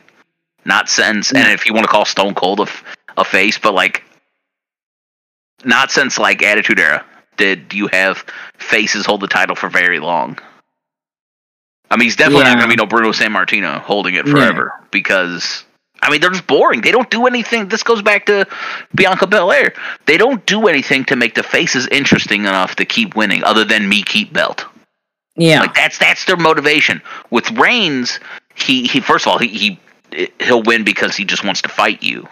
Not 0.65 0.89
since, 0.89 1.31
and 1.31 1.51
if 1.53 1.65
you 1.67 1.73
want 1.73 1.83
to 1.85 1.87
call 1.91 2.05
Stone 2.05 2.33
Cold 2.33 2.59
a, 2.59 2.63
f- 2.63 2.83
a 3.17 3.25
face, 3.25 3.57
but 3.57 3.73
like, 3.73 4.03
not 5.65 5.91
since 5.91 6.17
like 6.17 6.43
Attitude 6.43 6.79
Era 6.79 7.03
did 7.37 7.73
you 7.73 7.87
have 7.87 8.25
faces 8.57 9.05
hold 9.05 9.21
the 9.21 9.27
title 9.27 9.55
for 9.55 9.69
very 9.69 9.99
long. 9.99 10.37
I 11.89 11.95
mean, 11.95 12.05
he's 12.05 12.15
definitely 12.15 12.43
not 12.43 12.57
going 12.57 12.69
to 12.69 12.75
be 12.75 12.75
no 12.75 12.85
Bruno 12.85 13.11
Sammartino 13.11 13.79
holding 13.79 14.15
it 14.15 14.27
forever 14.27 14.73
because 14.91 15.63
I 16.01 16.11
mean 16.11 16.19
they're 16.19 16.31
just 16.31 16.47
boring. 16.47 16.81
They 16.81 16.91
don't 16.91 17.09
do 17.09 17.27
anything. 17.27 17.69
This 17.69 17.83
goes 17.83 18.01
back 18.01 18.25
to 18.25 18.45
Bianca 18.93 19.25
Belair. 19.25 19.73
They 20.05 20.17
don't 20.17 20.45
do 20.45 20.67
anything 20.67 21.05
to 21.05 21.15
make 21.15 21.35
the 21.35 21.43
faces 21.43 21.87
interesting 21.87 22.41
enough 22.41 22.75
to 22.75 22.85
keep 22.85 23.15
winning, 23.15 23.43
other 23.43 23.63
than 23.63 23.87
me 23.87 24.03
keep 24.03 24.33
belt. 24.33 24.65
yeah. 25.37 25.61
Like 25.61 25.75
that's 25.75 25.97
that's 25.97 26.25
their 26.25 26.37
motivation. 26.37 27.01
With 27.29 27.49
Reigns, 27.51 28.19
he 28.55 28.85
he 28.85 28.99
first 28.99 29.25
of 29.25 29.31
all 29.31 29.39
he, 29.39 29.47
he 29.47 29.79
he'll 30.41 30.63
win 30.63 30.83
because 30.83 31.15
he 31.15 31.23
just 31.23 31.45
wants 31.45 31.61
to 31.61 31.69
fight 31.69 32.03
you. 32.03 32.27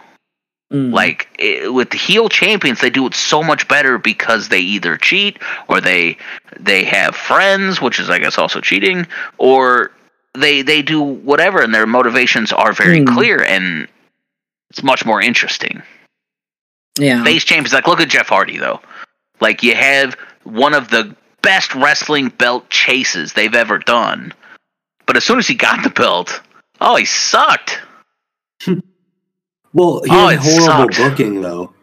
Mm. 0.73 0.91
Like 0.91 1.27
it, 1.37 1.71
with 1.71 1.91
the 1.91 1.97
heel 1.97 2.27
champions, 2.27 2.81
they 2.81 2.89
do 2.89 3.05
it 3.05 3.13
so 3.13 3.43
much 3.43 3.67
better 3.67 3.97
because 3.99 4.49
they 4.49 4.59
either 4.59 4.97
cheat 4.97 5.37
or 5.67 5.79
they 5.79 6.17
they 6.59 6.83
have 6.85 7.15
friends, 7.15 7.79
which 7.79 7.99
is 7.99 8.09
I 8.09 8.17
guess 8.19 8.37
also 8.39 8.61
cheating, 8.61 9.05
or 9.37 9.91
they 10.33 10.63
they 10.63 10.81
do 10.81 11.01
whatever, 11.01 11.61
and 11.61 11.73
their 11.73 11.85
motivations 11.85 12.51
are 12.51 12.73
very 12.73 12.99
Hmm. 13.03 13.13
clear 13.13 13.43
and 13.43 13.87
it's 14.71 14.81
much 14.81 15.05
more 15.05 15.21
interesting. 15.21 15.83
yeah. 16.97 17.23
Face 17.23 17.43
champions, 17.43 17.71
like 17.73 17.87
look 17.87 17.99
at 18.01 18.09
Jeff 18.09 18.29
Hardy 18.29 18.57
though. 18.57 18.81
Like 19.39 19.61
you 19.61 19.75
have 19.75 20.15
one 20.45 20.73
of 20.73 20.89
the 20.89 21.15
best 21.43 21.75
wrestling 21.75 22.29
belt 22.29 22.69
chases 22.71 23.33
they've 23.33 23.53
ever 23.53 23.77
done, 23.77 24.33
but 25.05 25.15
as 25.15 25.23
soon 25.23 25.37
as 25.37 25.47
he 25.47 25.53
got 25.53 25.83
the 25.83 25.89
belt, 25.91 26.41
oh 26.81 26.95
he 26.95 27.05
sucked. 27.05 27.79
Well, 29.75 30.01
he 30.05 30.09
Oh, 30.11 30.27
had 30.29 30.39
horrible 30.39 30.65
sucked. 30.93 30.97
booking 30.97 31.41
though. 31.41 31.73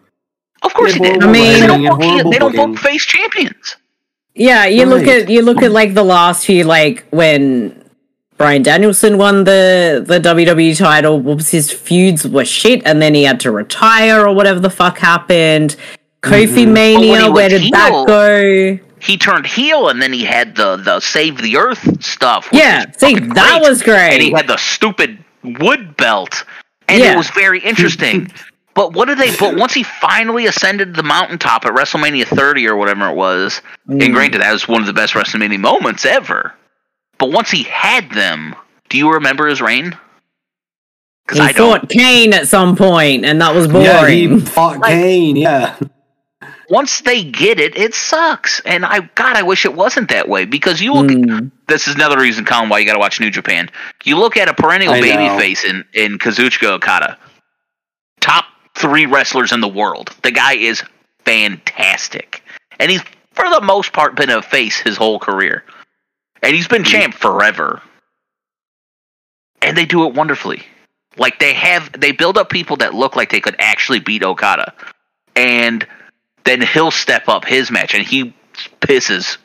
Of 0.62 0.72
course 0.74 0.94
he 0.94 1.04
Yeah, 1.04 1.12
did. 1.12 1.22
I 1.22 1.26
mean- 1.26 1.60
they 1.60 1.66
don't 1.66 1.84
book, 1.86 2.02
horrible 2.02 2.30
they 2.32 2.38
don't 2.38 2.56
book 2.56 2.78
face 2.78 3.04
champions. 3.04 3.76
Yeah, 4.34 4.64
you 4.64 4.86
look 4.86 5.06
at 5.06 5.28
you 5.28 5.42
look 5.42 5.62
at 5.62 5.72
like 5.72 5.92
the 5.94 6.02
last 6.02 6.46
few 6.46 6.64
like 6.64 7.04
when 7.10 7.78
Bryan 8.38 8.62
Danielson 8.62 9.18
won 9.18 9.44
the 9.44 10.02
the 10.06 10.18
WWE 10.18 10.74
title, 10.78 11.20
whoops, 11.20 11.50
his 11.50 11.70
feuds 11.70 12.26
were 12.26 12.46
shit, 12.46 12.80
and 12.86 13.02
then 13.02 13.14
he 13.14 13.24
had 13.24 13.40
to 13.40 13.50
retire 13.50 14.26
or 14.26 14.32
whatever 14.34 14.58
the 14.58 14.70
fuck 14.70 14.98
happened. 14.98 15.76
Kofi 16.22 16.64
Mhm. 16.66 16.72
Mania, 16.72 17.30
where 17.30 17.48
did 17.50 17.60
heel- 17.60 17.72
that 17.72 18.06
go? 18.06 18.78
He 19.00 19.18
turned 19.18 19.46
heel, 19.46 19.88
and 19.88 20.00
then 20.00 20.12
he 20.14 20.24
had 20.24 20.54
the 20.56 20.76
the 20.76 21.00
save 21.00 21.36
the 21.42 21.58
earth 21.58 22.02
stuff. 22.02 22.48
Yeah, 22.52 22.86
see, 22.96 23.14
that 23.16 23.58
great. 23.60 23.68
was 23.68 23.82
great. 23.82 24.12
And 24.14 24.22
he 24.22 24.30
had 24.30 24.46
the 24.46 24.56
stupid 24.56 25.18
wood 25.44 25.96
belt, 25.98 26.44
and 26.92 27.00
Yeah. 27.02 27.14
it 27.14 27.16
was 27.16 27.30
very 27.30 27.58
interesting. 27.60 28.30
but 28.74 28.92
what 28.92 29.06
did 29.08 29.18
they? 29.18 29.34
But 29.36 29.56
once 29.56 29.74
he 29.74 29.82
finally 29.82 30.46
ascended 30.46 30.94
the 30.94 31.02
mountaintop 31.02 31.64
at 31.64 31.72
WrestleMania 31.72 32.26
30 32.26 32.68
or 32.68 32.76
whatever 32.76 33.08
it 33.08 33.14
was, 33.16 33.60
and 33.88 34.00
Mm. 34.00 34.12
granted 34.12 34.42
that 34.42 34.52
was 34.52 34.68
one 34.68 34.80
of 34.80 34.86
the 34.86 34.92
best 34.92 35.14
WrestleMania 35.14 35.58
moments 35.58 36.04
ever. 36.04 36.54
But 37.18 37.30
once 37.32 37.50
he 37.50 37.62
had 37.64 38.10
them, 38.10 38.54
do 38.88 38.98
you 38.98 39.12
remember 39.12 39.46
his 39.46 39.60
reign? 39.60 39.96
Because 41.26 41.38
he 41.38 41.44
I 41.46 41.52
don't. 41.52 41.80
fought 41.80 41.88
Kane 41.88 42.32
at 42.34 42.48
some 42.48 42.76
point, 42.76 43.24
and 43.24 43.40
that 43.40 43.54
was 43.54 43.68
boring. 43.68 43.84
Yeah, 43.86 44.06
he 44.08 44.40
fought 44.40 44.78
Like- 44.78 44.90
Kane. 44.92 45.36
Yeah, 45.36 45.76
Once 46.68 47.00
they 47.02 47.22
get 47.22 47.60
it, 47.60 47.76
it 47.76 47.94
sucks. 47.94 48.60
And 48.64 48.84
I, 48.84 49.00
God, 49.14 49.36
I 49.36 49.42
wish 49.42 49.64
it 49.66 49.74
wasn't 49.74 50.08
that 50.08 50.28
way 50.28 50.46
because 50.46 50.80
you 50.80 50.94
look. 50.94 51.06
Mm. 51.06 51.50
This 51.72 51.88
is 51.88 51.94
another 51.94 52.18
reason, 52.18 52.44
Colin, 52.44 52.68
why 52.68 52.78
you 52.78 52.86
got 52.86 52.92
to 52.92 52.98
watch 52.98 53.18
New 53.18 53.30
Japan. 53.30 53.70
You 54.04 54.18
look 54.18 54.36
at 54.36 54.48
a 54.48 54.54
perennial 54.54 54.92
babyface 54.92 55.64
in 55.64 55.84
in 55.94 56.18
Kazuchika 56.18 56.68
Okada, 56.68 57.18
top 58.20 58.44
three 58.76 59.06
wrestlers 59.06 59.52
in 59.52 59.60
the 59.60 59.68
world. 59.68 60.14
The 60.22 60.30
guy 60.30 60.54
is 60.54 60.82
fantastic, 61.24 62.42
and 62.78 62.90
he's 62.90 63.02
for 63.32 63.48
the 63.48 63.62
most 63.62 63.92
part 63.94 64.16
been 64.16 64.28
a 64.28 64.42
face 64.42 64.78
his 64.78 64.98
whole 64.98 65.18
career, 65.18 65.64
and 66.42 66.54
he's 66.54 66.68
been 66.68 66.82
hmm. 66.82 66.88
champ 66.88 67.14
forever. 67.14 67.80
And 69.62 69.76
they 69.76 69.86
do 69.86 70.06
it 70.06 70.14
wonderfully. 70.14 70.64
Like 71.16 71.38
they 71.38 71.54
have, 71.54 71.92
they 71.92 72.10
build 72.10 72.36
up 72.36 72.50
people 72.50 72.76
that 72.78 72.94
look 72.94 73.14
like 73.14 73.30
they 73.30 73.40
could 73.40 73.54
actually 73.58 74.00
beat 74.00 74.24
Okada, 74.24 74.74
and 75.36 75.86
then 76.44 76.60
he'll 76.60 76.90
step 76.90 77.28
up 77.28 77.44
his 77.44 77.70
match, 77.70 77.94
and 77.94 78.04
he 78.04 78.34
pisses 78.82 79.38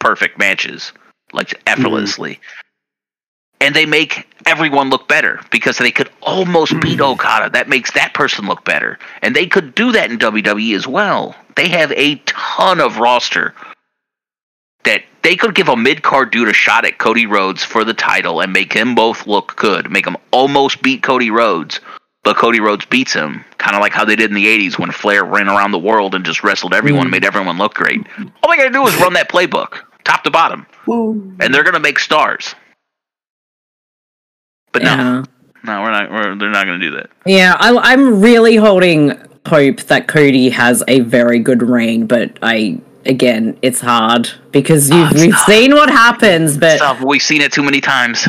perfect 0.00 0.38
matches 0.38 0.92
like 1.32 1.60
effortlessly. 1.66 2.40
And 3.60 3.76
they 3.76 3.86
make 3.86 4.26
everyone 4.44 4.90
look 4.90 5.06
better 5.06 5.40
because 5.50 5.78
they 5.78 5.92
could 5.92 6.10
almost 6.20 6.72
beat 6.80 6.98
mm. 6.98 7.12
Okada. 7.12 7.50
That 7.50 7.68
makes 7.68 7.92
that 7.92 8.12
person 8.12 8.46
look 8.46 8.64
better. 8.64 8.98
And 9.22 9.36
they 9.36 9.46
could 9.46 9.74
do 9.74 9.92
that 9.92 10.10
in 10.10 10.18
WWE 10.18 10.74
as 10.74 10.86
well. 10.86 11.36
They 11.54 11.68
have 11.68 11.92
a 11.92 12.16
ton 12.26 12.80
of 12.80 12.98
roster 12.98 13.54
that 14.84 15.04
they 15.22 15.36
could 15.36 15.54
give 15.54 15.68
a 15.68 15.76
mid 15.76 16.02
card 16.02 16.32
dude 16.32 16.48
a 16.48 16.52
shot 16.52 16.84
at 16.84 16.98
Cody 16.98 17.26
Rhodes 17.26 17.62
for 17.62 17.84
the 17.84 17.94
title 17.94 18.40
and 18.40 18.52
make 18.52 18.72
him 18.72 18.94
both 18.94 19.26
look 19.26 19.56
good, 19.56 19.90
make 19.90 20.06
him 20.06 20.16
almost 20.32 20.82
beat 20.82 21.02
Cody 21.02 21.30
Rhodes, 21.30 21.80
but 22.24 22.36
Cody 22.36 22.60
Rhodes 22.60 22.84
beats 22.86 23.12
him, 23.12 23.44
kind 23.58 23.74
of 23.74 23.80
like 23.80 23.92
how 23.92 24.04
they 24.04 24.16
did 24.16 24.30
in 24.30 24.34
the 24.34 24.46
'80s 24.46 24.78
when 24.78 24.90
Flair 24.90 25.24
ran 25.24 25.48
around 25.48 25.72
the 25.72 25.78
world 25.78 26.14
and 26.14 26.24
just 26.24 26.42
wrestled 26.44 26.74
everyone, 26.74 27.08
mm. 27.08 27.12
made 27.12 27.24
everyone 27.24 27.58
look 27.58 27.74
great. 27.74 28.00
All 28.18 28.50
they 28.50 28.56
got 28.56 28.64
to 28.64 28.70
do 28.70 28.86
is 28.86 28.96
run 29.00 29.14
that 29.14 29.28
playbook, 29.28 29.80
top 30.04 30.24
to 30.24 30.30
bottom, 30.30 30.66
and 30.86 31.52
they're 31.54 31.64
gonna 31.64 31.80
make 31.80 31.98
stars. 31.98 32.54
But 34.72 34.82
no, 34.82 34.90
Yeah. 34.90 35.22
no, 35.64 35.82
we're 35.82 35.90
not. 35.90 36.10
We're, 36.10 36.34
they're 36.36 36.50
not 36.50 36.64
gonna 36.66 36.78
do 36.78 36.92
that. 36.92 37.10
Yeah, 37.26 37.56
I, 37.58 37.76
I'm 37.92 38.20
really 38.20 38.56
holding 38.56 39.12
hope 39.46 39.80
that 39.82 40.08
Cody 40.08 40.48
has 40.50 40.82
a 40.88 41.00
very 41.00 41.38
good 41.38 41.62
reign, 41.62 42.06
but 42.06 42.38
I 42.42 42.78
again, 43.04 43.58
it's 43.62 43.80
hard 43.80 44.30
because 44.52 44.90
oh, 44.90 44.96
you've, 44.98 45.12
it's 45.12 45.20
we've 45.20 45.30
not. 45.30 45.46
seen 45.46 45.74
what 45.74 45.90
happens, 45.90 46.56
but 46.56 46.76
Stuff 46.78 47.00
we've 47.02 47.22
seen 47.22 47.42
it 47.42 47.52
too 47.52 47.62
many 47.62 47.80
times. 47.80 48.26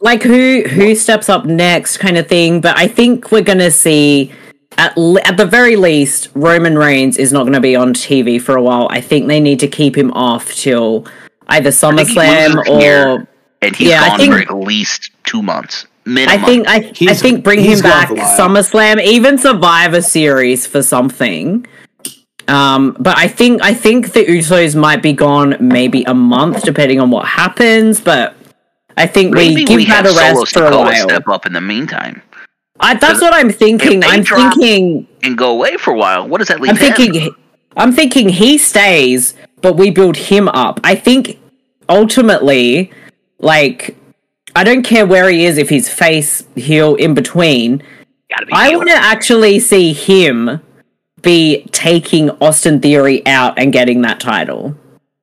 like 0.00 0.22
who 0.22 0.62
who 0.62 0.94
steps 0.94 1.28
up 1.28 1.44
next, 1.44 1.98
kind 1.98 2.16
of 2.16 2.26
thing. 2.26 2.60
But 2.60 2.78
I 2.78 2.88
think 2.88 3.30
we're 3.30 3.42
gonna 3.42 3.70
see. 3.70 4.32
At, 4.78 4.96
le- 4.96 5.20
at 5.22 5.36
the 5.36 5.46
very 5.46 5.76
least, 5.76 6.28
Roman 6.34 6.76
Reigns 6.78 7.16
is 7.18 7.32
not 7.32 7.42
going 7.42 7.52
to 7.52 7.60
be 7.60 7.76
on 7.76 7.92
TV 7.94 8.40
for 8.40 8.56
a 8.56 8.62
while. 8.62 8.88
I 8.90 9.00
think 9.00 9.26
they 9.28 9.40
need 9.40 9.60
to 9.60 9.68
keep 9.68 9.96
him 9.96 10.10
off 10.12 10.52
till 10.54 11.06
either 11.48 11.70
think 11.70 12.00
he 12.08 12.14
SummerSlam 12.14 12.56
or 12.66 12.78
here. 12.80 13.28
And 13.60 13.76
he's 13.76 13.88
Yeah, 13.90 14.02
I 14.02 14.08
gone 14.08 14.18
think- 14.18 14.34
for 14.34 14.40
at 14.40 14.54
least 14.54 15.10
two 15.24 15.42
months. 15.42 15.86
Minimum. 16.04 16.42
I 16.42 16.44
think 16.44 16.66
I, 16.68 16.76
I 17.10 17.14
think 17.14 17.44
bring 17.44 17.60
him 17.60 17.78
back 17.78 18.08
for 18.08 18.14
a. 18.14 18.18
SummerSlam, 18.18 19.00
even 19.00 19.38
Survivor 19.38 20.02
Series 20.02 20.66
for 20.66 20.82
something. 20.82 21.64
Um, 22.48 22.96
but 22.98 23.16
I 23.16 23.28
think 23.28 23.62
I 23.62 23.72
think 23.72 24.12
the 24.12 24.24
Usos 24.26 24.74
might 24.74 25.00
be 25.00 25.12
gone 25.12 25.54
maybe 25.60 26.02
a 26.02 26.12
month, 26.14 26.64
depending 26.64 26.98
on 26.98 27.10
what 27.10 27.26
happens. 27.28 28.00
But 28.00 28.34
I 28.96 29.06
think 29.06 29.36
we 29.36 29.64
give 29.64 29.76
we 29.76 29.84
that 29.86 30.04
have 30.04 30.06
a 30.06 30.08
Solo 30.08 30.40
rest 30.40 30.52
for 30.54 30.64
a 30.66 30.70
while. 30.76 30.92
step 31.08 31.28
up 31.28 31.46
in 31.46 31.52
the 31.52 31.60
meantime 31.60 32.20
I, 32.80 32.94
that's 32.94 33.20
what 33.20 33.34
I'm 33.34 33.50
thinking. 33.50 34.02
I'm 34.04 34.24
thinking. 34.24 35.06
and 35.22 35.36
go 35.36 35.52
away 35.52 35.76
for 35.76 35.92
a 35.92 35.96
while. 35.96 36.26
What 36.26 36.38
does 36.38 36.48
that 36.48 36.60
leave? 36.60 36.70
I'm 36.70 36.76
him? 36.76 36.94
thinking. 36.94 37.34
I'm 37.76 37.92
thinking 37.92 38.28
he 38.28 38.58
stays, 38.58 39.34
but 39.60 39.76
we 39.76 39.90
build 39.90 40.16
him 40.16 40.48
up. 40.48 40.80
I 40.84 40.94
think 40.94 41.38
ultimately, 41.88 42.92
like, 43.38 43.96
I 44.54 44.64
don't 44.64 44.82
care 44.82 45.06
where 45.06 45.28
he 45.30 45.44
is 45.44 45.58
if 45.58 45.68
he's 45.68 45.88
face 45.88 46.44
heel 46.54 46.94
in 46.96 47.14
between. 47.14 47.78
Be 47.78 48.52
I 48.52 48.74
want 48.76 48.88
to 48.88 48.96
actually 48.96 49.58
see 49.60 49.92
him 49.92 50.60
be 51.20 51.64
taking 51.72 52.30
Austin 52.40 52.80
Theory 52.80 53.26
out 53.26 53.58
and 53.58 53.72
getting 53.72 54.02
that 54.02 54.20
title. 54.20 54.76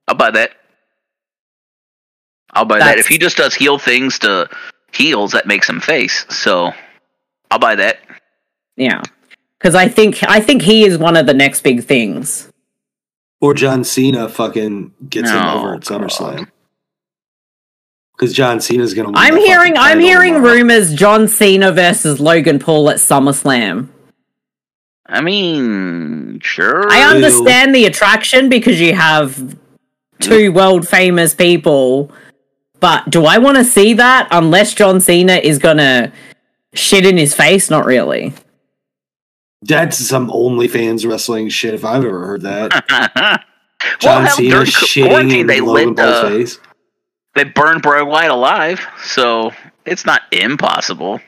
I'll 0.08 0.16
buy 0.16 0.32
that. 0.32 0.52
I'll 2.54 2.66
buy 2.66 2.80
that. 2.80 2.97
If 2.97 3.08
he 3.08 3.18
just 3.18 3.38
does 3.38 3.54
heel 3.54 3.78
things 3.78 4.20
to 4.20 4.50
heels, 4.91 5.32
that 5.32 5.45
makes 5.45 5.70
him 5.70 5.80
face. 5.80 6.26
So 6.30 6.74
I'll 7.52 7.60
buy 7.60 7.76
that. 7.76 8.00
Yeah. 8.76 9.02
Cuz 9.60 9.76
I 9.76 9.88
think 9.88 10.24
I 10.24 10.39
think 10.39 10.62
he 10.62 10.84
is 10.86 10.97
one 10.97 11.18
of 11.18 11.26
the 11.26 11.34
next 11.34 11.62
big 11.62 11.84
things. 11.84 12.50
Or 13.41 13.54
John 13.54 13.84
Cena 13.84 14.28
fucking 14.28 14.93
gets 15.10 15.30
him 15.30 15.38
over 15.38 15.76
at 15.76 15.86
God. 15.86 16.02
SummerSlam. 16.02 16.47
Because 18.16 18.34
John 18.34 18.60
Cena's 18.60 18.93
gonna. 18.93 19.10
Win 19.10 19.18
I'm 19.18 19.38
hearing 19.38 19.76
fucking 19.76 19.91
I'm 19.91 20.00
hearing 20.00 20.34
tomorrow. 20.34 20.56
rumors 20.56 20.93
John 20.93 21.28
Cena 21.28 21.72
versus 21.72 22.20
Logan 22.20 22.60
Paul 22.60 22.89
at 22.89 22.97
SummerSlam. 22.97 23.88
I 25.06 25.22
mean, 25.22 26.39
sure. 26.41 26.89
I 26.91 27.02
understand 27.02 27.74
the 27.74 27.86
attraction 27.86 28.50
because 28.50 28.80
you 28.80 28.93
have 28.93 29.58
two 30.20 30.52
world 30.52 30.88
famous 30.88 31.34
people, 31.34 32.12
but 32.80 33.10
do 33.10 33.26
I 33.26 33.39
want 33.39 33.58
to 33.58 33.64
see 33.64 33.93
that 33.93 34.28
unless 34.32 34.74
John 34.74 35.02
Cena 35.02 35.34
is 35.34 35.58
going 35.58 35.78
to 35.78 36.12
shit 36.74 37.06
in 37.06 37.18
his 37.18 37.36
face? 37.36 37.70
Not 37.70 37.86
really. 37.86 38.34
That's 39.62 39.98
some 39.98 40.30
OnlyFans 40.30 41.08
wrestling 41.10 41.50
shit. 41.50 41.74
If 41.74 41.84
I've 41.84 42.06
ever 42.06 42.26
heard 42.26 42.42
that. 42.42 43.46
John 44.00 44.26
hell, 44.26 44.36
Cena 44.36 44.56
shitting 44.62 45.40
in 45.40 45.48
they 45.48 45.62
Logan 45.62 45.90
lit 45.90 45.98
Paul's 45.98 46.16
uh, 46.16 46.30
face. 46.30 46.60
they 47.36 47.46
burned 47.46 47.82
Bray 47.82 48.02
Wyatt 48.02 48.32
alive, 48.32 48.86
so 49.02 49.52
it's 49.86 50.06
not 50.06 50.22
impossible. 50.32 51.22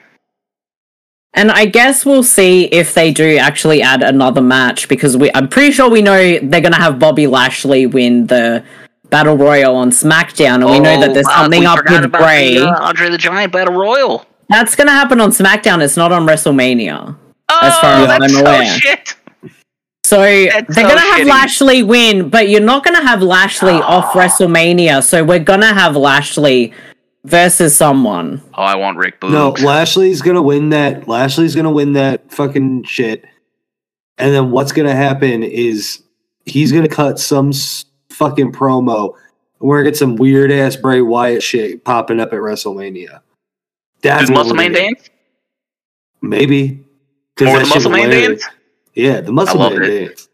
And 1.34 1.50
I 1.50 1.66
guess 1.66 2.06
we'll 2.06 2.24
see 2.24 2.66
if 2.66 2.94
they 2.94 3.14
do 3.14 3.38
actually 3.38 3.82
add 3.82 4.04
another 4.04 4.42
match 4.42 4.89
because 4.89 5.16
we 5.16 5.32
I'm 5.34 5.48
pretty 5.48 5.72
sure 5.72 5.89
we 5.89 6.02
know 6.02 6.18
they're 6.39 6.62
going 6.62 6.74
to 6.74 6.80
have 6.80 7.00
Bobby 7.00 7.26
Lashley 7.28 7.86
win 7.86 8.28
the 8.28 8.66
Battle 9.10 9.38
Royal 9.38 9.76
on 9.78 9.92
SmackDown 9.92 10.56
and 10.56 10.66
we 10.66 10.80
know 10.80 11.00
that 11.00 11.14
there's 11.14 11.26
wow, 11.28 11.44
something 11.44 11.62
we 11.62 11.66
up 11.66 11.80
with 11.86 12.04
about 12.04 12.22
Bray. 12.22 12.56
the, 12.56 12.68
uh, 12.68 12.80
Andre 12.82 13.10
the 13.10 13.18
Giant 13.18 13.54
Battle 13.54 13.76
Royal. 13.76 14.26
That's 14.52 14.76
going 14.76 14.88
to 14.88 14.93
happen 14.93 15.20
on 15.22 15.32
SmackDown. 15.32 15.82
It's 15.82 15.97
not 15.97 16.12
on 16.12 16.26
WrestleMania. 16.28 17.18
Oh, 17.49 17.60
As 17.64 17.78
far 17.80 17.91
as 17.93 18.08
that's 18.08 18.34
I'm 18.34 18.39
aware. 18.41 18.45
so 18.45 18.62
aware. 18.62 18.80
shit. 18.80 19.16
So 20.04 20.18
That's 20.20 20.76
they're 20.76 20.84
so 20.89 20.89
gonna 20.95 20.99
have 20.99 21.22
shitty. 21.22 21.30
Lashley 21.30 21.84
win, 21.84 22.30
but 22.30 22.49
you're 22.49 22.60
not 22.60 22.84
gonna 22.84 23.02
have 23.02 23.22
Lashley 23.22 23.72
ah. 23.74 23.82
off 23.99 24.14
WrestleMania. 24.14 25.02
So 25.04 25.24
we're 25.24 25.39
gonna 25.39 25.74
have 25.74 25.95
Lashley 25.95 26.74
versus 27.24 27.76
someone. 27.78 28.41
Oh, 28.56 28.64
I 28.64 28.76
want 28.76 28.97
Rick 28.97 29.22
Boogs. 29.22 29.32
No, 29.32 29.52
Lashley's 29.66 30.22
gonna 30.22 30.41
win 30.41 30.70
that. 30.70 31.08
Lashley's 31.08 31.56
gonna 31.56 31.72
win 31.72 31.93
that 31.93 32.30
fucking 32.32 32.84
shit. 32.84 33.24
And 34.18 34.34
then 34.34 34.52
what's 34.52 34.74
gonna 34.74 34.95
happen 34.95 35.43
is 35.43 36.04
he's 36.45 36.72
gonna 36.74 36.89
cut 36.89 37.18
some 37.18 37.49
s- 37.49 37.86
fucking 38.10 38.52
promo. 38.52 39.16
We're 39.60 39.78
gonna 39.80 39.91
get 39.91 39.97
some 39.97 40.16
weird 40.18 40.52
ass 40.52 40.76
Bray 40.76 40.99
Wyatt 41.02 41.41
shit 41.43 41.86
popping 41.86 42.20
up 42.20 42.34
at 42.34 42.39
WrestleMania. 42.39 43.22
That's 44.02 44.22
Does 44.22 44.32
Muscle 44.32 44.52
we're 44.52 44.58
Man 44.58 44.74
dance? 44.74 45.10
Maybe. 46.22 46.84
'Cause 47.36 47.47
More 47.47 47.60
the 47.60 47.66
Muscle 47.68 47.91
Man 47.91 48.10
dance? 48.10 48.43
Yeah, 48.93 49.22
the 49.22 49.32
Muscle 49.32 49.60
I 49.62 49.64
love 49.66 49.74
Man 49.74 49.84
it. 49.84 50.08
dance. 50.08 50.28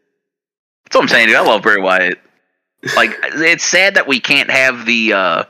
That's 0.85 0.95
what 0.95 1.01
I'm 1.03 1.07
saying, 1.07 1.27
dude. 1.27 1.35
I 1.35 1.41
love 1.41 1.61
Bray 1.61 1.77
Wyatt. 1.81 2.19
Like, 2.95 3.11
it's 3.23 3.63
sad 3.63 3.95
that 3.95 4.07
we 4.07 4.19
can't 4.19 4.49
have 4.49 4.85
the 4.85 5.13
uh 5.13 5.43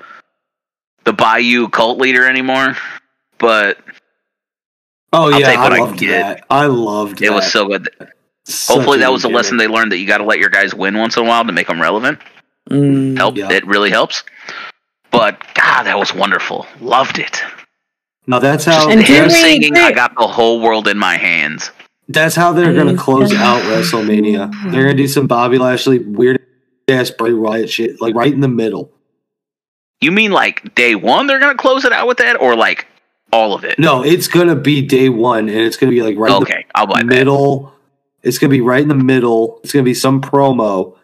the 1.05 1.13
Bayou 1.13 1.69
cult 1.69 1.99
leader 1.99 2.27
anymore, 2.27 2.75
but 3.37 3.77
Oh 5.13 5.31
I'll 5.31 5.39
yeah, 5.39 5.47
take 5.51 5.59
what 5.59 5.71
I 5.73 5.77
I 5.77 5.79
loved 5.79 5.99
get. 5.99 6.21
that. 6.21 6.45
I 6.49 6.65
loved 6.65 7.21
it 7.21 7.27
It 7.27 7.29
was 7.31 7.49
so 7.51 7.65
good. 7.67 7.87
Such 8.45 8.75
Hopefully, 8.75 8.99
that 8.99 9.11
was 9.11 9.23
a 9.23 9.29
lesson 9.29 9.57
they 9.57 9.67
learned 9.67 9.91
that 9.91 9.97
you 9.97 10.07
got 10.07 10.17
to 10.19 10.23
let 10.25 10.39
your 10.39 10.49
guys 10.49 10.73
win 10.73 10.97
once 10.97 11.17
in 11.17 11.23
a 11.23 11.27
while 11.27 11.45
to 11.45 11.51
make 11.51 11.67
them 11.67 11.81
relevant. 11.81 12.19
Mm. 12.69 13.17
Help. 13.17 13.37
Yeah. 13.37 13.51
It 13.51 13.65
really 13.65 13.89
helps. 13.89 14.23
But 15.11 15.41
God, 15.53 15.83
that 15.83 15.97
was 15.97 16.13
wonderful. 16.13 16.65
Loved 16.81 17.19
it. 17.19 17.41
Now 18.27 18.39
that's 18.39 18.65
how 18.65 18.89
And 18.89 18.99
Him 19.01 19.05
do 19.07 19.13
that's, 19.21 19.33
we- 19.33 19.39
singing, 19.39 19.77
"I 19.77 19.91
got 19.91 20.13
the 20.17 20.27
whole 20.27 20.59
world 20.61 20.87
in 20.87 20.97
my 20.97 21.17
hands." 21.17 21.71
that's 22.09 22.35
how 22.35 22.53
they're 22.53 22.73
gonna 22.73 22.95
close 22.95 23.33
out 23.33 23.61
WrestleMania. 23.63 24.71
They're 24.71 24.83
gonna 24.83 24.93
do 24.95 25.07
some 25.09 25.27
Bobby 25.27 25.57
Lashley 25.57 25.99
weird 25.99 26.39
ass 26.87 27.09
Bray 27.09 27.33
Wyatt 27.33 27.69
shit, 27.69 27.99
like 28.01 28.15
right 28.15 28.31
in 28.31 28.39
the 28.39 28.47
middle. 28.47 28.91
You 29.99 30.11
mean 30.11 30.31
like 30.31 30.73
day 30.75 30.95
one? 30.95 31.27
They're 31.27 31.39
gonna 31.39 31.57
close 31.57 31.83
it 31.83 31.91
out 31.91 32.07
with 32.07 32.17
that, 32.19 32.39
or 32.39 32.55
like 32.55 32.87
all 33.33 33.53
of 33.53 33.65
it? 33.65 33.77
No, 33.77 34.03
it's 34.03 34.27
gonna 34.29 34.55
be 34.55 34.81
day 34.81 35.09
one, 35.09 35.49
and 35.49 35.59
it's 35.59 35.75
gonna 35.75 35.91
be 35.91 36.01
like 36.01 36.17
right 36.17 36.31
okay, 36.31 36.65
I'll 36.75 36.87
buy 36.87 37.01
in 37.01 37.07
that. 37.07 37.13
the 37.13 37.19
middle. 37.19 37.73
It's 38.23 38.37
gonna 38.37 38.51
be 38.51 38.61
right 38.61 38.81
in 38.81 38.87
the 38.87 38.95
middle. 38.95 39.59
It's 39.63 39.73
gonna 39.73 39.83
be 39.83 39.93
some 39.93 40.21
promo, 40.21 40.95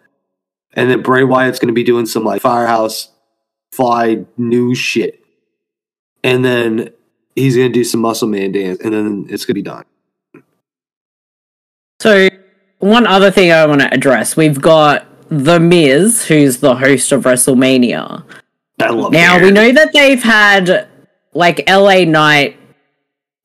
and 0.73 0.89
then 0.89 1.01
Bray 1.01 1.23
Wyatt's 1.25 1.59
gonna 1.59 1.73
be 1.73 1.83
doing 1.83 2.05
some 2.05 2.23
like 2.23 2.41
firehouse 2.41 3.09
fly 3.73 4.23
new 4.37 4.73
shit, 4.73 5.21
and 6.23 6.45
then 6.45 6.91
he's 7.35 7.55
gonna 7.55 7.69
do 7.69 7.83
some 7.83 8.01
Muscle 8.01 8.27
Man 8.27 8.51
dance, 8.51 8.79
and 8.83 8.93
then 8.93 9.25
it's 9.29 9.45
gonna 9.45 9.55
be 9.55 9.61
done. 9.61 9.85
So 11.99 12.29
one 12.79 13.07
other 13.07 13.31
thing 13.31 13.51
I 13.51 13.65
want 13.65 13.81
to 13.81 13.93
address: 13.93 14.35
we've 14.35 14.61
got 14.61 15.05
the 15.29 15.59
Miz, 15.59 16.25
who's 16.25 16.57
the 16.57 16.75
host 16.75 17.11
of 17.11 17.23
WrestleMania. 17.23 18.23
I 18.79 18.89
love 18.89 19.13
Now 19.13 19.37
it. 19.37 19.43
we 19.43 19.51
know 19.51 19.71
that 19.71 19.93
they've 19.93 20.21
had 20.21 20.87
like 21.33 21.67
LA 21.69 22.03
Knight 22.03 22.57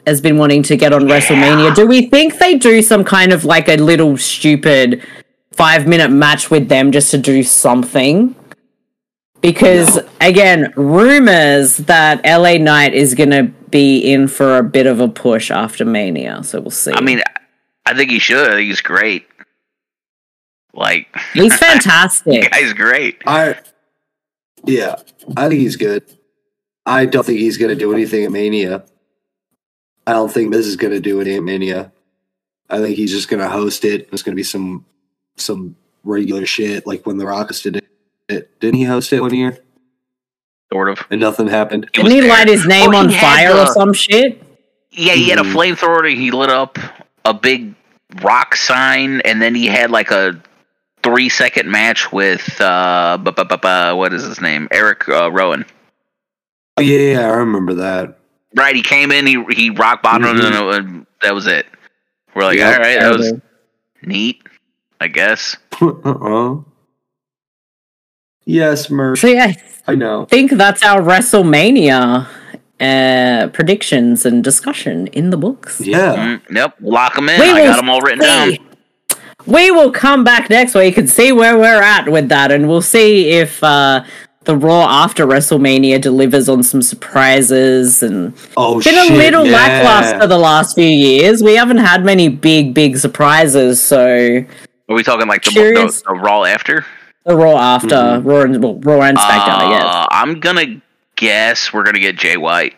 has 0.07 0.21
been 0.21 0.39
wanting 0.39 0.63
to 0.65 0.77
get 0.77 0.93
on 0.93 1.03
WrestleMania. 1.03 1.75
Do 1.75 1.87
we 1.87 2.07
think 2.07 2.39
they 2.39 2.57
do 2.59 2.83
some 2.83 3.05
kind 3.05 3.33
of 3.33 3.45
like 3.45 3.69
a 3.69 3.77
little 3.77 4.17
stupid 4.17 5.03
five 5.53 5.87
minute 5.87 6.11
match 6.11 6.51
with 6.51 6.69
them 6.69 6.93
just 6.93 7.11
to 7.13 7.19
do 7.19 7.43
something? 7.43 8.35
Because 9.41 10.01
again, 10.21 10.73
rumors 10.77 11.77
that 11.77 12.25
LA 12.25 12.57
Knight 12.59 12.93
is 12.95 13.15
gonna 13.15 13.53
be 13.71 13.99
in 13.99 14.29
for 14.29 14.59
a 14.59 14.63
bit 14.63 14.87
of 14.87 15.01
a 15.01 15.09
push 15.09 15.51
after 15.51 15.85
Mania. 15.85 16.43
So 16.45 16.61
we'll 16.61 16.71
see. 16.71 16.93
I 16.93 17.01
mean, 17.01 17.23
I 17.87 17.95
think 17.95 18.11
he 18.11 18.19
should. 18.19 18.49
I 18.49 18.55
think 18.57 18.69
he's 18.69 18.81
great. 18.81 19.27
Like 20.75 21.09
he's 21.35 21.57
fantastic. 21.59 22.51
guy's 22.51 22.73
great. 22.73 23.23
I 23.27 23.59
yeah, 24.65 24.97
I 25.37 25.49
think 25.49 25.61
he's 25.61 25.77
good. 25.77 26.05
I 26.87 27.07
don't 27.07 27.25
think 27.25 27.39
he's 27.39 27.59
going 27.59 27.71
to 27.71 27.77
do 27.77 27.93
anything 27.93 28.25
at 28.25 28.33
Mania. 28.33 28.85
I 30.07 30.13
don't 30.13 30.33
think 30.33 30.49
Miz 30.49 30.67
is 30.67 30.77
going 30.77 30.95
to 30.95 31.01
do 31.01 31.21
it 31.21 31.29
at 31.29 31.43
Mania. 31.43 31.93
I 32.71 32.79
think 32.81 32.97
he's 32.97 33.11
just 33.11 33.29
going 33.29 33.41
to 33.43 33.49
host 33.49 33.85
it. 33.85 34.09
It's 34.13 34.23
going 34.23 34.33
to 34.35 34.37
be 34.37 34.43
some 34.43 34.85
some 35.37 35.77
regular 36.05 36.47
shit 36.47 36.87
like 36.87 37.07
when 37.07 37.19
The 37.19 37.27
Rock 37.27 37.51
did 37.63 37.85
it. 38.29 38.61
Didn't 38.61 38.77
he 38.77 38.85
host 38.85 39.13
it 39.13 39.21
one 39.21 39.35
year? 39.35 39.59
Sort 40.73 40.91
of. 40.91 41.01
And 41.11 41.21
nothing 41.21 41.49
happened. 41.49 41.89
He 41.95 42.03
Didn't 42.03 42.13
he 42.15 42.21
there. 42.21 42.31
light 42.31 42.49
his 42.49 42.67
name 42.67 42.95
Oh, 42.95 42.99
on 42.99 43.11
fire 43.11 43.53
the- 43.55 43.63
or 43.63 43.67
some 43.73 43.93
shit? 43.93 44.43
Yeah, 44.91 45.15
he 45.15 45.31
had 45.31 45.39
a 45.39 45.43
Mhm. 45.43 45.53
flamethrower. 45.55 46.15
He 46.15 46.31
lit 46.31 46.51
up 46.51 46.79
a 47.25 47.33
big 47.33 47.75
rock 48.23 48.57
sign, 48.57 49.21
and 49.23 49.41
then 49.41 49.55
he 49.55 49.67
had 49.67 49.91
like 49.91 50.11
a 50.11 50.39
three 51.03 51.29
second 51.29 51.71
match 51.71 52.11
with 52.13 52.61
uh, 52.61 53.17
bu- 53.21 53.33
bu- 53.33 53.45
bu- 53.45 53.57
bu- 53.59 53.97
what 53.97 54.13
is 54.13 54.25
his 54.25 54.41
name? 54.41 54.69
Erick 54.71 55.09
uh, 55.09 55.31
Rowan. 55.31 55.65
Oh, 56.77 56.83
yeah, 56.83 56.99
yeah, 57.13 57.21
I 57.21 57.37
remember 57.37 57.75
that. 57.75 58.19
Right, 58.55 58.75
he 58.75 58.83
came 58.83 59.11
in, 59.13 59.27
he 59.27 59.43
he 59.51 59.71
rock 59.71 60.03
bottomed, 60.03 60.41
Mhm. 60.41 60.77
and, 60.77 60.99
it 61.01 61.07
that 61.23 61.35
was 61.35 61.47
it. 61.47 61.67
We're 62.35 62.45
like, 62.45 62.59
Yep. 62.59 62.75
all 62.75 62.81
right, 62.81 62.99
that 63.01 63.17
was 63.17 63.33
neat, 64.03 64.43
I 65.01 65.09
guess. 65.09 65.57
uh-uh. 65.81 66.57
Yes, 68.49 68.87
Mersh. 68.87 69.19
So 69.19 69.27
yeah, 69.27 69.53
I 69.87 69.95
know. 69.95 70.25
Think 70.25 70.53
that's 70.53 70.83
our 70.83 71.03
WrestleMania 71.03 72.27
uh, 72.81 73.49
predictions 73.49 74.25
and 74.25 74.43
discussion 74.43 75.07
in 75.09 75.29
the 75.29 75.37
books. 75.37 75.83
Yeah. 75.83 76.17
Mm, 76.17 76.51
yep, 76.57 76.75
lock 76.81 77.15
them 77.15 77.29
in. 77.29 77.39
We 77.39 77.51
I 77.51 77.67
got 77.67 77.77
them 77.77 77.91
all 77.91 78.01
written 78.01 78.21
down. 78.21 78.57
We 79.45 79.71
will 79.71 79.91
come 79.91 80.25
back 80.25 80.49
next 80.49 80.75
week 80.75 80.97
and 80.97 81.09
see 81.11 81.31
where 81.31 81.59
we're 81.59 81.83
at 81.83 82.09
with 82.09 82.31
that, 82.31 82.51
and 82.51 82.69
we'll 82.69 82.81
see 82.81 83.29
if 83.33 83.63
uh, 83.63 84.03
the 84.45 84.57
Raw 84.57 84.87
after 85.05 85.27
WrestleMania 85.27 86.01
delivers 86.01 86.49
on 86.49 86.63
some 86.63 86.81
surprises. 86.81 88.03
And 88.03 88.33
Oh, 88.57 88.79
it's 88.79 88.87
been 88.87 88.95
shit. 88.95 89.13
a 89.13 89.15
little 89.15 89.45
yeah. 89.45 89.53
lackluster 89.53 90.27
the 90.27 90.39
last 90.39 90.75
few 90.75 90.87
years. 90.89 91.43
We 91.43 91.55
haven't 91.55 91.79
had 91.79 92.03
many 92.03 92.31
big, 92.31 92.73
big 92.73 92.97
surprises. 92.97 93.79
So 93.83 94.07
Are 94.89 94.95
we 94.95 95.03
talking 95.03 95.29
like 95.29 95.43
the, 95.43 95.51
the, 95.51 96.03
the 96.07 96.15
Raw 96.15 96.45
after? 96.45 96.87
The 97.29 97.37
Raw 97.37 97.57
after 97.59 97.89
Mhm. 97.95 98.25
Raw 98.25 98.41
and 98.43 98.63
well, 98.63 98.75
Raw 98.81 99.03
and 99.03 99.17
SmackDown, 99.19 99.59
I 99.61 99.69
guess. 99.79 99.85
Uh, 99.85 100.07
I'm 100.11 100.41
gonna 100.41 100.81
guess 101.17 101.73
we're 101.73 101.85
gonna 101.85 101.99
get 102.01 102.17
Jay 102.17 102.37
White. 102.37 102.75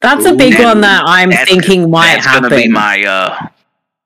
That's 0.00 0.24
a 0.26 0.34
big 0.34 0.58
Ooh. 0.58 0.64
one 0.64 0.80
that 0.80 1.04
I'm 1.06 1.30
thinking 1.30 1.90
might 1.90 2.14
That's 2.14 2.26
happen. 2.26 2.50
gonna 2.50 2.62
be 2.62 2.68
my 2.68 3.02
uh 3.04 3.46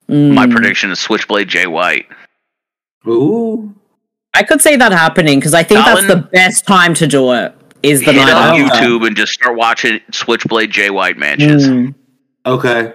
my 0.09 0.47
Mm. 0.47 0.51
prediction 0.53 0.91
is 0.91 0.99
Switchblade 0.99 1.49
Jay 1.49 1.67
White. 1.67 2.07
Ooh. 3.07 3.75
I 4.35 4.43
could 4.43 4.61
see 4.61 4.77
that 4.77 4.93
happening 4.93 5.39
because 5.39 5.55
I 5.55 5.63
think 5.63 5.85
that's 5.85 6.07
the 6.07 6.17
best 6.17 6.67
time 6.67 6.95
to 6.95 7.07
do 7.07 7.33
it. 7.33 7.55
Is 7.83 8.01
the 8.01 8.13
Hit 8.13 8.17
night 8.23 8.31
up 8.31 8.55
after. 8.55 8.85
YouTube 8.85 9.07
and 9.07 9.17
just 9.17 9.33
start 9.33 9.57
watching 9.57 10.01
Switchblade 10.13 10.71
Jay 10.71 10.91
White 10.91 11.17
matches. 11.19 11.69
Mm. 11.69 11.95
Okay. 12.47 12.95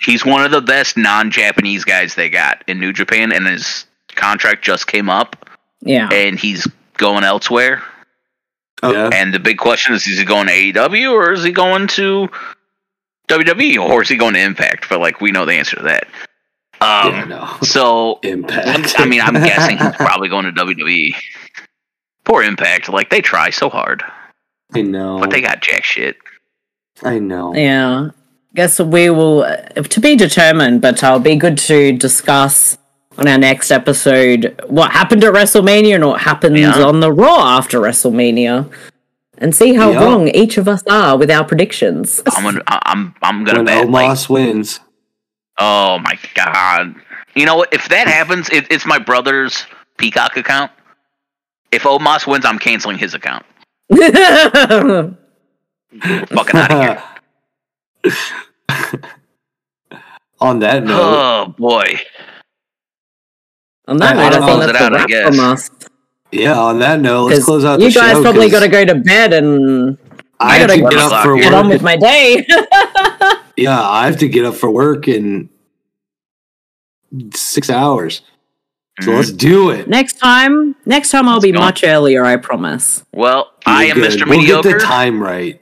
He's 0.00 0.24
one 0.26 0.44
of 0.44 0.50
the 0.50 0.60
best 0.60 0.96
non-Japanese 0.98 1.84
guys 1.84 2.14
they 2.14 2.28
got 2.28 2.62
in 2.66 2.78
New 2.80 2.92
Japan, 2.92 3.32
and 3.32 3.46
his 3.46 3.86
contract 4.16 4.64
just 4.64 4.86
came 4.86 5.08
up, 5.10 5.48
Yeah. 5.80 6.08
and 6.12 6.38
he's 6.38 6.66
going 6.98 7.24
elsewhere. 7.24 7.82
Oh, 8.82 8.92
yeah. 8.92 9.10
And 9.12 9.32
the 9.32 9.38
big 9.38 9.58
question 9.58 9.94
is: 9.94 10.06
Is 10.06 10.18
he 10.18 10.24
going 10.24 10.48
to 10.48 10.52
AEW 10.52 11.12
or 11.12 11.32
is 11.32 11.42
he 11.44 11.52
going 11.52 11.86
to 11.88 12.28
WWE 13.28 13.78
or 13.78 14.02
is 14.02 14.08
he 14.08 14.16
going 14.16 14.34
to 14.34 14.40
Impact? 14.40 14.88
But 14.88 15.00
like 15.00 15.20
we 15.20 15.30
know 15.32 15.44
the 15.44 15.52
answer 15.54 15.76
to 15.76 15.82
that. 15.84 16.06
Um, 16.80 17.12
yeah, 17.14 17.24
no. 17.24 17.56
So 17.62 18.18
Impact. 18.22 18.96
I 18.98 19.06
mean, 19.06 19.20
I'm 19.22 19.32
guessing 19.34 19.78
he's 19.78 19.96
probably 19.96 20.28
going 20.28 20.44
to 20.44 20.52
WWE. 20.52 21.14
Poor 22.24 22.42
Impact, 22.42 22.88
like 22.88 23.08
they 23.10 23.20
try 23.22 23.50
so 23.50 23.68
hard, 23.70 24.02
I 24.74 24.82
know. 24.82 25.18
but 25.20 25.30
they 25.30 25.40
got 25.40 25.62
jack 25.62 25.84
shit. 25.84 26.16
I 27.02 27.18
know. 27.18 27.54
Yeah. 27.54 28.08
Guess 28.54 28.80
we 28.80 29.10
will 29.10 29.42
uh, 29.44 29.56
to 29.56 30.00
be 30.00 30.16
determined, 30.16 30.80
but 30.80 31.02
it'll 31.02 31.18
be 31.18 31.36
good 31.36 31.56
to 31.58 31.92
discuss 31.92 32.76
on 33.18 33.26
our 33.28 33.38
next 33.38 33.70
episode 33.70 34.60
what 34.66 34.90
happened 34.92 35.24
at 35.24 35.32
WrestleMania 35.32 35.94
and 35.96 36.06
what 36.06 36.20
happens 36.20 36.58
Yeah. 36.58 36.82
on 36.82 37.00
the 37.00 37.12
Raw 37.12 37.56
after 37.56 37.80
WrestleMania, 37.80 38.70
and 39.38 39.54
see 39.54 39.74
how 39.74 39.90
Yeah. 39.92 40.04
wrong 40.04 40.28
each 40.28 40.58
of 40.58 40.68
us 40.68 40.82
are 40.88 41.16
with 41.16 41.30
our 41.30 41.44
predictions. 41.44 42.22
I'm 42.26 42.42
gonna, 42.44 42.62
I- 42.66 42.82
I'm, 42.86 43.14
I'm 43.22 43.44
gonna 43.44 43.58
When 43.58 43.66
bet. 43.66 43.88
Like, 43.90 44.10
Omos 44.10 44.28
wins. 44.28 44.80
oh 45.58 45.98
my 46.00 46.18
god! 46.34 46.94
You 47.34 47.46
know 47.46 47.56
what? 47.56 47.72
If 47.72 47.88
that 47.88 48.06
happens, 48.08 48.48
it, 48.50 48.66
it's 48.70 48.84
my 48.86 48.98
brother's 48.98 49.64
Peacock 49.98 50.36
account. 50.36 50.70
If 51.72 51.82
Omos 51.82 52.26
wins, 52.26 52.44
I'm 52.44 52.58
canceling 52.58 52.98
his 52.98 53.14
account. 53.14 53.44
Fucking 53.90 55.16
out 56.60 56.70
of 56.72 56.80
here. 56.80 57.02
On 60.40 60.58
that 60.58 60.82
oh, 60.82 60.86
note, 60.86 60.98
Oh 61.00 61.54
boy. 61.56 61.98
On 63.88 63.96
that 63.98 64.16
I- 64.16 64.26
I 64.26 64.28
note, 64.30 64.32
I, 64.34 64.38
don't 64.38 64.40
think 64.40 64.44
close 64.44 64.66
that's 64.66 64.78
it 64.78 64.82
out, 64.82 64.92
a 64.92 64.94
I 64.94 64.98
wrap 64.98 65.08
guess. 65.08 65.26
from 65.36 65.40
us. 65.40 65.70
yeah, 66.32 66.58
on 66.58 66.78
that 66.80 67.00
note, 67.00 67.26
let's 67.30 67.44
close 67.44 67.64
out 67.64 67.80
you 67.80 67.88
the 67.90 67.94
guys 67.98 68.12
show. 68.12 68.22
probably 68.22 68.50
'cause 68.50 68.60
got 68.60 68.60
to 68.60 68.68
go 68.68 68.84
to 68.84 68.94
bed 68.96 69.32
and 69.32 69.98
I 70.40 70.56
have 70.56 70.68
gotta 70.68 70.80
get 70.80 70.90
get 70.90 70.98
up 71.00 71.22
for 71.22 71.36
get 71.38 71.54
on 71.54 71.66
work. 71.66 71.72
with 71.74 71.82
my 71.82 71.96
day. 71.96 72.46
Yeah, 73.58 73.80
I 73.80 74.04
have 74.04 74.18
to 74.18 74.28
get 74.28 74.44
up 74.44 74.54
for 74.54 74.68
work 74.70 75.08
in 75.08 75.48
six 77.32 77.70
hours. 77.70 78.20
So 79.00 79.12
let's 79.12 79.28
mm-hmm. 79.30 79.36
do 79.38 79.70
it. 79.70 79.88
next 79.88 80.14
time, 80.18 80.74
next 80.84 81.10
time 81.10 81.26
I'll 81.28 81.40
be 81.40 81.52
go. 81.52 81.60
much 81.60 81.82
earlier. 81.84 82.22
I 82.24 82.36
promise. 82.36 83.02
Well, 83.12 83.52
I 83.64 83.84
You're 83.86 83.96
am 83.96 84.02
good. 84.02 84.12
Mr. 84.20 84.28
We'll 84.28 84.38
Mediocre. 84.40 84.68
get 84.72 84.78
the 84.80 84.84
time 84.84 85.22
right. 85.22 85.58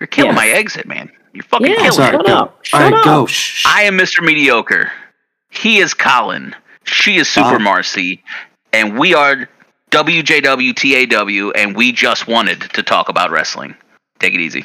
You're 0.00 0.06
killing 0.08 0.30
Yes. 0.32 0.36
my 0.36 0.48
exit, 0.48 0.86
man. 0.86 1.10
You're 1.32 1.42
fucking 1.44 1.66
Yeah, 1.68 1.76
killing 1.76 1.92
Sorry, 1.92 2.08
it. 2.14 2.18
shut 2.18 2.26
go. 2.26 2.32
up. 2.32 2.60
All 2.72 2.80
right, 2.80 2.92
Shut 2.94 3.04
go. 3.04 3.22
up. 3.24 3.28
Shh. 3.28 3.66
I 3.66 3.82
am 3.82 3.98
Mr. 3.98 4.22
Mediocre. 4.24 4.92
He 5.50 5.78
is 5.78 5.94
Colin. 5.94 6.54
She 6.84 7.16
is 7.16 7.28
Super 7.28 7.56
Ah. 7.56 7.58
Marcy. 7.58 8.22
And 8.72 8.98
we 8.98 9.14
are 9.14 9.48
WJWTAW, 9.90 11.52
and 11.54 11.76
we 11.76 11.92
just 11.92 12.26
wanted 12.26 12.60
to 12.72 12.82
talk 12.82 13.08
about 13.08 13.30
wrestling. 13.30 13.74
Take 14.18 14.34
it 14.34 14.40
easy. 14.40 14.64